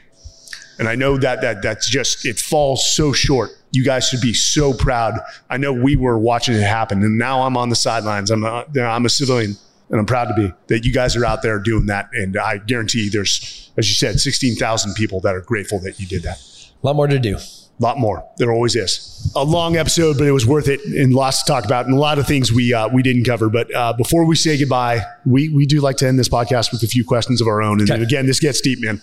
[0.79, 3.51] And I know that, that that's just, it falls so short.
[3.73, 5.15] You guys should be so proud.
[5.51, 8.31] I know we were watching it happen and now I'm on the sidelines.
[8.31, 9.57] I'm a, I'm a civilian
[9.91, 12.09] and I'm proud to be that you guys are out there doing that.
[12.13, 16.23] And I guarantee there's, as you said, 16,000 people that are grateful that you did
[16.23, 16.39] that.
[16.83, 17.37] A lot more to do.
[17.79, 18.27] A lot more.
[18.39, 19.31] There always is.
[19.37, 21.99] A long episode, but it was worth it and lots to talk about and a
[21.99, 23.51] lot of things we uh, we didn't cover.
[23.51, 26.83] But uh, before we say goodbye, we we do like to end this podcast with
[26.83, 27.81] a few questions of our own.
[27.81, 28.03] And okay.
[28.03, 29.03] again, this gets deep, man.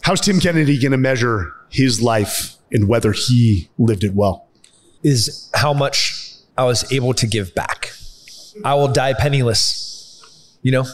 [0.00, 4.48] How's Tim Kennedy going to measure his life and whether he lived it well?
[5.02, 7.92] Is how much I was able to give back
[8.64, 9.78] I will die penniless.
[10.62, 10.86] You know,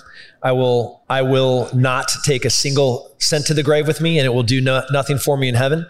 [0.43, 4.25] I will I will not take a single cent to the grave with me, and
[4.25, 5.87] it will do no, nothing for me in heaven.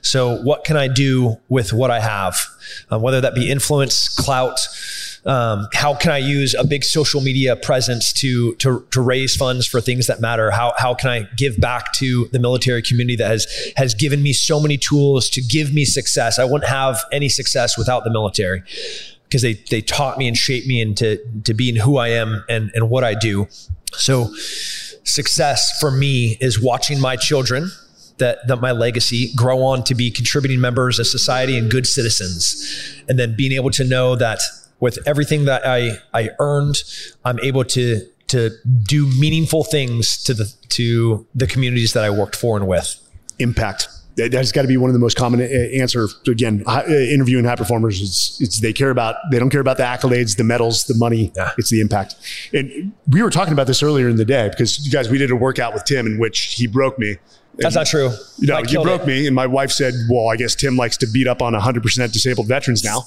[0.00, 2.38] So, what can I do with what I have?
[2.90, 4.58] Uh, whether that be influence, clout.
[5.28, 9.66] Um, how can I use a big social media presence to, to to raise funds
[9.66, 10.50] for things that matter?
[10.50, 13.46] How how can I give back to the military community that has
[13.76, 16.38] has given me so many tools to give me success?
[16.38, 18.62] I wouldn't have any success without the military
[19.24, 22.70] because they they taught me and shaped me into to being who I am and
[22.74, 23.48] and what I do.
[23.92, 24.32] So
[25.04, 27.70] success for me is watching my children
[28.16, 33.04] that that my legacy grow on to be contributing members of society and good citizens
[33.08, 34.40] and then being able to know that
[34.80, 36.82] with everything that I I earned
[37.24, 38.50] I'm able to to
[38.82, 42.94] do meaningful things to the to the communities that I worked for and with.
[43.38, 43.88] Impact.
[44.16, 46.08] That's got to be one of the most common uh, answer.
[46.26, 50.36] Again uh, interviewing high performers it's they care about they don't care about the accolades
[50.36, 51.32] the medals the money.
[51.36, 51.52] Yeah.
[51.56, 52.16] it's the impact.
[52.52, 55.30] And we were talking about this earlier in the day because you guys we did
[55.30, 57.16] a workout with tim in which he broke me.
[57.54, 58.10] That's not true.
[58.38, 59.06] You know you broke it.
[59.06, 62.12] me and my wife said well i guess tim likes to beat up on 100%
[62.12, 63.04] disabled veterans now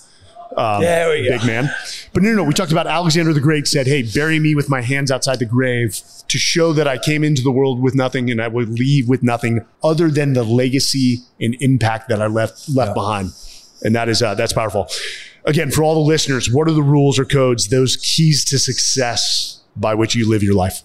[0.57, 1.37] Um, There we go.
[1.37, 1.69] Big man.
[2.13, 2.43] But no, no, no.
[2.43, 5.45] We talked about Alexander the Great said, "Hey, bury me with my hands outside the
[5.45, 9.07] grave to show that I came into the world with nothing and I would leave
[9.07, 13.31] with nothing other than the legacy and impact that I left left behind."
[13.83, 14.87] And that is uh, that's powerful.
[15.45, 17.69] Again, for all the listeners, what are the rules or codes?
[17.69, 20.81] Those keys to success by which you live your life.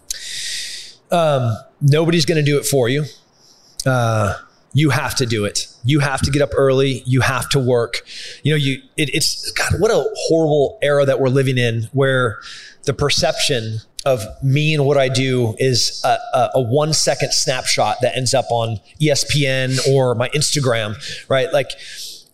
[1.10, 3.04] Um, nobody's going to do it for you.
[3.84, 4.38] Uh,
[4.72, 5.66] you have to do it.
[5.86, 7.02] You have to get up early.
[7.06, 8.02] You have to work.
[8.42, 9.80] You know, you it, it's God.
[9.80, 12.38] What a horrible era that we're living in, where
[12.84, 17.96] the perception of me and what I do is a, a, a one second snapshot
[18.02, 20.94] that ends up on ESPN or my Instagram,
[21.28, 21.52] right?
[21.52, 21.70] Like,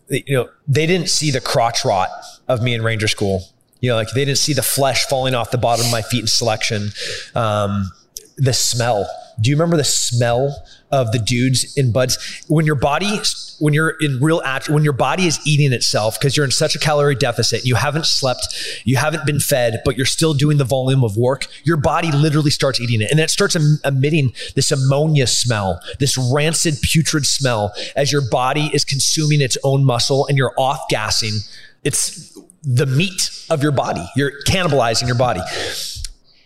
[0.07, 2.09] you know, they didn't see the crotch rot
[2.47, 3.43] of me in Ranger School.
[3.81, 6.21] You know, like they didn't see the flesh falling off the bottom of my feet
[6.21, 6.89] in selection.
[7.35, 7.91] Um,
[8.37, 9.09] the smell.
[9.41, 12.45] Do you remember the smell of the dudes in BUD/S?
[12.47, 13.19] When your body
[13.59, 16.75] when you're in real act when your body is eating itself because you're in such
[16.75, 20.65] a calorie deficit you haven't slept you haven't been fed but you're still doing the
[20.65, 23.09] volume of work your body literally starts eating it.
[23.11, 28.69] And it starts em- emitting this ammonia smell this rancid putrid smell as your body
[28.73, 31.39] is consuming its own muscle and you're off gassing
[31.83, 34.05] it's the meat of your body.
[34.15, 35.41] You're cannibalizing your body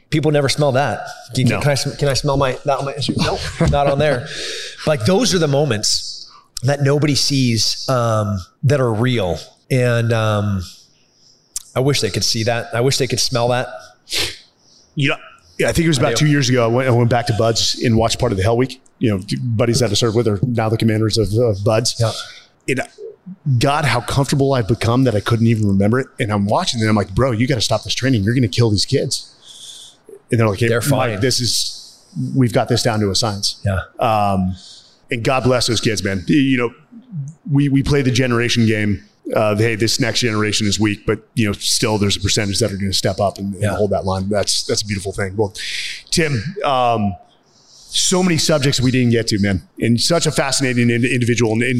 [0.09, 1.01] People never smell that.
[1.35, 1.59] Can, No.
[1.61, 3.38] can I can I smell my that on my no
[3.69, 4.27] not on there.
[4.85, 6.31] Like those are the moments
[6.63, 9.38] that nobody sees um, that are real,
[9.69, 10.63] and um,
[11.75, 12.73] I wish they could see that.
[12.73, 13.67] I wish they could smell that.
[14.95, 15.17] You know,
[15.59, 16.63] yeah, I think it was about two years ago.
[16.63, 18.81] I went, I went back to BUD/S and watched part of the Hell Week.
[18.99, 21.99] You know, buddies that I served with are now the commanders of, of BUD/S.
[21.99, 22.11] Yeah.
[22.67, 22.79] It,
[23.59, 26.07] God, how comfortable I've become that I couldn't even remember it.
[26.19, 28.23] And I'm watching and I'm like, bro, you got to stop this training.
[28.23, 29.34] You're going to kill these kids.
[30.31, 31.19] And they're like, hey, They're Mike, fine.
[31.21, 32.05] this is,
[32.35, 33.61] we've got this down to a science.
[33.65, 34.55] Yeah, Um,
[35.09, 36.23] and God bless those kids, man.
[36.27, 36.73] You know,
[37.49, 39.03] we we play the generation game.
[39.33, 42.71] Uh, hey, this next generation is weak, but you know, still there's a percentage that
[42.71, 43.75] are going to step up and, and Yeah.
[43.75, 44.27] hold that line.
[44.29, 45.35] That's that's a beautiful thing.
[45.37, 45.53] Well,
[46.11, 47.15] Tim, um,
[47.89, 51.53] so many subjects we didn't get to, man, and such a fascinating individual.
[51.53, 51.79] And, and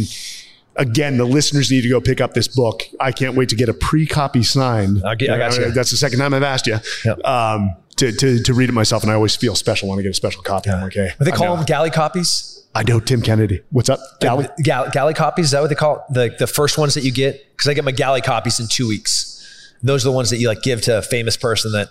[0.78, 2.84] again, the listeners need to go pick up this book.
[3.00, 5.04] I can't wait to get a pre-copy signed.
[5.06, 5.72] I get- I got you.
[5.72, 6.78] That's the second time I've asked you.
[7.06, 7.26] Yep.
[7.26, 10.12] Um, to, to, to read it myself, and I always feel special when I get
[10.12, 10.70] a special copy.
[10.70, 12.64] I'm like, hey, they call them galley copies.
[12.76, 13.62] I know Tim Kennedy.
[13.72, 14.48] What's up, Gally?
[14.62, 16.14] Gal- galley copies is that what they call it?
[16.14, 17.44] the the first ones that you get?
[17.54, 19.74] Because I get my galley copies in two weeks.
[19.82, 21.90] Those are the ones that you like give to a famous person that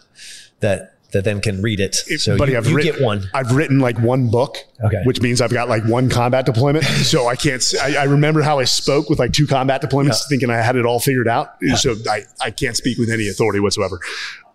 [0.60, 1.94] that that then can read it.
[1.94, 3.28] So buddy, you, I've you written, get one.
[3.32, 5.00] I've written like one book, Okay.
[5.04, 6.84] which means I've got like one combat deployment.
[7.04, 7.62] so I can't.
[7.82, 10.28] I remember how I spoke with like two combat deployments, Yeah.
[10.28, 11.54] thinking I had it all figured out.
[11.76, 14.00] So I, I can't speak with any authority whatsoever.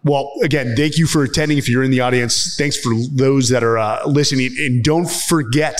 [0.03, 1.57] Well, again, thank you for attending.
[1.57, 5.79] If you're in the audience, thanks for those that are uh, listening, and don't forget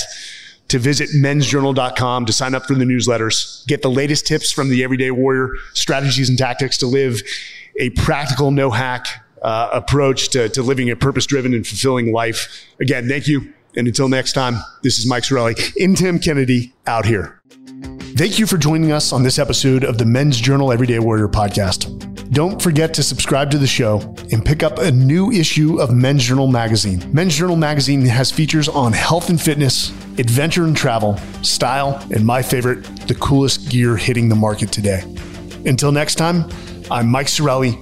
[0.68, 4.84] to visit mensjournal.com to sign up for the newsletters, get the latest tips from the
[4.84, 7.22] everyday warrior, strategies and tactics to live
[7.80, 9.06] a practical, no hack
[9.42, 12.66] uh, approach to, to living a purpose driven and fulfilling life.
[12.80, 13.54] Again, thank you.
[13.76, 17.42] And until next time, this is Mike Sarraille in Tim Kennedy out here.
[18.18, 21.98] Thank you for joining us on this episode of the Men's Journal Everyday Warrior podcast.
[22.32, 24.00] Don't forget to subscribe to the show
[24.32, 27.04] and pick up a new issue of Men's Journal magazine.
[27.14, 32.42] Men's Journal magazine has features on health and fitness, adventure and travel, style, and my
[32.42, 35.04] favorite, the coolest gear hitting the market today.
[35.66, 36.50] Until next time,
[36.90, 37.82] I'm Mike Sarraille,